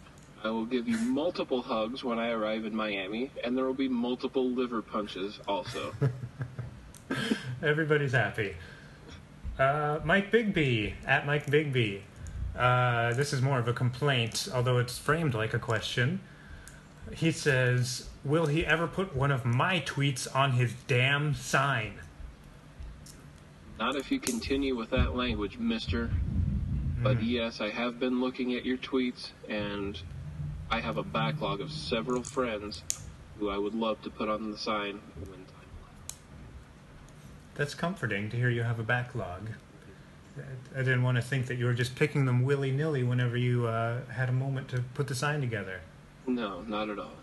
I 0.44 0.50
will 0.50 0.66
give 0.66 0.86
you 0.88 0.96
multiple 0.98 1.62
hugs 1.62 2.04
when 2.04 2.18
I 2.18 2.30
arrive 2.30 2.64
in 2.64 2.74
Miami, 2.74 3.30
and 3.42 3.56
there 3.56 3.64
will 3.64 3.74
be 3.74 3.88
multiple 3.88 4.48
liver 4.50 4.82
punches 4.82 5.40
also. 5.48 5.92
Everybody's 7.62 8.12
happy. 8.12 8.54
Uh, 9.58 9.98
Mike 10.04 10.30
Bigby 10.30 10.94
at 11.06 11.26
Mike 11.26 11.46
Bigby. 11.46 12.02
Uh, 12.56 13.12
this 13.14 13.32
is 13.32 13.42
more 13.42 13.58
of 13.58 13.66
a 13.66 13.72
complaint, 13.72 14.48
although 14.54 14.78
it's 14.78 14.98
framed 14.98 15.34
like 15.34 15.54
a 15.54 15.58
question. 15.58 16.20
He 17.14 17.32
says, 17.32 18.08
"Will 18.24 18.46
he 18.46 18.64
ever 18.66 18.86
put 18.86 19.16
one 19.16 19.30
of 19.32 19.44
my 19.44 19.80
tweets 19.80 20.28
on 20.36 20.52
his 20.52 20.74
damn 20.86 21.34
sign?" 21.34 21.94
Not 23.78 23.96
if 23.96 24.10
you 24.12 24.20
continue 24.20 24.76
with 24.76 24.90
that 24.90 25.16
language, 25.16 25.58
mister. 25.58 26.10
But 27.02 27.18
Hmm. 27.18 27.24
yes, 27.24 27.60
I 27.60 27.70
have 27.70 27.98
been 28.00 28.20
looking 28.20 28.54
at 28.54 28.64
your 28.64 28.76
tweets, 28.76 29.30
and 29.48 30.00
I 30.70 30.80
have 30.80 30.98
a 30.98 31.02
backlog 31.02 31.60
of 31.60 31.72
several 31.72 32.22
friends 32.22 32.82
who 33.38 33.48
I 33.48 33.56
would 33.56 33.74
love 33.74 34.02
to 34.02 34.10
put 34.10 34.28
on 34.28 34.50
the 34.50 34.58
sign 34.58 35.00
when 35.20 35.38
time 35.46 35.66
That's 37.54 37.74
comforting 37.74 38.28
to 38.30 38.36
hear 38.36 38.50
you 38.50 38.62
have 38.62 38.78
a 38.78 38.82
backlog. 38.82 39.50
I 40.74 40.78
didn't 40.78 41.02
want 41.02 41.16
to 41.16 41.22
think 41.22 41.46
that 41.46 41.56
you 41.56 41.64
were 41.64 41.74
just 41.74 41.96
picking 41.96 42.26
them 42.26 42.44
willy 42.44 42.70
nilly 42.70 43.02
whenever 43.02 43.36
you 43.36 43.66
uh, 43.66 44.02
had 44.12 44.28
a 44.28 44.32
moment 44.32 44.68
to 44.68 44.84
put 44.94 45.08
the 45.08 45.14
sign 45.14 45.40
together. 45.40 45.80
No, 46.26 46.60
not 46.62 46.90
at 46.90 46.98
all. 46.98 47.16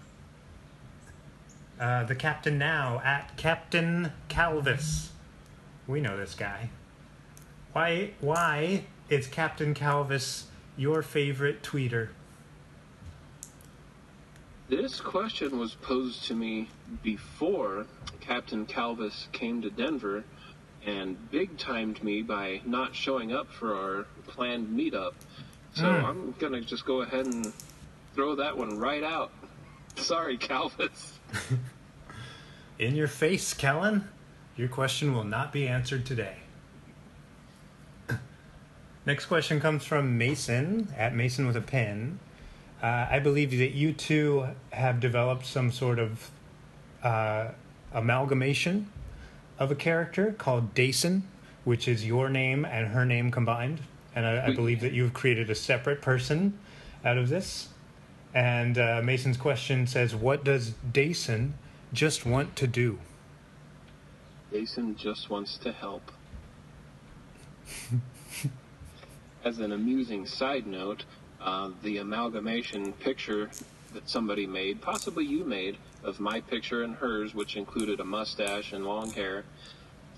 Uh, 1.80 2.04
the 2.04 2.16
captain 2.16 2.58
now 2.58 3.02
at 3.06 3.38
Captain 3.38 4.12
Calvis. 4.28 5.10
We 5.88 6.02
know 6.02 6.18
this 6.18 6.34
guy. 6.34 6.70
Why? 7.74 8.12
Why 8.22 8.86
is 9.10 9.28
Captain 9.28 9.74
Calvis 9.74 10.46
your 10.78 11.02
favorite 11.04 11.62
tweeter? 11.62 12.10
This 14.68 15.00
question 15.00 15.60
was 15.60 15.76
posed 15.76 16.26
to 16.26 16.34
me 16.34 16.70
before 17.04 17.86
Captain 18.20 18.66
Calvis 18.66 19.32
came 19.32 19.62
to 19.62 19.70
Denver 19.70 20.24
and 20.86 21.30
big 21.30 21.58
timed 21.58 22.04
me 22.04 22.22
by 22.24 22.62
not 22.66 22.96
showing 22.96 23.32
up 23.32 23.52
for 23.52 23.76
our 23.76 24.06
planned 24.28 24.68
meetup. 24.70 25.14
So 25.74 25.84
Mm. 25.84 26.04
I'm 26.04 26.32
going 26.40 26.54
to 26.54 26.62
just 26.62 26.86
go 26.86 27.02
ahead 27.02 27.26
and 27.26 27.52
throw 28.16 28.36
that 28.36 28.58
one 28.58 28.78
right 28.80 29.04
out. 29.04 29.32
Sorry, 29.98 30.38
Calvis. 30.38 31.12
In 32.80 32.96
your 32.96 33.08
face, 33.08 33.54
Kellen. 33.54 34.08
Your 34.58 34.68
question 34.68 35.14
will 35.14 35.24
not 35.24 35.52
be 35.52 35.68
answered 35.68 36.06
today. 36.06 36.38
Next 39.06 39.26
question 39.26 39.60
comes 39.60 39.86
from 39.86 40.18
Mason, 40.18 40.94
at 40.98 41.14
Mason 41.16 41.46
with 41.46 41.56
a 41.58 41.62
pen. 41.62 42.20
Uh, 42.86 43.08
I 43.10 43.18
believe 43.18 43.50
that 43.58 43.72
you 43.72 43.94
two 43.94 44.48
have 44.72 45.00
developed 45.00 45.48
some 45.48 45.72
sort 45.72 45.98
of 45.98 46.30
uh, 47.02 47.48
amalgamation 47.92 48.92
of 49.58 49.72
a 49.72 49.76
character 49.76 50.36
called 50.38 50.76
Dason, 50.76 51.24
which 51.64 51.88
is 51.88 52.06
your 52.06 52.30
name 52.30 52.64
and 52.64 52.90
her 52.90 53.04
name 53.04 53.32
combined. 53.32 53.80
And 54.14 54.28
I, 54.28 54.46
I 54.46 54.54
believe 54.54 54.82
that 54.82 54.92
you've 54.92 55.16
created 55.16 55.50
a 55.50 55.56
separate 55.56 56.04
person 56.04 56.60
out 57.04 57.18
of 57.18 57.28
this. 57.28 57.70
And 58.36 58.78
uh, 58.78 59.02
Mason's 59.04 59.38
question 59.38 59.88
says, 59.88 60.14
What 60.14 60.44
does 60.44 60.76
Dason 60.94 61.56
just 61.92 62.24
want 62.24 62.56
to 62.58 62.68
do? 62.68 63.00
Dason 64.54 64.96
just 64.96 65.32
wants 65.32 65.58
to 65.58 65.72
help. 65.72 66.12
As 69.44 69.58
an 69.58 69.72
amusing 69.72 70.28
side 70.28 70.68
note, 70.68 71.06
uh, 71.46 71.70
the 71.84 71.98
amalgamation 72.00 72.92
picture 72.94 73.50
that 73.94 74.10
somebody 74.10 74.46
made, 74.46 74.82
possibly 74.82 75.24
you 75.24 75.46
made, 75.46 75.78
of 76.04 76.20
my 76.20 76.42
picture 76.42 76.84
and 76.84 76.96
hers, 76.96 77.34
which 77.34 77.56
included 77.56 78.00
a 78.00 78.04
mustache 78.04 78.74
and 78.74 78.86
long 78.86 79.12
hair, 79.12 79.46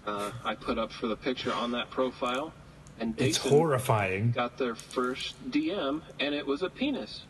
uh, 0.08 0.32
I 0.44 0.56
put 0.56 0.80
up 0.80 0.92
for 0.92 1.08
the 1.08 1.16
picture 1.18 1.54
on 1.54 1.72
that 1.74 1.90
profile, 1.92 2.54
and 3.00 3.14
It's 3.22 3.38
horrifying. 3.38 4.32
got 4.32 4.58
their 4.58 4.74
first 4.74 5.36
DM, 5.52 6.02
and 6.20 6.34
it 6.34 6.48
was 6.48 6.64
a 6.64 6.70
penis. 6.70 7.24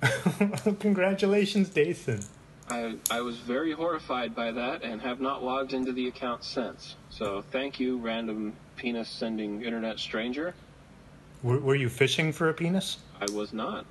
Congratulations, 0.80 1.68
Dason. 1.68 2.24
I, 2.68 2.96
I 3.10 3.20
was 3.20 3.36
very 3.38 3.72
horrified 3.72 4.34
by 4.34 4.50
that 4.52 4.82
and 4.82 5.00
have 5.00 5.20
not 5.20 5.42
logged 5.44 5.72
into 5.72 5.92
the 5.92 6.08
account 6.08 6.42
since. 6.44 6.96
So 7.10 7.44
thank 7.52 7.78
you, 7.78 7.98
random 7.98 8.54
penis 8.76 9.08
sending 9.08 9.62
internet 9.62 9.98
stranger. 9.98 10.54
Were, 11.46 11.60
were 11.60 11.74
you 11.76 11.88
fishing 11.88 12.32
for 12.32 12.48
a 12.48 12.54
penis? 12.54 12.98
I 13.20 13.30
was 13.30 13.52
not. 13.52 13.86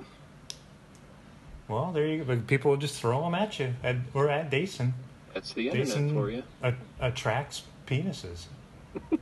Well, 1.70 1.94
there 1.94 2.06
you 2.06 2.18
go. 2.18 2.26
But 2.26 2.48
people 2.48 2.72
will 2.72 2.78
just 2.78 3.00
throw 3.00 3.22
them 3.22 3.34
at 3.34 3.58
you, 3.60 3.74
at, 3.82 3.96
or 4.14 4.30
at 4.30 4.50
Dason. 4.50 4.94
That's 5.34 5.54
the 5.54 5.70
internet 5.70 5.88
Dason 5.88 6.14
for 6.14 6.30
you. 6.30 6.44
a- 6.62 6.74
attracts 7.00 7.64
penises. 7.88 8.48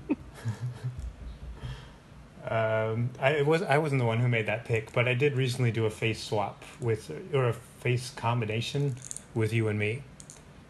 um, 2.49 3.11
I 3.19 3.33
it 3.37 3.45
was 3.45 3.61
I 3.61 3.77
wasn't 3.77 3.99
the 3.99 4.05
one 4.05 4.17
who 4.17 4.27
made 4.27 4.47
that 4.47 4.65
pick, 4.65 4.91
but 4.93 5.07
I 5.07 5.13
did 5.13 5.35
recently 5.37 5.71
do 5.71 5.85
a 5.85 5.91
face 5.91 6.21
swap 6.21 6.63
with, 6.81 7.11
or 7.33 7.49
a 7.49 7.53
face 7.53 8.09
combination 8.15 8.95
with 9.35 9.53
you 9.53 9.67
and 9.67 9.77
me. 9.77 10.01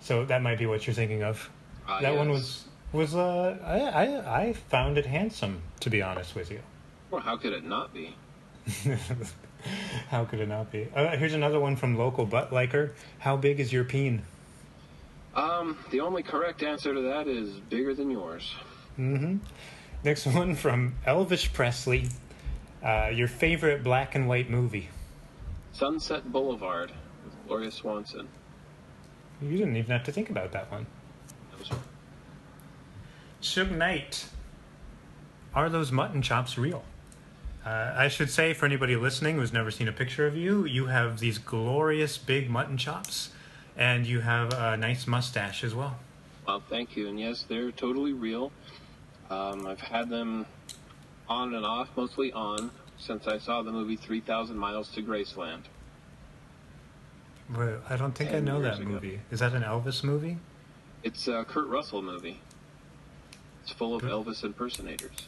So 0.01 0.25
that 0.25 0.41
might 0.41 0.59
be 0.59 0.65
what 0.65 0.85
you're 0.85 0.93
thinking 0.93 1.23
of. 1.23 1.49
Ah, 1.87 2.01
that 2.01 2.15
one 2.15 2.29
was 2.29 2.65
was 2.91 3.15
uh 3.15 3.57
I, 3.63 3.79
I 3.79 4.41
I 4.41 4.53
found 4.53 4.97
it 4.97 5.05
handsome 5.05 5.61
to 5.79 5.89
be 5.89 6.01
honest 6.01 6.35
with 6.35 6.51
you. 6.51 6.59
Well, 7.13 7.21
how 7.21 7.37
could 7.37 7.53
it 7.53 7.63
not 7.63 7.93
be? 7.93 8.15
How 10.09 10.25
could 10.25 10.39
it 10.39 10.49
not 10.49 10.71
be? 10.71 10.87
Uh, 10.95 11.15
here's 11.15 11.35
another 11.35 11.59
one 11.59 11.75
from 11.75 11.95
local 11.95 12.25
butt 12.25 12.51
liker. 12.51 12.93
How 13.19 13.37
big 13.37 13.59
is 13.59 13.71
your 13.71 13.83
peen? 13.83 14.23
Um, 15.35 15.77
the 15.91 15.99
only 15.99 16.23
correct 16.23 16.63
answer 16.63 16.91
to 16.91 17.01
that 17.01 17.27
is 17.27 17.51
bigger 17.69 17.93
than 17.93 18.09
yours. 18.09 18.55
Mm-hmm. 18.97 19.37
Next 20.03 20.25
one 20.25 20.55
from 20.55 20.95
Elvis 21.05 21.53
Presley. 21.53 22.09
Uh, 22.83 23.11
your 23.13 23.27
favorite 23.27 23.83
black 23.83 24.15
and 24.15 24.27
white 24.27 24.49
movie? 24.49 24.89
Sunset 25.71 26.31
Boulevard 26.31 26.91
with 27.23 27.47
Gloria 27.47 27.69
Swanson. 27.69 28.27
You 29.39 29.55
didn't 29.55 29.75
even 29.75 29.91
have 29.91 30.03
to 30.05 30.11
think 30.11 30.31
about 30.31 30.51
that 30.53 30.71
one. 30.71 30.87
That 31.51 31.59
was 31.59 31.69
Suge 33.39 33.69
Knight. 33.69 34.25
Are 35.53 35.69
those 35.69 35.91
mutton 35.91 36.23
chops 36.23 36.57
real? 36.57 36.83
Uh, 37.65 37.93
I 37.95 38.09
should 38.09 38.29
say, 38.29 38.53
for 38.53 38.65
anybody 38.65 38.95
listening 38.95 39.37
who's 39.37 39.53
never 39.53 39.71
seen 39.71 39.87
a 39.87 39.93
picture 39.93 40.27
of 40.27 40.35
you, 40.35 40.65
you 40.65 40.87
have 40.87 41.19
these 41.19 41.37
glorious 41.37 42.17
big 42.17 42.49
mutton 42.49 42.77
chops, 42.77 43.29
and 43.77 44.05
you 44.05 44.19
have 44.19 44.53
a 44.53 44.75
nice 44.75 45.07
mustache 45.07 45.63
as 45.63 45.73
well. 45.73 45.97
Well, 46.45 46.61
thank 46.69 46.97
you. 46.97 47.07
And 47.07 47.17
yes, 47.19 47.45
they're 47.47 47.71
totally 47.71 48.11
real. 48.11 48.51
Um, 49.29 49.65
I've 49.65 49.79
had 49.79 50.09
them 50.09 50.45
on 51.29 51.53
and 51.55 51.65
off, 51.65 51.89
mostly 51.95 52.33
on, 52.33 52.69
since 52.97 53.27
I 53.27 53.37
saw 53.37 53.61
the 53.61 53.71
movie 53.71 53.95
3,000 53.95 54.57
Miles 54.57 54.89
to 54.89 55.01
Graceland. 55.01 55.61
Well, 57.55 57.79
I 57.89 57.95
don't 57.95 58.13
think 58.13 58.31
I 58.31 58.39
know 58.39 58.61
that 58.61 58.79
ago. 58.79 58.89
movie. 58.89 59.21
Is 59.31 59.39
that 59.39 59.53
an 59.53 59.63
Elvis 59.63 60.03
movie? 60.03 60.37
It's 61.03 61.27
a 61.27 61.45
Kurt 61.45 61.67
Russell 61.67 62.01
movie. 62.01 62.39
It's 63.63 63.71
full 63.71 63.95
of 63.95 64.01
Good. 64.01 64.11
Elvis 64.11 64.43
impersonators. 64.43 65.27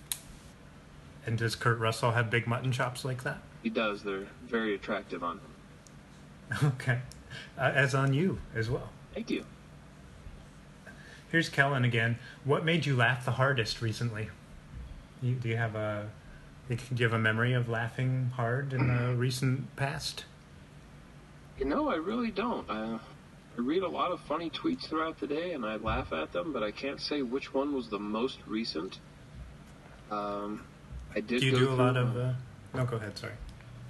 And 1.26 1.38
does 1.38 1.56
Kurt 1.56 1.80
Russell 1.80 2.12
have 2.12 2.30
big 2.30 2.48
mutton 2.48 2.72
chops 2.72 3.04
like 3.04 3.24
that? 3.24 3.40
He 3.64 3.70
does. 3.70 4.04
They're 4.04 4.28
very 4.48 4.76
attractive 4.76 5.24
on 5.24 5.40
him. 5.40 5.52
Okay. 6.76 7.00
Uh, 7.58 7.72
as 7.74 7.96
on 7.96 8.14
you 8.14 8.40
as 8.54 8.70
well. 8.70 8.90
Thank 9.14 9.30
you. 9.32 9.44
Here's 11.32 11.50
Kellen 11.50 11.84
again. 11.84 12.18
What 12.44 12.64
made 12.64 12.86
you 12.86 12.96
laugh 12.96 13.26
the 13.26 13.32
hardest 13.32 13.82
recently? 13.82 14.30
You, 15.22 15.34
do 15.36 15.50
you 15.50 15.58
have 15.58 15.76
a 15.76 16.10
do 16.70 16.78
you 16.96 17.04
have 17.06 17.14
a 17.14 17.20
memory 17.20 17.54
of 17.54 17.68
laughing 17.68 18.32
hard 18.36 18.74
in 18.74 18.88
the 18.88 19.14
recent 19.18 19.76
past? 19.76 20.26
You 21.58 21.66
know, 21.66 21.90
I 21.90 21.96
really 21.96 22.32
don't. 22.32 22.70
I, 22.70 23.00
I 23.58 23.62
read 23.62 23.84
a 23.84 23.88
lot 23.88 24.12
of 24.12 24.20
funny 24.22 24.50
tweets 24.50 24.88
throughout 24.88 25.20
the 25.20 25.28
day 25.28 25.54
and 25.54 25.66
I 25.66 25.78
laugh 25.78 26.14
at 26.14 26.32
them, 26.32 26.54
but 26.54 26.64
I 26.64 26.72
can't 26.72 27.02
say 27.02 27.22
which 27.22 27.54
one 27.54 27.74
was 27.74 27.90
the 27.90 28.00
most 28.00 28.40
recent. 28.46 29.00
Um, 30.12 30.64
I 31.16 31.22
did 31.22 31.40
Do 31.40 31.46
you 31.46 31.52
go 31.54 31.60
do 31.60 31.70
a 31.70 31.76
lot 31.76 31.98
of? 31.98 32.18
Uh, 32.18 32.34
no, 32.74 32.86
go 32.86 32.98
ahead. 32.98 33.18
Sorry. 33.18 33.34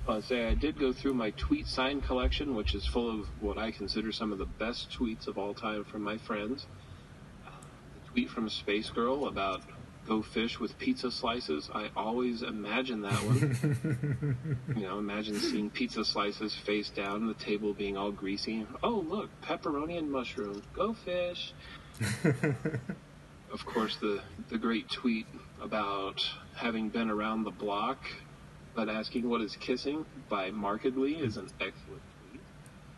I'll 0.07 0.21
say 0.21 0.47
I 0.47 0.53
did 0.53 0.79
go 0.79 0.93
through 0.93 1.15
my 1.15 1.31
tweet 1.31 1.65
sign 1.67 2.01
collection, 2.01 2.53
which 2.53 2.75
is 2.75 2.85
full 2.85 3.21
of 3.21 3.27
what 3.41 3.57
I 3.57 3.71
consider 3.71 4.11
some 4.11 4.31
of 4.31 4.37
the 4.37 4.45
best 4.45 4.91
tweets 4.91 5.27
of 5.27 5.37
all 5.39 5.55
time 5.55 5.83
from 5.83 6.03
my 6.03 6.17
friends. 6.17 6.67
Uh, 7.45 7.49
the 7.95 8.11
tweet 8.11 8.29
from 8.29 8.47
Space 8.49 8.91
Girl 8.91 9.27
about 9.27 9.61
go 10.07 10.21
fish 10.21 10.59
with 10.59 10.77
pizza 10.77 11.09
slices. 11.09 11.71
I 11.73 11.89
always 11.97 12.43
imagine 12.43 13.01
that 13.01 13.23
one. 13.23 14.37
you 14.75 14.83
know, 14.83 14.99
imagine 14.99 15.39
seeing 15.39 15.71
pizza 15.71 16.05
slices 16.05 16.53
face 16.53 16.91
down, 16.91 17.25
the 17.25 17.33
table 17.33 17.73
being 17.73 17.97
all 17.97 18.11
greasy. 18.11 18.67
Oh, 18.83 19.03
look, 19.07 19.29
pepperoni 19.41 19.97
and 19.97 20.11
mushroom. 20.11 20.61
Go 20.73 20.93
fish. 20.93 21.53
of 23.51 23.65
course, 23.65 23.95
the 23.97 24.21
the 24.49 24.59
great 24.59 24.87
tweet 24.89 25.25
about 25.59 26.21
having 26.55 26.89
been 26.89 27.09
around 27.09 27.43
the 27.43 27.51
block 27.51 27.99
but 28.75 28.89
asking 28.89 29.27
what 29.29 29.41
is 29.41 29.55
kissing 29.55 30.05
by 30.29 30.51
Markedly 30.51 31.15
is 31.15 31.37
an 31.37 31.47
excellent 31.61 32.01
tweet. 32.29 32.41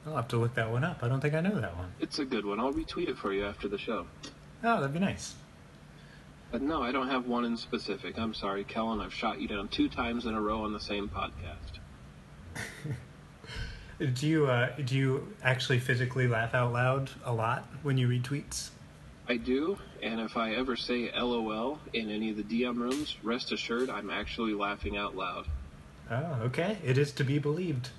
I'll 0.05 0.15
have 0.15 0.27
to 0.29 0.37
look 0.37 0.55
that 0.55 0.71
one 0.71 0.83
up. 0.83 1.03
I 1.03 1.07
don't 1.07 1.21
think 1.21 1.35
I 1.35 1.41
know 1.41 1.59
that 1.61 1.77
one. 1.77 1.91
It's 1.99 2.19
a 2.19 2.25
good 2.25 2.45
one. 2.45 2.59
I'll 2.59 2.73
retweet 2.73 3.07
it 3.09 3.17
for 3.17 3.31
you 3.31 3.45
after 3.45 3.67
the 3.67 3.77
show. 3.77 4.07
Oh, 4.63 4.79
that'd 4.79 4.93
be 4.93 4.99
nice. 4.99 5.35
But 6.51 6.61
no, 6.61 6.81
I 6.81 6.91
don't 6.91 7.09
have 7.09 7.27
one 7.27 7.45
in 7.45 7.57
specific. 7.57 8.17
I'm 8.17 8.33
sorry, 8.33 8.63
Kellen. 8.63 9.01
I've 9.01 9.13
shot 9.13 9.39
you 9.39 9.47
down 9.47 9.67
two 9.67 9.89
times 9.89 10.25
in 10.25 10.33
a 10.33 10.41
row 10.41 10.63
on 10.63 10.73
the 10.73 10.79
same 10.79 11.09
podcast. 11.09 11.79
Do 14.13 14.27
you 14.27 14.45
uh, 14.45 14.75
do 14.75 14.95
you 14.95 15.33
actually 15.43 15.79
physically 15.79 16.27
laugh 16.27 16.53
out 16.53 16.71
loud 16.71 17.09
a 17.25 17.33
lot 17.33 17.67
when 17.81 17.97
you 17.97 18.07
read 18.07 18.23
tweets? 18.23 18.69
I 19.29 19.37
do, 19.37 19.77
and 20.01 20.21
if 20.21 20.37
I 20.37 20.53
ever 20.53 20.75
say 20.75 21.11
LOL 21.11 21.79
in 21.93 22.09
any 22.09 22.29
of 22.29 22.37
the 22.37 22.43
DM 22.43 22.77
rooms, 22.77 23.17
rest 23.23 23.51
assured 23.51 23.89
I'm 23.89 24.09
actually 24.09 24.53
laughing 24.53 24.97
out 24.97 25.15
loud. 25.15 25.45
Oh, 26.09 26.39
okay. 26.43 26.77
It 26.85 26.97
is 26.97 27.11
to 27.13 27.23
be 27.23 27.37
believed. 27.37 27.89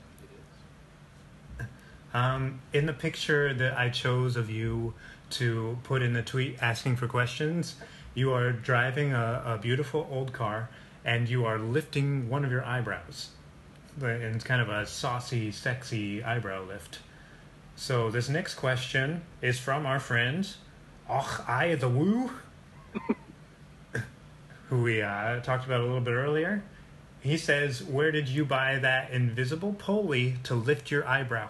Um, 2.14 2.60
in 2.72 2.86
the 2.86 2.94
picture 2.94 3.52
that 3.52 3.76
I 3.76 3.90
chose 3.90 4.36
of 4.36 4.48
you 4.48 4.94
to 5.30 5.78
put 5.82 6.00
in 6.00 6.14
the 6.14 6.22
tweet 6.22 6.56
asking 6.62 6.96
for 6.96 7.06
questions, 7.06 7.76
you 8.14 8.32
are 8.32 8.50
driving 8.50 9.12
a, 9.12 9.42
a 9.44 9.58
beautiful 9.58 10.08
old 10.10 10.32
car 10.32 10.70
and 11.04 11.28
you 11.28 11.44
are 11.44 11.58
lifting 11.58 12.30
one 12.30 12.44
of 12.44 12.50
your 12.50 12.64
eyebrows. 12.64 13.28
And 14.00 14.34
it's 14.34 14.44
kind 14.44 14.62
of 14.62 14.70
a 14.70 14.86
saucy, 14.86 15.50
sexy 15.50 16.22
eyebrow 16.22 16.64
lift. 16.64 17.00
So 17.76 18.10
this 18.10 18.28
next 18.28 18.54
question 18.54 19.22
is 19.42 19.58
from 19.58 19.84
our 19.84 20.00
friend, 20.00 20.48
Och 21.08 21.48
I 21.48 21.74
the 21.74 21.88
Woo, 21.88 22.30
who 24.68 24.82
we 24.82 25.00
uh, 25.00 25.40
talked 25.40 25.64
about 25.64 25.80
a 25.80 25.84
little 25.84 26.00
bit 26.00 26.12
earlier. 26.12 26.62
He 27.20 27.38
says, 27.38 27.82
Where 27.82 28.12
did 28.12 28.28
you 28.28 28.44
buy 28.44 28.78
that 28.78 29.10
invisible 29.10 29.72
pulley 29.72 30.36
to 30.44 30.54
lift 30.54 30.90
your 30.90 31.06
eyebrow? 31.08 31.48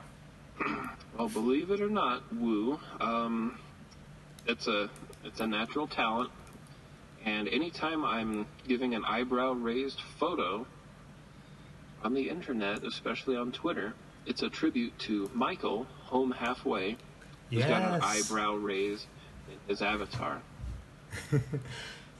Well, 1.16 1.28
believe 1.28 1.72
it 1.72 1.80
or 1.80 1.90
not, 1.90 2.22
Woo, 2.32 2.78
um, 3.00 3.58
it's 4.46 4.68
a 4.68 4.88
it's 5.24 5.40
a 5.40 5.46
natural 5.46 5.88
talent, 5.88 6.30
and 7.24 7.48
anytime 7.48 8.04
I'm 8.04 8.46
giving 8.68 8.94
an 8.94 9.04
eyebrow 9.04 9.52
raised 9.52 10.00
photo 10.20 10.64
on 12.04 12.14
the 12.14 12.28
internet, 12.28 12.84
especially 12.84 13.36
on 13.36 13.50
Twitter, 13.50 13.94
it's 14.26 14.42
a 14.42 14.48
tribute 14.48 14.96
to 15.00 15.28
Michael 15.34 15.88
Home 16.04 16.30
Halfway, 16.30 16.96
who's 17.50 17.64
got 17.64 17.82
an 17.82 18.00
eyebrow 18.00 18.54
raise 18.54 19.02
in 19.02 19.17
his 19.66 19.82
avatar. 19.82 20.40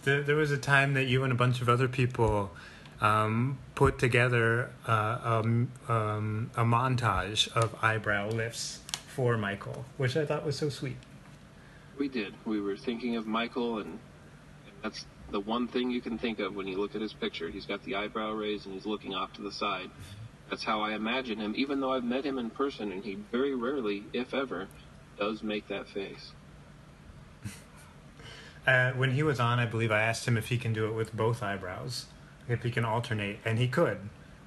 There, 0.05 0.23
there 0.23 0.37
was 0.37 0.51
a 0.51 0.59
time 0.59 0.95
that 0.95 1.05
you 1.05 1.25
and 1.25 1.33
a 1.33 1.37
bunch 1.37 1.61
of 1.61 1.69
other 1.69 1.89
people 1.89 2.51
um, 3.01 3.59
put 3.75 3.99
together 3.99 4.71
uh, 4.87 5.19
um, 5.23 5.71
um, 5.89 6.51
a 6.57 6.65
montage 6.65 7.49
of 7.55 7.75
eyebrow 7.83 8.31
lifts 8.31 8.81
for 9.09 9.37
Michael, 9.37 9.85
which 9.97 10.17
I 10.17 10.25
thought 10.25 10.47
was 10.47 10.57
so 10.57 10.69
sweet. 10.69 10.97
We 11.99 12.09
did. 12.09 12.35
We 12.45 12.61
were 12.61 12.77
thinking 12.77 13.17
of 13.17 13.27
Michael, 13.27 13.79
and, 13.79 13.99
and 14.67 14.77
that's 14.83 15.05
the 15.31 15.41
one 15.41 15.67
thing 15.67 15.91
you 15.91 16.01
can 16.01 16.17
think 16.17 16.39
of 16.39 16.55
when 16.55 16.69
you 16.69 16.79
look 16.79 16.95
at 16.95 17.01
his 17.01 17.13
picture. 17.13 17.51
He's 17.51 17.67
got 17.67 17.83
the 17.85 17.97
eyebrow 17.97 18.33
raised 18.33 18.67
and 18.67 18.75
he's 18.75 18.87
looking 18.87 19.15
off 19.15 19.33
to 19.35 19.43
the 19.43 19.53
side. 19.53 19.91
That's 20.49 20.65
how 20.65 20.81
I 20.81 20.93
imagine 20.95 21.39
him, 21.39 21.55
even 21.57 21.81
though 21.81 21.93
I've 21.93 22.05
met 22.05 22.25
him 22.25 22.39
in 22.39 22.49
person, 22.49 22.93
and 22.93 23.05
he 23.05 23.17
very 23.31 23.55
rarely, 23.55 24.05
if 24.13 24.33
ever, 24.33 24.69
does 25.19 25.43
make 25.43 25.69
that 25.69 25.89
face. 25.89 26.33
Uh, 28.69 28.93
when 28.93 29.13
he 29.13 29.23
was 29.23 29.41
on, 29.41 29.59
I 29.59 29.65
believe 29.65 29.91
I 29.91 30.03
asked 30.03 30.29
him 30.29 30.37
if 30.37 30.49
he 30.49 30.59
can 30.59 30.75
do 30.75 30.85
it 30.87 30.93
with 30.93 31.17
both 31.17 31.43
eyebrows, 31.43 32.05
if 32.49 32.63
he 32.65 32.71
can 32.71 32.85
alternate, 32.85 33.39
and 33.43 33.59
he 33.59 33.67
could. 33.67 33.97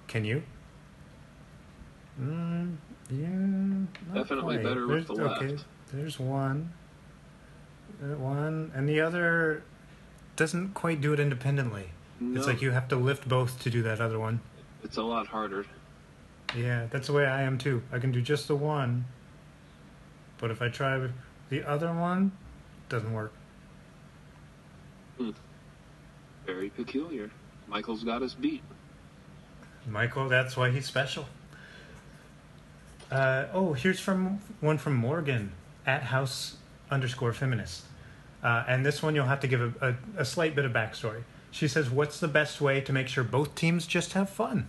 Can 0.07 0.25
you? 0.25 0.43
Mm, 2.21 2.75
yeah, 3.09 4.13
Definitely 4.13 4.57
quite. 4.57 4.63
better 4.63 4.85
with 4.85 5.07
the 5.07 5.13
Okay, 5.13 5.47
left. 5.53 5.65
there's 5.91 6.19
one, 6.19 6.71
one, 7.99 8.71
and 8.75 8.87
the 8.87 9.01
other 9.01 9.63
doesn't 10.35 10.75
quite 10.75 11.01
do 11.01 11.13
it 11.13 11.19
independently. 11.19 11.89
No, 12.19 12.37
It's 12.37 12.45
like 12.47 12.61
you 12.61 12.69
have 12.71 12.87
to 12.89 12.95
lift 12.97 13.27
both 13.27 13.59
to 13.63 13.71
do 13.71 13.81
that 13.81 13.99
other 13.99 14.19
one. 14.19 14.41
it's 14.83 14.97
a 14.97 15.03
lot 15.03 15.25
harder. 15.27 15.65
Yeah, 16.55 16.85
that's 16.91 17.07
the 17.07 17.13
way 17.13 17.25
I 17.25 17.41
am 17.41 17.57
too. 17.57 17.81
I 17.91 17.97
can 17.97 18.11
do 18.11 18.21
just 18.21 18.47
the 18.47 18.55
one, 18.55 19.05
but 20.37 20.51
if 20.51 20.61
I 20.61 20.69
try 20.69 21.07
the 21.49 21.63
other 21.67 21.91
one, 21.91 22.33
it 22.83 22.89
doesn't 22.89 23.13
work. 23.13 23.33
Very 26.45 26.69
peculiar. 26.69 27.29
Michael's 27.67 28.03
got 28.03 28.21
us 28.21 28.33
beat. 28.33 28.63
Michael, 29.87 30.29
that's 30.29 30.55
why 30.57 30.69
he's 30.69 30.85
special. 30.85 31.25
Uh, 33.09 33.45
oh, 33.53 33.73
here's 33.73 33.99
from 33.99 34.39
one 34.59 34.77
from 34.77 34.95
Morgan 34.95 35.51
at 35.85 36.03
house 36.03 36.57
underscore 36.89 37.33
feminist. 37.33 37.83
Uh, 38.43 38.63
and 38.67 38.85
this 38.85 39.03
one 39.03 39.15
you'll 39.15 39.25
have 39.25 39.39
to 39.41 39.47
give 39.47 39.61
a, 39.61 39.89
a, 39.89 40.21
a 40.21 40.25
slight 40.25 40.55
bit 40.55 40.65
of 40.65 40.71
backstory. 40.71 41.23
She 41.51 41.67
says, 41.67 41.89
What's 41.89 42.19
the 42.19 42.27
best 42.27 42.61
way 42.61 42.81
to 42.81 42.93
make 42.93 43.07
sure 43.07 43.23
both 43.23 43.55
teams 43.55 43.85
just 43.85 44.13
have 44.13 44.29
fun? 44.29 44.67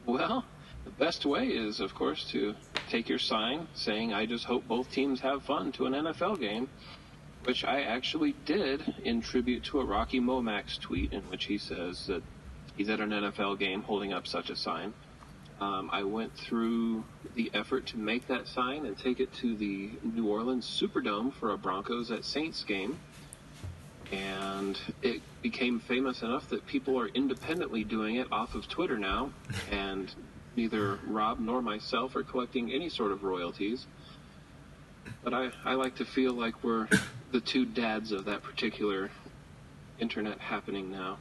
Well, 0.05 0.43
the 0.83 0.91
best 0.91 1.25
way 1.25 1.47
is, 1.47 1.79
of 1.79 1.93
course, 1.93 2.25
to 2.31 2.55
take 2.89 3.07
your 3.07 3.19
sign 3.19 3.67
saying, 3.73 4.13
I 4.13 4.25
just 4.25 4.45
hope 4.45 4.67
both 4.67 4.91
teams 4.91 5.21
have 5.21 5.43
fun 5.43 5.71
to 5.73 5.85
an 5.85 5.93
NFL 5.93 6.39
game, 6.39 6.67
which 7.43 7.63
I 7.63 7.81
actually 7.81 8.35
did 8.45 8.93
in 9.03 9.21
tribute 9.21 9.63
to 9.65 9.79
a 9.79 9.85
Rocky 9.85 10.19
Momax 10.19 10.79
tweet 10.79 11.11
in 11.13 11.21
which 11.23 11.45
he 11.45 11.57
says 11.57 12.07
that 12.07 12.23
he's 12.75 12.89
at 12.89 12.99
an 12.99 13.09
NFL 13.09 13.59
game 13.59 13.81
holding 13.81 14.13
up 14.13 14.27
such 14.27 14.49
a 14.49 14.55
sign. 14.55 14.93
Um, 15.59 15.89
I 15.91 16.03
went 16.03 16.35
through 16.35 17.03
the 17.35 17.51
effort 17.53 17.85
to 17.87 17.97
make 17.97 18.27
that 18.27 18.47
sign 18.47 18.85
and 18.85 18.97
take 18.97 19.19
it 19.19 19.31
to 19.35 19.55
the 19.55 19.91
New 20.03 20.27
Orleans 20.27 20.65
Superdome 20.65 21.31
for 21.33 21.51
a 21.51 21.57
Broncos 21.57 22.09
at 22.09 22.25
Saints 22.25 22.63
game. 22.63 22.99
And 24.11 24.77
it 25.01 25.21
became 25.41 25.79
famous 25.79 26.23
enough 26.23 26.49
that 26.49 26.65
people 26.65 26.99
are 26.99 27.07
independently 27.07 27.83
doing 27.83 28.15
it 28.15 28.27
off 28.31 28.55
of 28.55 28.67
Twitter 28.67 28.97
now. 28.97 29.31
And 29.71 30.13
neither 30.55 30.99
Rob 31.07 31.39
nor 31.39 31.61
myself 31.61 32.15
are 32.15 32.23
collecting 32.23 32.71
any 32.71 32.89
sort 32.89 33.11
of 33.11 33.23
royalties. 33.23 33.85
But 35.23 35.33
I, 35.33 35.51
I 35.63 35.73
like 35.75 35.95
to 35.95 36.05
feel 36.05 36.33
like 36.33 36.63
we're 36.63 36.87
the 37.31 37.41
two 37.41 37.65
dads 37.65 38.11
of 38.11 38.25
that 38.25 38.43
particular 38.43 39.09
internet 39.99 40.39
happening 40.39 40.91
now. 40.91 41.17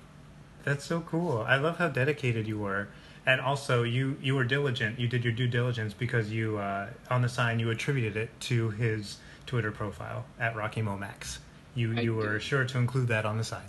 That's 0.65 0.85
so 0.85 1.01
cool. 1.01 1.45
I 1.47 1.57
love 1.57 1.79
how 1.79 1.89
dedicated 1.89 2.47
you 2.47 2.59
were. 2.59 2.89
And 3.27 3.41
also, 3.41 3.83
you, 3.83 4.17
you 4.23 4.35
were 4.35 4.45
diligent. 4.45 4.99
You 4.99 5.07
did 5.07 5.25
your 5.25 5.33
due 5.33 5.47
diligence 5.47 5.93
because 5.93 6.33
you, 6.33 6.59
uh, 6.59 6.89
on 7.11 7.23
the 7.23 7.29
sign, 7.29 7.59
you 7.59 7.71
attributed 7.71 8.17
it 8.17 8.31
to 8.41 8.71
his 8.71 9.19
Twitter 9.47 9.71
profile 9.71 10.25
at 10.39 10.57
Rocky 10.57 10.81
Momax. 10.81 11.39
You, 11.75 11.97
I 11.97 12.01
you 12.01 12.15
were 12.15 12.35
did. 12.35 12.43
sure 12.43 12.65
to 12.65 12.79
include 12.79 13.09
that 13.09 13.27
on 13.27 13.37
the 13.37 13.45
sign. 13.45 13.69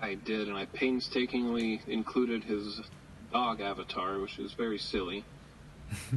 I 0.00 0.14
did, 0.14 0.46
and 0.46 0.56
I 0.56 0.66
painstakingly 0.66 1.82
included 1.88 2.44
his 2.44 2.80
dog 3.32 3.60
avatar, 3.60 4.20
which 4.20 4.38
is 4.38 4.52
very 4.52 4.78
silly. 4.78 5.24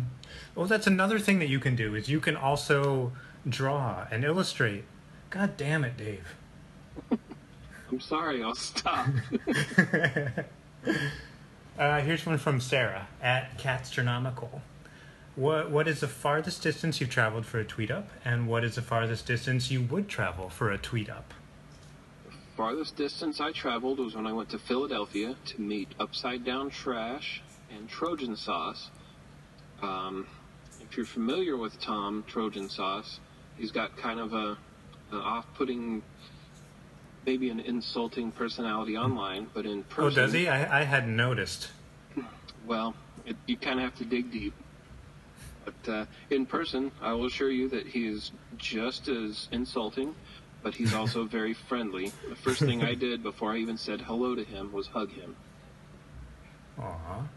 Well, 0.54 0.66
that's 0.66 0.88
another 0.88 1.18
thing 1.18 1.40
that 1.40 1.48
you 1.48 1.60
can 1.60 1.78
do 1.78 1.96
is 1.96 2.10
you 2.10 2.20
can 2.20 2.36
also 2.36 3.14
draw 3.48 4.08
and 4.12 4.24
illustrate. 4.24 4.84
God 5.30 5.58
damn 5.58 5.84
it, 5.84 5.98
Dave. 5.98 6.36
I'm 7.90 8.00
sorry, 8.00 8.44
I'll 8.44 8.56
stop. 8.56 9.08
Uh, 11.82 12.00
here's 12.02 12.26
one 12.26 12.38
from 12.38 12.60
Sarah 12.60 13.08
at 13.22 13.58
Catstronomical. 13.58 14.62
What 15.36 15.72
what 15.72 15.88
is 15.88 16.02
the 16.02 16.08
farthest 16.08 16.62
distance 16.62 17.00
you've 17.00 17.10
traveled 17.10 17.46
for 17.46 17.60
a 17.60 17.64
tweet 17.64 17.90
up, 17.90 18.10
and 18.26 18.48
what 18.48 18.64
is 18.64 18.76
the 18.76 18.82
farthest 18.82 19.26
distance 19.26 19.72
you 19.72 19.82
would 19.82 20.10
travel 20.10 20.50
for 20.50 20.70
a 20.70 20.78
tweet 20.78 21.10
up? 21.10 21.34
The 22.26 22.34
farthest 22.58 22.98
distance 22.98 23.40
I 23.40 23.54
traveled 23.54 24.00
was 24.00 24.16
when 24.16 24.28
I 24.28 24.34
went 24.34 24.50
to 24.50 24.60
Philadelphia 24.60 25.36
to 25.46 25.62
meet 25.62 25.88
Upside 26.00 26.44
Down 26.44 26.70
Trash 26.70 27.42
and 27.76 27.88
Trojan 27.88 28.36
Sauce. 28.36 28.92
Um, 29.82 30.28
if 30.82 30.98
you're 30.98 31.06
familiar 31.06 31.56
with 31.56 31.80
Tom 31.80 32.26
Trojan 32.28 32.70
Sauce, 32.70 33.22
he's 33.62 33.72
got 33.72 33.96
kind 33.96 34.20
of 34.20 34.34
a 34.34 34.58
an 35.12 35.18
off-putting, 35.18 36.02
maybe 37.26 37.50
an 37.50 37.60
insulting 37.60 38.32
personality 38.32 38.98
online, 38.98 39.48
but 39.54 39.66
in 39.66 39.84
person, 39.84 40.06
Oh, 40.06 40.10
does 40.10 40.34
he? 40.34 40.48
I, 40.48 40.82
I 40.82 40.84
hadn't 40.84 41.16
noticed. 41.16 41.70
Well, 42.66 42.96
it, 43.26 43.36
you 43.46 43.58
kind 43.58 43.80
of 43.80 43.84
have 43.84 43.96
to 43.98 44.06
dig 44.06 44.32
deep. 44.32 44.54
But 45.66 45.92
uh, 45.92 46.06
in 46.30 46.46
person, 46.46 46.92
I 47.02 47.12
will 47.14 47.26
assure 47.26 47.52
you 47.52 47.68
that 47.70 47.88
he 47.88 48.08
is 48.08 48.32
just 48.58 49.10
as 49.10 49.50
insulting, 49.52 50.16
but 50.64 50.74
he's 50.74 50.94
also 50.94 51.24
very 51.38 51.54
friendly. 51.54 52.12
The 52.30 52.36
first 52.36 52.62
thing 52.62 52.84
I 52.84 52.94
did 52.94 53.22
before 53.22 53.52
I 53.52 53.58
even 53.58 53.78
said 53.78 54.00
hello 54.02 54.34
to 54.34 54.44
him 54.44 54.72
was 54.72 54.88
hug 54.88 55.12
him. 55.12 55.36
Aw. 56.80 57.28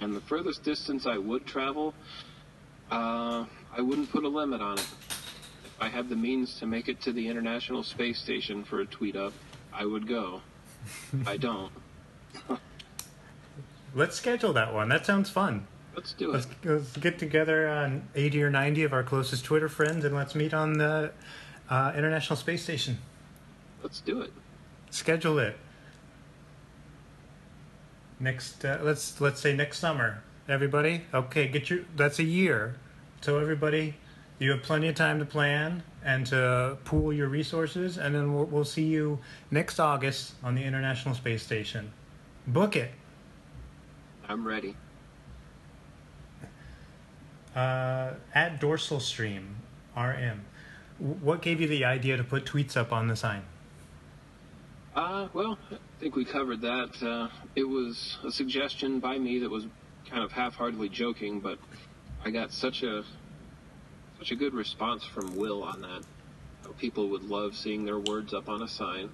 And 0.00 0.14
the 0.14 0.20
furthest 0.20 0.64
distance 0.64 1.06
I 1.06 1.18
would 1.18 1.46
travel, 1.46 1.94
uh, 2.90 3.44
I 3.76 3.80
wouldn't 3.80 4.10
put 4.10 4.24
a 4.24 4.28
limit 4.28 4.60
on 4.60 4.78
it. 4.78 4.80
If 4.80 5.76
I 5.80 5.88
had 5.88 6.08
the 6.08 6.16
means 6.16 6.58
to 6.60 6.66
make 6.66 6.88
it 6.88 7.00
to 7.02 7.12
the 7.12 7.28
International 7.28 7.82
Space 7.82 8.18
Station 8.18 8.64
for 8.64 8.80
a 8.80 8.86
tweet 8.86 9.16
up, 9.16 9.32
I 9.72 9.84
would 9.84 10.06
go. 10.06 10.42
I 11.26 11.36
don't. 11.36 11.72
Let's 13.94 14.16
schedule 14.16 14.52
that 14.52 14.74
one. 14.74 14.88
That 14.88 15.06
sounds 15.06 15.30
fun. 15.30 15.66
Let's 15.94 16.12
do 16.12 16.30
it. 16.30 16.34
Let's, 16.34 16.46
let's 16.64 16.96
get 16.96 17.18
together 17.18 17.68
on 17.68 18.08
80 18.14 18.42
or 18.42 18.50
90 18.50 18.82
of 18.82 18.92
our 18.92 19.02
closest 19.02 19.44
Twitter 19.44 19.68
friends 19.68 20.04
and 20.04 20.14
let's 20.14 20.34
meet 20.34 20.52
on 20.52 20.74
the 20.74 21.12
uh, 21.70 21.92
International 21.96 22.36
Space 22.36 22.62
Station. 22.62 22.98
Let's 23.82 24.00
do 24.00 24.20
it. 24.20 24.32
Schedule 24.90 25.38
it. 25.38 25.56
Next, 28.20 28.64
uh, 28.64 28.78
let's 28.82 29.20
let's 29.20 29.40
say 29.40 29.54
next 29.54 29.78
summer. 29.78 30.22
Everybody, 30.48 31.02
okay, 31.12 31.48
get 31.48 31.68
your. 31.68 31.80
That's 31.96 32.18
a 32.18 32.24
year. 32.24 32.76
So 33.24 33.38
everybody, 33.38 33.94
you 34.38 34.50
have 34.50 34.62
plenty 34.62 34.86
of 34.88 34.96
time 34.96 35.18
to 35.18 35.24
plan 35.24 35.82
and 36.04 36.26
to 36.26 36.76
pool 36.84 37.10
your 37.10 37.28
resources, 37.28 37.96
and 37.96 38.14
then 38.14 38.34
we'll, 38.34 38.44
we'll 38.44 38.64
see 38.66 38.84
you 38.84 39.18
next 39.50 39.80
August 39.80 40.34
on 40.42 40.54
the 40.54 40.62
International 40.62 41.14
Space 41.14 41.42
Station. 41.42 41.90
Book 42.46 42.76
it. 42.76 42.90
I'm 44.28 44.46
ready. 44.46 44.76
uh, 47.56 48.10
at 48.34 48.60
Dorsal 48.60 49.00
Stream 49.00 49.56
RM. 49.96 50.44
What 50.98 51.40
gave 51.40 51.62
you 51.62 51.66
the 51.66 51.86
idea 51.86 52.18
to 52.18 52.24
put 52.24 52.44
tweets 52.44 52.76
up 52.76 52.92
on 52.92 53.08
the 53.08 53.16
sign? 53.16 53.44
Uh, 54.94 55.28
well, 55.32 55.56
I 55.72 55.76
think 55.98 56.14
we 56.14 56.26
covered 56.26 56.60
that. 56.60 57.02
Uh, 57.02 57.28
it 57.56 57.64
was 57.64 58.18
a 58.22 58.30
suggestion 58.30 59.00
by 59.00 59.16
me 59.16 59.38
that 59.38 59.50
was 59.50 59.66
kind 60.10 60.22
of 60.22 60.30
half-heartedly 60.30 60.90
joking, 60.90 61.40
but 61.40 61.58
I 62.24 62.30
got 62.30 62.52
such 62.52 62.82
a 62.82 63.04
such 64.18 64.30
a 64.30 64.36
good 64.36 64.54
response 64.54 65.04
from 65.04 65.36
Will 65.36 65.62
on 65.62 65.82
that. 65.82 66.02
People 66.78 67.10
would 67.10 67.24
love 67.24 67.54
seeing 67.54 67.84
their 67.84 67.98
words 67.98 68.32
up 68.32 68.48
on 68.48 68.62
a 68.62 68.68
sign. 68.68 69.10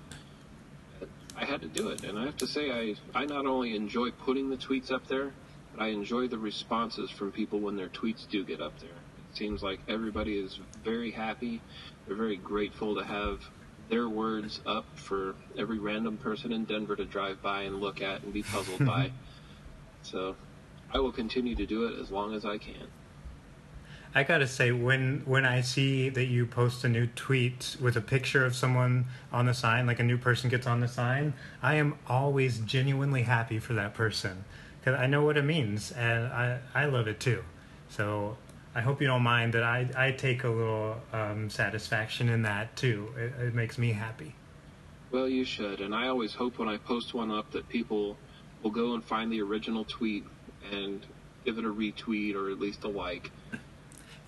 I 1.37 1.45
had 1.45 1.61
to 1.63 1.69
do 1.69 1.89
it, 1.89 2.05
and 2.05 2.17
I 2.17 2.25
have 2.25 2.37
to 2.37 2.47
say, 2.47 2.71
I 2.71 2.95
I 3.13 3.25
not 3.25 3.47
only 3.47 3.75
enjoy 3.75 4.13
putting 4.13 4.49
the 4.49 4.57
tweets 4.57 4.93
up 4.93 5.09
there, 5.09 5.33
but 5.75 5.83
I 5.83 5.89
enjoy 5.89 6.29
the 6.29 6.39
responses 6.39 7.11
from 7.11 7.33
people 7.33 7.59
when 7.59 7.77
their 7.77 7.89
tweets 7.89 8.29
do 8.29 8.45
get 8.45 8.61
up 8.61 8.79
there. 8.79 8.91
It 8.91 9.37
seems 9.37 9.61
like 9.61 9.81
everybody 9.89 10.39
is 10.39 10.61
very 10.85 11.11
happy. 11.11 11.61
They're 12.07 12.17
very 12.17 12.37
grateful 12.37 12.95
to 12.95 13.05
have 13.05 13.41
their 13.89 14.09
words 14.09 14.61
up 14.67 14.87
for 14.95 15.35
every 15.59 15.81
random 15.81 16.17
person 16.17 16.53
in 16.53 16.65
Denver 16.65 16.95
to 16.95 17.05
drive 17.05 17.43
by 17.43 17.63
and 17.63 17.81
look 17.81 18.01
at 18.01 18.23
and 18.23 18.33
be 18.33 18.45
puzzled 18.45 18.87
by. 18.87 19.11
So 20.03 20.37
I 20.93 20.99
will 21.01 21.13
continue 21.13 21.57
to 21.57 21.67
do 21.67 21.87
it 21.87 21.99
as 22.01 22.13
long 22.13 22.35
as 22.35 22.45
I 22.45 22.59
can. 22.59 22.87
I 24.13 24.25
gotta 24.25 24.49
say, 24.49 24.73
when 24.73 25.23
when 25.25 25.45
I 25.45 25.61
see 25.61 26.09
that 26.09 26.25
you 26.25 26.45
post 26.45 26.83
a 26.83 26.89
new 26.89 27.07
tweet 27.07 27.77
with 27.81 27.97
a 27.97 28.01
picture 28.01 28.45
of 28.45 28.57
someone 28.57 29.07
on 29.33 29.47
the 29.47 29.55
sign, 29.55 29.87
like 29.87 30.01
a 30.01 30.05
new 30.05 30.19
person 30.19 30.51
gets 30.51 30.67
on 30.67 30.81
the 30.81 30.89
sign, 30.89 31.33
I 31.63 31.77
am 31.77 31.95
always 32.09 32.59
genuinely 32.59 33.23
happy 33.23 33.61
for 33.61 33.73
that 33.75 33.95
person 33.95 34.45
because 34.81 34.99
I 34.99 35.07
know 35.07 35.23
what 35.23 35.37
it 35.37 35.45
means 35.45 35.93
and 35.93 36.27
I 36.27 36.59
I 36.75 36.87
love 36.87 37.07
it 37.07 37.21
too. 37.21 37.45
So 37.89 38.37
I 38.75 38.81
hope 38.81 39.01
you 39.01 39.07
don't 39.07 39.23
mind 39.23 39.55
that 39.55 39.63
I 39.63 39.89
I 39.97 40.11
take 40.11 40.43
a 40.43 40.49
little 40.49 40.97
um, 41.13 41.49
satisfaction 41.49 42.29
in 42.29 42.43
that 42.43 42.75
too. 42.75 43.15
It, 43.17 43.47
it 43.47 43.55
makes 43.55 43.79
me 43.79 43.93
happy. 43.93 44.35
Well, 45.13 45.29
you 45.29 45.45
should, 45.45 45.81
and 45.81 45.95
I 45.95 46.09
always 46.09 46.35
hope 46.35 46.59
when 46.59 46.69
I 46.69 46.79
post 46.79 47.15
one 47.15 47.31
up 47.31 47.53
that 47.53 47.69
people 47.69 48.17
will 48.63 48.71
go 48.73 48.95
and 48.95 49.05
find 49.05 49.31
the 49.31 49.41
original 49.41 49.85
tweet 49.85 50.25
and 50.73 51.07
give 51.45 51.59
it 51.59 51.65
a 51.65 51.69
retweet 51.73 52.35
or 52.35 52.51
at 52.51 52.59
least 52.59 52.83
a 52.83 52.89
like 52.89 53.31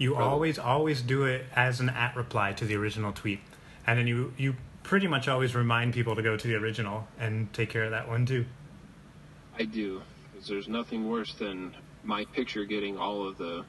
you 0.03 0.17
always 0.17 0.59
always 0.59 1.01
do 1.01 1.25
it 1.25 1.47
as 1.55 1.81
an 1.81 1.89
at 1.89 2.17
reply 2.17 2.53
to 2.55 2.65
the 2.65 2.75
original 2.75 3.13
tweet, 3.13 3.41
and 3.87 3.99
then 3.99 4.07
you 4.07 4.35
you 4.37 4.57
pretty 4.83 5.07
much 5.07 5.29
always 5.29 5.55
remind 5.55 5.95
people 5.95 6.17
to 6.17 6.23
go 6.23 6.37
to 6.37 6.49
the 6.49 6.57
original 6.57 7.07
and 7.19 7.53
take 7.53 7.71
care 7.71 7.85
of 7.85 7.93
that 7.93 8.09
one 8.09 8.27
too. 8.27 8.45
I 9.59 9.65
do, 9.65 10.03
because 10.33 10.49
there's 10.49 10.69
nothing 10.69 11.09
worse 11.09 11.35
than 11.35 11.75
my 12.03 12.25
picture 12.25 12.65
getting 12.65 12.99
all 12.99 13.27
of 13.27 13.39
the 13.39 13.65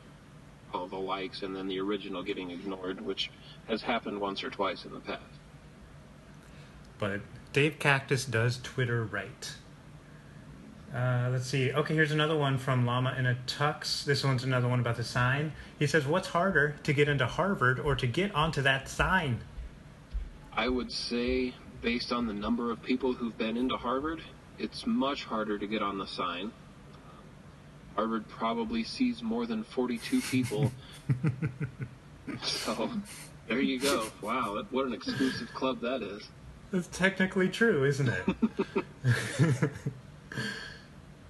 all 0.73 0.87
the 0.87 0.97
likes 0.97 1.43
and 1.43 1.55
then 1.55 1.67
the 1.67 1.79
original 1.79 2.23
getting 2.23 2.49
ignored, 2.49 2.99
which 2.99 3.29
has 3.67 3.83
happened 3.83 4.19
once 4.19 4.43
or 4.43 4.49
twice 4.49 4.85
in 4.85 4.91
the 4.91 4.99
past. 4.99 5.21
But 6.97 7.21
Dave 7.51 7.77
Cactus 7.77 8.25
does 8.25 8.59
Twitter 8.63 9.03
right. 9.03 9.53
Uh, 10.93 11.29
let's 11.31 11.47
see. 11.47 11.71
Okay, 11.71 11.95
here's 11.95 12.11
another 12.11 12.37
one 12.37 12.57
from 12.57 12.85
Llama 12.85 13.15
in 13.17 13.25
a 13.25 13.35
Tux. 13.47 14.05
This 14.05 14.23
one's 14.23 14.43
another 14.43 14.67
one 14.67 14.79
about 14.79 14.95
the 14.95 15.03
sign. 15.03 15.53
He 15.79 15.87
says, 15.87 16.05
What's 16.05 16.27
harder, 16.27 16.75
to 16.83 16.93
get 16.93 17.09
into 17.09 17.25
Harvard 17.25 17.79
or 17.79 17.95
to 17.95 18.05
get 18.05 18.33
onto 18.35 18.61
that 18.61 18.87
sign? 18.87 19.41
I 20.51 20.69
would 20.69 20.91
say, 20.91 21.55
based 21.81 22.11
on 22.11 22.27
the 22.27 22.33
number 22.33 22.71
of 22.71 22.83
people 22.83 23.13
who've 23.13 23.35
been 23.35 23.57
into 23.57 23.75
Harvard, 23.75 24.21
it's 24.59 24.85
much 24.85 25.23
harder 25.23 25.57
to 25.57 25.65
get 25.65 25.81
on 25.81 25.97
the 25.97 26.05
sign. 26.05 26.51
Harvard 27.95 28.27
probably 28.27 28.83
sees 28.83 29.23
more 29.23 29.47
than 29.47 29.63
42 29.63 30.21
people. 30.29 30.71
so, 32.43 32.91
there 33.47 33.61
you 33.61 33.79
go. 33.79 34.07
Wow, 34.21 34.63
what 34.69 34.85
an 34.85 34.93
exclusive 34.93 35.51
club 35.55 35.81
that 35.81 36.03
is. 36.03 36.29
That's 36.71 36.87
technically 36.87 37.49
true, 37.49 37.83
isn't 37.83 38.09
it? 38.09 39.69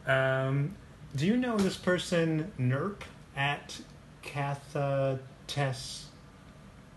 Um, 0.07 0.75
do 1.15 1.25
you 1.25 1.37
know 1.37 1.57
this 1.57 1.77
person, 1.77 2.51
Nerp, 2.59 3.01
at 3.35 3.79
Cathates, 4.21 6.07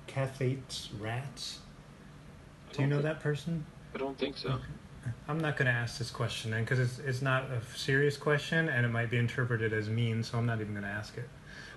Cathates 0.07 0.89
Rats? 0.99 1.61
Do 2.73 2.83
you 2.83 2.89
know 2.89 3.03
that 3.03 3.21
person? 3.21 3.65
I 3.95 3.99
don't 3.99 4.19
think 4.19 4.37
so. 4.37 4.59
I'm 5.29 5.39
not 5.39 5.57
going 5.57 5.67
to 5.67 5.73
ask 5.73 5.99
this 5.99 6.11
question 6.11 6.51
then 6.51 6.65
because 6.65 6.79
it's, 6.79 6.99
it's 6.99 7.23
not 7.23 7.45
a 7.45 7.61
serious 7.77 8.17
question 8.17 8.69
and 8.69 8.85
it 8.85 8.89
might 8.89 9.11
be 9.11 9.19
interpreted 9.19 9.73
as 9.73 9.89
mean, 9.89 10.23
so 10.23 10.39
I'm 10.39 10.47
not 10.47 10.61
even 10.61 10.73
going 10.73 10.85
to 10.85 10.91
ask 10.91 11.17
it. 11.17 11.29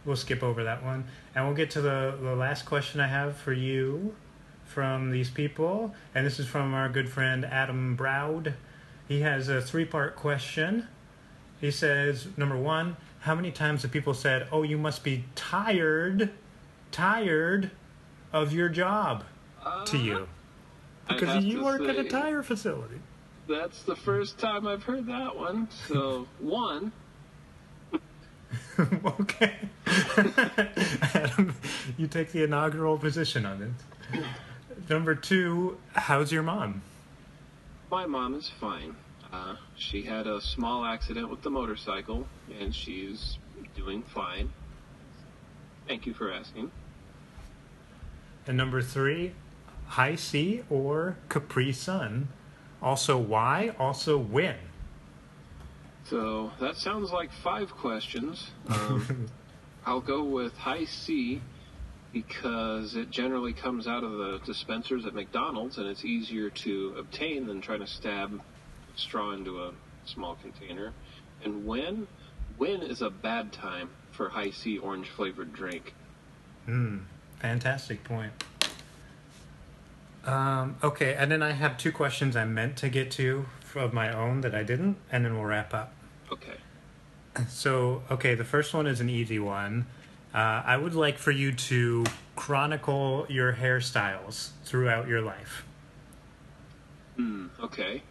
We'll 0.05 0.15
skip 0.15 0.43
over 0.43 0.63
that 0.63 0.83
one. 0.83 1.05
And 1.35 1.45
we'll 1.45 1.55
get 1.55 1.69
to 1.71 1.81
the, 1.81 2.17
the 2.21 2.35
last 2.35 2.65
question 2.65 2.99
I 2.99 3.07
have 3.07 3.35
for 3.35 3.53
you 3.53 4.15
from 4.65 5.11
these 5.11 5.29
people. 5.29 5.93
And 6.15 6.25
this 6.25 6.39
is 6.39 6.47
from 6.47 6.73
our 6.73 6.89
good 6.89 7.09
friend 7.09 7.45
Adam 7.45 7.95
Browd. 7.95 8.53
He 9.07 9.21
has 9.21 9.49
a 9.49 9.61
three 9.61 9.85
part 9.85 10.15
question. 10.15 10.87
He 11.59 11.71
says, 11.71 12.27
number 12.37 12.57
one, 12.57 12.95
how 13.21 13.35
many 13.35 13.51
times 13.51 13.81
have 13.81 13.91
people 13.91 14.13
said, 14.13 14.47
oh, 14.51 14.63
you 14.63 14.77
must 14.77 15.03
be 15.03 15.25
tired, 15.35 16.31
tired 16.91 17.71
of 18.31 18.53
your 18.53 18.69
job 18.69 19.23
uh, 19.63 19.85
to 19.85 19.97
you? 19.97 20.27
Because 21.07 21.43
you 21.43 21.63
work 21.63 21.81
say, 21.81 21.89
at 21.89 21.97
a 21.97 22.03
tire 22.05 22.43
facility. 22.43 22.99
That's 23.47 23.81
the 23.81 23.95
first 23.95 24.37
time 24.37 24.67
I've 24.67 24.83
heard 24.83 25.05
that 25.07 25.35
one. 25.35 25.67
So, 25.87 26.27
one. 26.39 26.91
okay. 29.19 29.55
Adam, 31.13 31.55
you 31.97 32.07
take 32.07 32.31
the 32.31 32.43
inaugural 32.43 32.97
position 32.97 33.45
on 33.45 33.61
it. 34.13 34.23
Number 34.89 35.15
two, 35.15 35.77
how's 35.93 36.31
your 36.31 36.43
mom? 36.43 36.81
My 37.91 38.05
mom 38.05 38.35
is 38.35 38.49
fine. 38.59 38.95
Uh, 39.31 39.55
she 39.75 40.01
had 40.01 40.27
a 40.27 40.41
small 40.41 40.85
accident 40.85 41.29
with 41.29 41.41
the 41.41 41.49
motorcycle, 41.49 42.25
and 42.59 42.73
she's 42.73 43.37
doing 43.75 44.01
fine. 44.03 44.51
Thank 45.87 46.05
you 46.05 46.13
for 46.13 46.31
asking. 46.31 46.71
And 48.47 48.57
number 48.57 48.81
three, 48.81 49.33
Hi-C 49.87 50.63
or 50.69 51.17
Capri 51.29 51.71
Sun. 51.71 52.29
Also, 52.81 53.17
why? 53.17 53.75
Also, 53.77 54.17
when? 54.17 54.55
So 56.05 56.51
that 56.59 56.75
sounds 56.75 57.11
like 57.11 57.31
five 57.31 57.71
questions. 57.71 58.51
Um, 58.67 59.27
I'll 59.85 60.01
go 60.01 60.23
with 60.23 60.57
Hi-C 60.57 61.41
because 62.11 62.95
it 62.95 63.11
generally 63.11 63.53
comes 63.53 63.85
out 63.87 64.03
of 64.03 64.11
the 64.13 64.41
dispensers 64.45 65.05
at 65.05 65.13
McDonald's 65.13 65.77
and 65.77 65.87
it's 65.87 66.03
easier 66.03 66.49
to 66.49 66.95
obtain 66.97 67.45
than 67.45 67.61
trying 67.61 67.81
to 67.81 67.87
stab 67.87 68.41
straw 68.95 69.31
into 69.31 69.63
a 69.63 69.71
small 70.05 70.35
container. 70.35 70.93
And 71.43 71.65
when? 71.65 72.07
When 72.57 72.81
is 72.81 73.01
a 73.01 73.09
bad 73.09 73.53
time 73.53 73.89
for 74.11 74.29
Hi-C 74.29 74.79
orange 74.79 75.09
flavored 75.09 75.53
drink? 75.53 75.93
Hmm, 76.65 76.99
fantastic 77.39 78.03
point. 78.03 78.33
Um, 80.25 80.75
okay, 80.83 81.15
and 81.15 81.31
then 81.31 81.41
I 81.41 81.51
have 81.51 81.77
two 81.77 81.91
questions 81.91 82.35
I 82.35 82.43
meant 82.45 82.75
to 82.77 82.89
get 82.89 83.11
to 83.11 83.45
of 83.75 83.93
my 83.93 84.11
own 84.11 84.41
that 84.41 84.53
I 84.53 84.63
didn't, 84.63 84.97
and 85.11 85.23
then 85.23 85.35
we'll 85.35 85.45
wrap 85.45 85.73
up. 85.73 85.93
Okay. 86.31 86.57
So, 87.47 88.03
okay, 88.11 88.35
the 88.35 88.43
first 88.43 88.73
one 88.73 88.87
is 88.87 88.99
an 88.99 89.09
easy 89.09 89.39
one. 89.39 89.85
Uh, 90.33 90.61
I 90.65 90.75
would 90.75 90.95
like 90.95 91.17
for 91.17 91.31
you 91.31 91.51
to 91.53 92.05
chronicle 92.35 93.25
your 93.29 93.53
hairstyles 93.53 94.49
throughout 94.63 95.07
your 95.07 95.21
life. 95.21 95.63
Hmm, 97.15 97.47
okay 97.61 98.03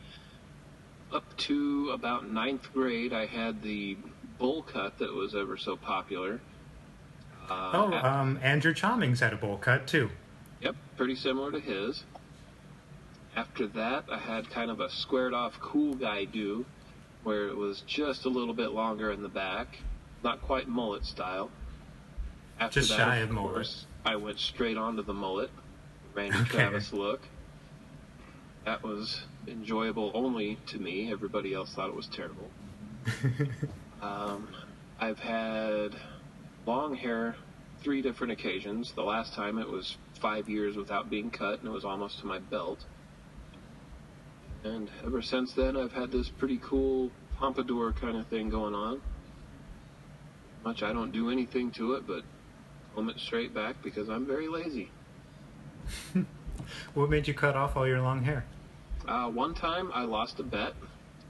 up 1.13 1.37
to 1.37 1.91
about 1.91 2.31
ninth 2.31 2.73
grade, 2.73 3.13
I 3.13 3.27
had 3.27 3.63
the 3.63 3.97
bowl 4.39 4.63
cut 4.63 4.99
that 4.99 5.13
was 5.13 5.35
ever 5.35 5.57
so 5.57 5.77
popular. 5.77 6.41
Uh, 7.49 7.71
oh, 7.75 7.93
um, 7.95 8.39
Andrew 8.43 8.75
Chommings 8.75 9.21
had 9.21 9.33
a 9.33 9.37
bowl 9.37 9.57
cut 9.57 9.87
too. 9.87 10.11
Yep, 10.61 10.77
pretty 10.97 11.17
similar 11.17 11.51
to 11.53 11.61
his. 11.61 12.05
After 13.37 13.67
that, 13.69 14.05
I 14.11 14.19
had 14.19 14.51
kind 14.51 14.71
of 14.71 14.81
a 14.81 14.91
squared 14.91 15.33
off 15.33 15.59
cool 15.61 15.95
guy 15.95 16.25
do, 16.25 16.67
where 17.23 17.49
it 17.49 17.57
was 17.57 17.83
just 17.87 18.25
a 18.25 18.29
little 18.29 18.55
bit 18.55 18.73
longer 18.73 19.13
in 19.13 19.23
the 19.23 19.29
back, 19.29 19.79
not 20.25 20.43
quite 20.43 20.69
mullet 20.69 21.05
style. 21.05 21.51
After 22.59 22.81
just 22.81 22.91
that, 22.91 22.99
shy 22.99 23.17
of, 23.19 23.31
of 23.31 23.37
course, 23.37 23.87
mullet. 24.05 24.13
I 24.13 24.17
went 24.17 24.39
straight 24.41 24.77
onto 24.77 25.03
the 25.03 25.15
mullet, 25.15 25.51
Randy 26.15 26.39
okay. 26.41 26.49
Travis 26.51 26.93
look. 26.93 27.23
That 28.65 28.83
was 28.83 29.23
enjoyable 29.47 30.11
only 30.15 30.59
to 30.67 30.79
me. 30.79 31.11
Everybody 31.11 31.55
else 31.55 31.73
thought 31.73 31.89
it 31.89 31.97
was 31.97 32.09
terrible. 32.09 32.51
um, 34.03 34.49
I've 35.01 35.21
had 35.21 35.97
long 36.67 36.95
hair 36.95 37.37
three 37.81 38.03
different 38.03 38.33
occasions. 38.33 38.93
The 38.93 39.05
last 39.05 39.35
time 39.35 39.59
it 39.59 39.69
was 39.69 39.97
five 40.21 40.49
years 40.49 40.77
without 40.77 41.09
being 41.09 41.31
cut, 41.31 41.61
and 41.61 41.69
it 41.69 41.73
was 41.73 41.85
almost 41.85 42.21
to 42.21 42.27
my 42.27 42.39
belt. 42.39 42.85
And 44.65 44.91
ever 45.05 45.23
since 45.23 45.53
then, 45.53 45.77
I've 45.77 45.93
had 45.93 46.11
this 46.11 46.29
pretty 46.29 46.59
cool 46.63 47.11
pompadour 47.39 47.93
kind 47.93 48.17
of 48.17 48.27
thing 48.27 48.51
going 48.51 48.75
on. 48.75 49.01
much 50.65 50.83
I 50.83 50.93
don't 50.93 51.13
do 51.13 51.31
anything 51.31 51.71
to 51.73 51.95
it 51.95 52.07
but 52.07 52.25
comb 52.95 53.09
it 53.09 53.21
straight 53.21 53.55
back 53.55 53.77
because 53.83 54.09
I'm 54.09 54.27
very 54.27 54.49
lazy. 54.49 54.91
What 56.95 57.11
made 57.11 57.29
you 57.29 57.35
cut 57.35 57.57
off 57.57 57.77
all 57.77 57.87
your 57.87 58.01
long 58.01 58.23
hair? 58.23 58.45
Uh, 59.07 59.29
one 59.29 59.55
time 59.55 59.91
I 59.95 60.03
lost 60.05 60.39
a 60.41 60.43
bet, 60.43 60.75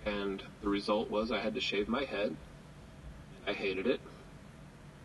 and 0.05 0.43
the 0.63 0.69
result 0.69 1.11
was 1.11 1.31
I 1.31 1.39
had 1.39 1.55
to 1.55 1.61
shave 1.61 1.89
my 1.89 2.05
head. 2.05 2.37
I 3.47 3.53
hated 3.53 3.87
it. 3.87 4.01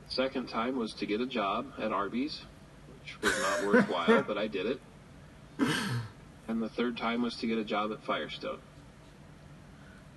Second 0.08 0.50
time 0.50 0.78
was 0.78 0.94
to 0.96 1.06
get 1.06 1.22
a 1.22 1.26
job 1.26 1.72
at 1.80 1.92
Arby's, 1.92 2.42
which 3.00 3.22
was 3.22 3.40
not 3.42 3.66
worthwhile, 3.66 4.24
but 4.28 4.38
I 4.38 4.48
did 4.48 4.66
it. 4.66 4.80
And 6.48 6.62
the 6.62 6.70
third 6.70 6.98
time 6.98 7.22
was 7.22 7.36
to 7.38 7.48
get 7.48 7.58
a 7.58 7.64
job 7.64 7.92
at 7.92 8.04
Firestone. 8.04 8.60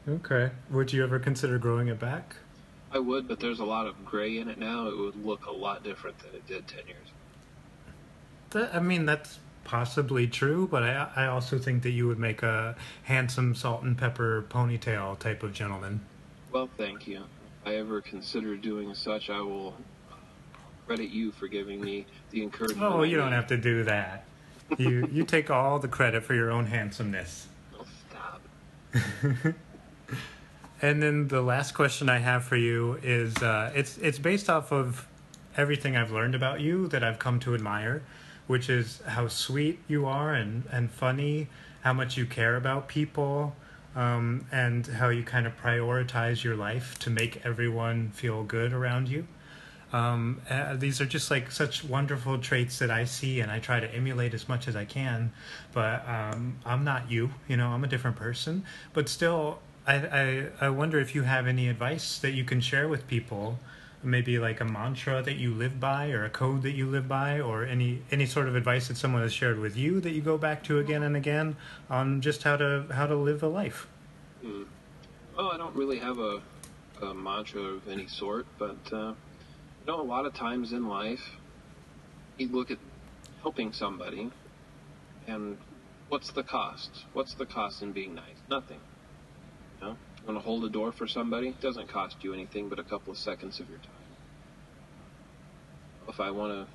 Okay. 0.09 0.51
Would 0.71 0.93
you 0.93 1.03
ever 1.03 1.19
consider 1.19 1.59
growing 1.59 1.89
it 1.89 1.99
back? 1.99 2.37
I 2.93 2.99
would, 2.99 3.29
but 3.29 3.41
there's 3.41 3.59
a 3.59 3.65
lot 3.65 3.87
of 3.87 4.05
gray 4.05 4.39
in 4.39 4.49
it 4.49 4.59
now. 4.59 4.89
It 4.89 4.97
would 4.97 5.25
look 5.25 5.47
a 5.47 5.53
lot 5.53 5.83
different 5.83 6.19
than 6.19 6.35
it 6.35 6.47
did 6.47 6.69
10 6.69 6.87
years 6.87 6.99
ago. 7.09 7.93
That, 8.51 8.75
I 8.75 8.81
mean, 8.81 9.07
that's 9.07 9.39
possibly 9.67 10.27
true, 10.27 10.67
but 10.71 10.83
I, 10.83 11.11
I 11.17 11.27
also 11.27 11.59
think 11.59 11.83
that 11.83 11.91
you 11.91 12.07
would 12.07 12.19
make 12.19 12.43
a 12.43 12.77
handsome 13.03 13.55
salt 13.55 13.83
and 13.83 13.99
pepper 13.99 14.45
ponytail 14.49 15.19
type 15.19 15.43
of 15.43 15.53
gentleman. 15.53 16.01
Well, 16.53 16.71
thank 16.79 17.07
you. 17.07 17.25
If 17.63 17.67
I 17.67 17.75
ever 17.77 18.01
consider 18.01 18.57
doing 18.57 18.95
such, 18.95 19.29
I 19.29 19.41
will 19.41 19.75
credit 20.87 21.11
you 21.11 21.33
for 21.33 21.49
giving 21.49 21.81
me 21.81 22.07
the 22.31 22.43
encouragement. 22.43 22.83
Oh, 22.83 23.03
you 23.03 23.17
don't 23.17 23.33
have 23.33 23.49
to 23.49 23.57
do 23.57 23.85
that. 23.85 24.25
You 24.79 25.09
you 25.13 25.25
take 25.25 25.51
all 25.51 25.79
the 25.79 25.89
credit 25.89 26.25
for 26.25 26.35
your 26.35 26.51
own 26.51 26.67
handsomeness. 26.67 27.47
Oh, 27.79 27.85
stop. 28.09 29.55
And 30.83 31.03
then 31.03 31.29
the 31.29 31.41
last 31.41 31.73
question 31.73 32.09
I 32.09 32.19
have 32.19 32.45
for 32.45 32.57
you 32.57 32.99
is 33.03 33.37
uh, 33.39 33.73
it's 33.75 33.97
it's 33.99 34.19
based 34.19 34.51
off 34.51 34.73
of 34.73 35.07
everything 35.57 35.97
I've 35.97 36.13
learned 36.13 36.35
about 36.35 36.61
you 36.61 36.87
that 36.89 37.03
I've 37.03 37.19
come 37.19 37.41
to 37.41 37.55
admire, 37.55 38.03
which 38.47 38.69
is 38.69 39.01
how 39.07 39.29
sweet 39.29 39.79
you 39.89 40.07
are 40.07 40.35
and, 40.35 40.65
and 40.71 40.91
funny, 40.91 41.49
how 41.83 41.93
much 41.93 42.17
you 42.17 42.27
care 42.27 42.57
about 42.57 42.89
people, 42.89 43.55
um, 43.95 44.47
and 44.53 44.87
how 44.87 45.09
you 45.09 45.23
kind 45.23 45.47
of 45.47 45.57
prioritize 45.61 46.45
your 46.45 46.57
life 46.57 46.99
to 46.99 47.11
make 47.11 47.45
everyone 47.45 48.11
feel 48.11 48.45
good 48.45 48.73
around 48.73 49.09
you. 49.09 49.27
Um, 49.93 50.43
uh, 50.51 50.77
these 50.77 51.01
are 51.01 51.07
just 51.07 51.31
like 51.31 51.51
such 51.51 51.85
wonderful 51.85 52.39
traits 52.39 52.79
that 52.81 52.91
I 52.91 53.05
see 53.05 53.41
and 53.41 53.51
I 53.51 53.61
try 53.61 53.81
to 53.81 53.95
emulate 53.95 54.35
as 54.35 54.49
much 54.49 54.69
as 54.69 54.77
I 54.77 54.85
can. 54.85 55.33
But 55.73 56.07
um, 56.09 56.59
I'm 56.67 56.85
not 56.85 57.11
you, 57.11 57.31
you 57.49 57.57
know, 57.57 57.69
I'm 57.69 57.85
a 57.85 57.87
different 57.87 58.17
person. 58.17 58.65
But 58.93 59.09
still, 59.09 59.61
I, 59.87 59.95
I, 59.95 60.47
I 60.61 60.69
wonder 60.71 60.99
if 60.99 61.15
you 61.15 61.23
have 61.23 61.47
any 61.47 61.69
advice 61.69 62.19
that 62.19 62.33
you 62.33 62.45
can 62.45 62.61
share 62.61 62.89
with 62.89 63.07
people. 63.07 63.59
Maybe 64.03 64.39
like 64.39 64.61
a 64.61 64.65
mantra 64.65 65.23
that 65.23 65.37
you 65.37 65.53
live 65.53 65.81
by, 65.81 66.11
or 66.11 66.25
a 66.25 66.31
code 66.31 66.63
that 66.63 66.73
you 66.73 66.87
live 66.87 67.09
by, 67.09 67.41
or 67.41 67.65
any 67.65 68.03
any 68.11 68.27
sort 68.27 68.47
of 68.47 68.55
advice 68.55 68.89
that 68.89 68.97
someone 68.97 69.23
has 69.23 69.33
shared 69.33 69.59
with 69.59 69.77
you 69.77 70.01
that 70.01 70.11
you 70.11 70.21
go 70.21 70.39
back 70.39 70.63
to 70.65 70.79
again 70.79 71.03
and 71.03 71.17
again 71.17 71.57
on 71.91 72.21
just 72.21 72.43
how 72.45 72.57
to 72.57 72.87
how 72.93 73.07
to 73.07 73.17
live 73.17 73.43
a 73.43 73.49
life. 73.49 73.89
Well, 75.37 75.51
I 75.51 75.57
don't 75.57 75.75
really 75.75 75.99
have 75.99 76.19
a, 76.19 76.41
a 77.03 77.13
mantra 77.15 77.61
of 77.61 77.89
any 77.89 78.07
sort, 78.07 78.47
but 78.59 78.79
uh, 78.93 79.09
you 79.09 79.87
know, 79.87 80.01
a 80.01 80.03
lot 80.03 80.25
of 80.25 80.35
times 80.35 80.73
in 80.73 80.89
life, 80.89 81.31
you 82.39 82.49
look 82.49 82.71
at 82.71 82.79
helping 83.43 83.73
somebody, 83.73 84.31
and 85.27 85.59
what's 86.09 86.31
the 86.31 86.43
cost? 86.43 86.91
What's 87.13 87.35
the 87.35 87.47
cost 87.47 87.83
in 87.83 87.93
being 87.93 88.15
nice? 88.15 88.37
Nothing. 88.49 88.79
Want 90.27 90.39
to 90.39 90.45
hold 90.45 90.65
a 90.65 90.69
door 90.69 90.91
for 90.91 91.07
somebody? 91.07 91.49
It 91.49 91.61
doesn't 91.61 91.89
cost 91.89 92.17
you 92.23 92.35
anything 92.35 92.69
but 92.69 92.81
a 92.81 92.83
couple 92.83 93.13
of 93.13 93.19
seconds 93.19 93.61
of 93.61 93.69
your 93.69 93.79
time. 93.79 93.91
If 96.09 96.19
I 96.21 96.31
want 96.31 96.53
to 96.53 96.67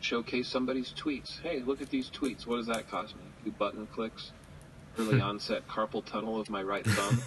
showcase 0.00 0.48
somebody's 0.48 0.92
tweets, 0.92 1.40
hey, 1.42 1.60
look 1.60 1.80
at 1.80 1.90
these 1.90 2.10
tweets. 2.10 2.46
What 2.46 2.56
does 2.56 2.66
that 2.66 2.90
cost 2.90 3.14
me? 3.14 3.22
A 3.38 3.42
few 3.44 3.52
button 3.52 3.86
clicks, 3.86 4.32
early 4.98 5.20
onset 5.20 5.68
carpal 5.68 6.04
tunnel 6.04 6.40
of 6.40 6.50
my 6.50 6.62
right 6.62 6.84
thumb. 6.84 7.22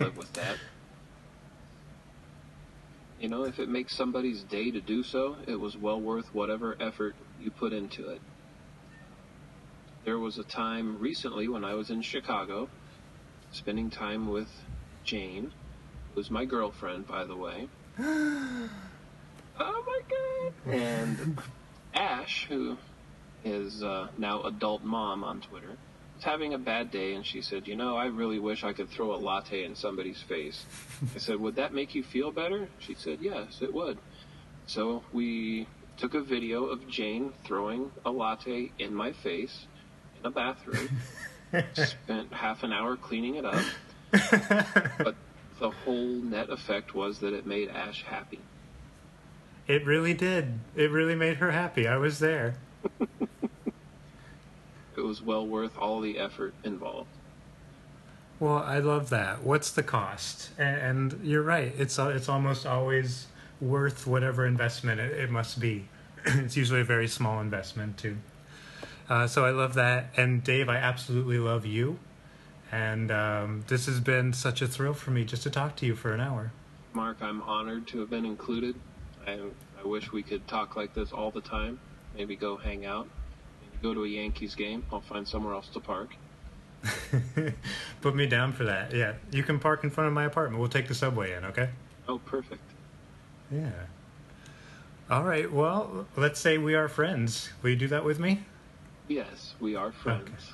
Live 0.00 0.16
with 0.16 0.32
that. 0.32 0.56
You 3.20 3.28
know, 3.28 3.44
if 3.44 3.58
it 3.58 3.68
makes 3.68 3.94
somebody's 3.94 4.42
day 4.42 4.70
to 4.70 4.80
do 4.80 5.02
so, 5.02 5.36
it 5.46 5.60
was 5.60 5.76
well 5.76 6.00
worth 6.00 6.34
whatever 6.34 6.76
effort 6.80 7.14
you 7.40 7.50
put 7.50 7.72
into 7.72 8.08
it. 8.08 8.20
There 10.04 10.18
was 10.18 10.38
a 10.38 10.44
time 10.44 10.98
recently 10.98 11.48
when 11.48 11.64
I 11.64 11.74
was 11.74 11.90
in 11.90 12.02
Chicago, 12.02 12.68
spending 13.54 13.88
time 13.88 14.28
with 14.28 14.48
Jane, 15.04 15.52
who's 16.14 16.30
my 16.30 16.44
girlfriend, 16.44 17.06
by 17.06 17.24
the 17.24 17.36
way. 17.36 17.68
oh 18.00 18.68
my 19.58 20.00
god! 20.08 20.74
And 20.74 21.38
Ash, 21.94 22.46
who 22.48 22.76
is 23.44 23.82
uh, 23.82 24.08
now 24.18 24.42
adult 24.42 24.82
mom 24.82 25.22
on 25.22 25.40
Twitter, 25.40 25.76
was 26.16 26.24
having 26.24 26.54
a 26.54 26.58
bad 26.58 26.90
day, 26.90 27.14
and 27.14 27.24
she 27.24 27.42
said, 27.42 27.68
"You 27.68 27.76
know, 27.76 27.96
I 27.96 28.06
really 28.06 28.40
wish 28.40 28.64
I 28.64 28.72
could 28.72 28.88
throw 28.88 29.14
a 29.14 29.18
latte 29.18 29.64
in 29.64 29.76
somebody's 29.76 30.20
face." 30.22 30.64
I 31.14 31.18
said, 31.18 31.38
"Would 31.38 31.56
that 31.56 31.72
make 31.72 31.94
you 31.94 32.02
feel 32.02 32.32
better?" 32.32 32.68
She 32.80 32.94
said, 32.94 33.18
"Yes, 33.20 33.60
it 33.62 33.72
would." 33.72 33.98
So 34.66 35.04
we 35.12 35.68
took 35.96 36.14
a 36.14 36.20
video 36.20 36.64
of 36.64 36.88
Jane 36.88 37.32
throwing 37.44 37.92
a 38.04 38.10
latte 38.10 38.72
in 38.78 38.94
my 38.94 39.12
face 39.12 39.66
in 40.18 40.26
a 40.26 40.30
bathroom. 40.30 40.88
Spent 41.74 42.32
half 42.32 42.62
an 42.62 42.72
hour 42.72 42.96
cleaning 42.96 43.36
it 43.36 43.44
up, 43.44 43.64
but 44.98 45.14
the 45.60 45.70
whole 45.70 46.06
net 46.06 46.50
effect 46.50 46.94
was 46.94 47.18
that 47.20 47.32
it 47.32 47.46
made 47.46 47.68
Ash 47.68 48.04
happy. 48.04 48.40
It 49.66 49.86
really 49.86 50.14
did. 50.14 50.58
It 50.74 50.90
really 50.90 51.14
made 51.14 51.38
her 51.38 51.50
happy. 51.50 51.88
I 51.88 51.96
was 51.96 52.18
there. 52.18 52.56
It 54.96 55.00
was 55.00 55.20
well 55.20 55.46
worth 55.46 55.76
all 55.76 56.00
the 56.00 56.18
effort 56.18 56.54
involved. 56.62 57.08
Well, 58.38 58.58
I 58.58 58.78
love 58.78 59.10
that. 59.10 59.42
What's 59.42 59.70
the 59.70 59.82
cost? 59.82 60.50
And, 60.58 61.12
and 61.12 61.24
you're 61.24 61.42
right. 61.42 61.72
It's 61.78 61.98
uh, 61.98 62.08
it's 62.08 62.28
almost 62.28 62.66
always 62.66 63.26
worth 63.60 64.06
whatever 64.06 64.46
investment 64.46 65.00
it, 65.00 65.12
it 65.12 65.30
must 65.30 65.60
be. 65.60 65.88
it's 66.24 66.56
usually 66.56 66.80
a 66.80 66.84
very 66.84 67.08
small 67.08 67.40
investment 67.40 67.96
too. 67.98 68.16
Uh, 69.08 69.26
so 69.26 69.44
I 69.44 69.50
love 69.50 69.74
that. 69.74 70.06
And 70.16 70.42
Dave, 70.42 70.68
I 70.68 70.76
absolutely 70.76 71.38
love 71.38 71.66
you. 71.66 71.98
And 72.72 73.10
um, 73.10 73.64
this 73.68 73.86
has 73.86 74.00
been 74.00 74.32
such 74.32 74.62
a 74.62 74.66
thrill 74.66 74.94
for 74.94 75.10
me 75.10 75.24
just 75.24 75.42
to 75.44 75.50
talk 75.50 75.76
to 75.76 75.86
you 75.86 75.94
for 75.94 76.12
an 76.12 76.20
hour. 76.20 76.52
Mark, 76.92 77.18
I'm 77.20 77.42
honored 77.42 77.86
to 77.88 78.00
have 78.00 78.10
been 78.10 78.24
included. 78.24 78.74
I, 79.26 79.38
I 79.82 79.86
wish 79.86 80.12
we 80.12 80.22
could 80.22 80.46
talk 80.48 80.76
like 80.76 80.94
this 80.94 81.12
all 81.12 81.30
the 81.30 81.40
time. 81.40 81.78
Maybe 82.16 82.36
go 82.36 82.56
hang 82.56 82.86
out. 82.86 83.08
Maybe 83.60 83.82
go 83.82 83.94
to 83.94 84.04
a 84.04 84.08
Yankees 84.08 84.54
game. 84.54 84.84
I'll 84.92 85.00
find 85.00 85.26
somewhere 85.26 85.54
else 85.54 85.68
to 85.68 85.80
park. 85.80 86.14
Put 88.00 88.14
me 88.14 88.26
down 88.26 88.52
for 88.52 88.64
that. 88.64 88.92
Yeah, 88.92 89.14
you 89.30 89.42
can 89.42 89.58
park 89.58 89.84
in 89.84 89.90
front 89.90 90.08
of 90.08 90.14
my 90.14 90.24
apartment. 90.24 90.60
We'll 90.60 90.68
take 90.68 90.88
the 90.88 90.94
subway 90.94 91.32
in. 91.32 91.44
Okay. 91.46 91.70
Oh, 92.08 92.18
perfect. 92.18 92.62
Yeah. 93.50 93.70
All 95.10 95.24
right. 95.24 95.50
Well, 95.50 96.06
let's 96.16 96.40
say 96.40 96.58
we 96.58 96.74
are 96.74 96.88
friends. 96.88 97.50
Will 97.62 97.70
you 97.70 97.76
do 97.76 97.88
that 97.88 98.04
with 98.04 98.18
me? 98.18 98.42
Yes, 99.08 99.54
we 99.60 99.76
are 99.76 99.92
friends. 99.92 100.52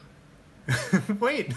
Okay. 0.69 1.13
Wait. 1.21 1.55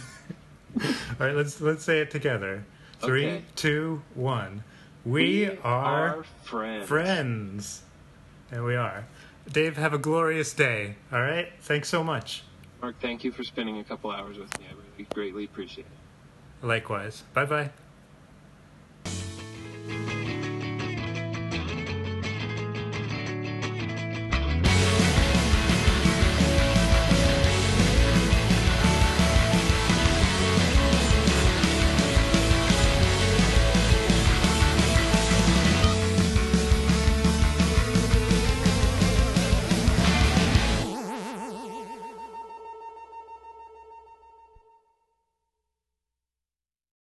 All 0.84 0.92
right, 1.20 1.36
let's 1.36 1.62
let's 1.62 1.84
say 1.84 2.00
it 2.00 2.12
together. 2.12 2.66
Three, 3.00 3.28
okay. 3.28 3.44
two, 3.56 4.02
one. 4.16 4.64
We, 5.06 5.22
we 5.22 5.58
are, 5.64 6.18
are, 6.18 6.24
friends. 6.44 6.88
Friends. 6.88 7.82
There 8.50 8.64
we 8.64 8.76
are. 8.76 9.06
Dave, 9.52 9.76
have 9.78 9.94
a 9.94 9.98
glorious 9.98 10.54
day. 10.54 10.96
All 11.12 11.22
right. 11.22 11.50
Thanks 11.62 11.90
so 11.90 12.04
much. 12.04 12.44
Mark, 12.82 12.96
thank 13.02 13.24
you 13.24 13.32
for 13.32 13.44
spending 13.44 13.80
a 13.80 13.84
couple 13.84 14.12
hours 14.12 14.38
with 14.38 14.58
me. 14.60 14.66
I 14.70 14.74
really 14.74 15.08
greatly 15.14 15.46
appreciate 15.46 15.86
it. 15.86 16.66
Likewise. 16.66 17.24
Bye 17.34 17.72
bye. 19.06 20.14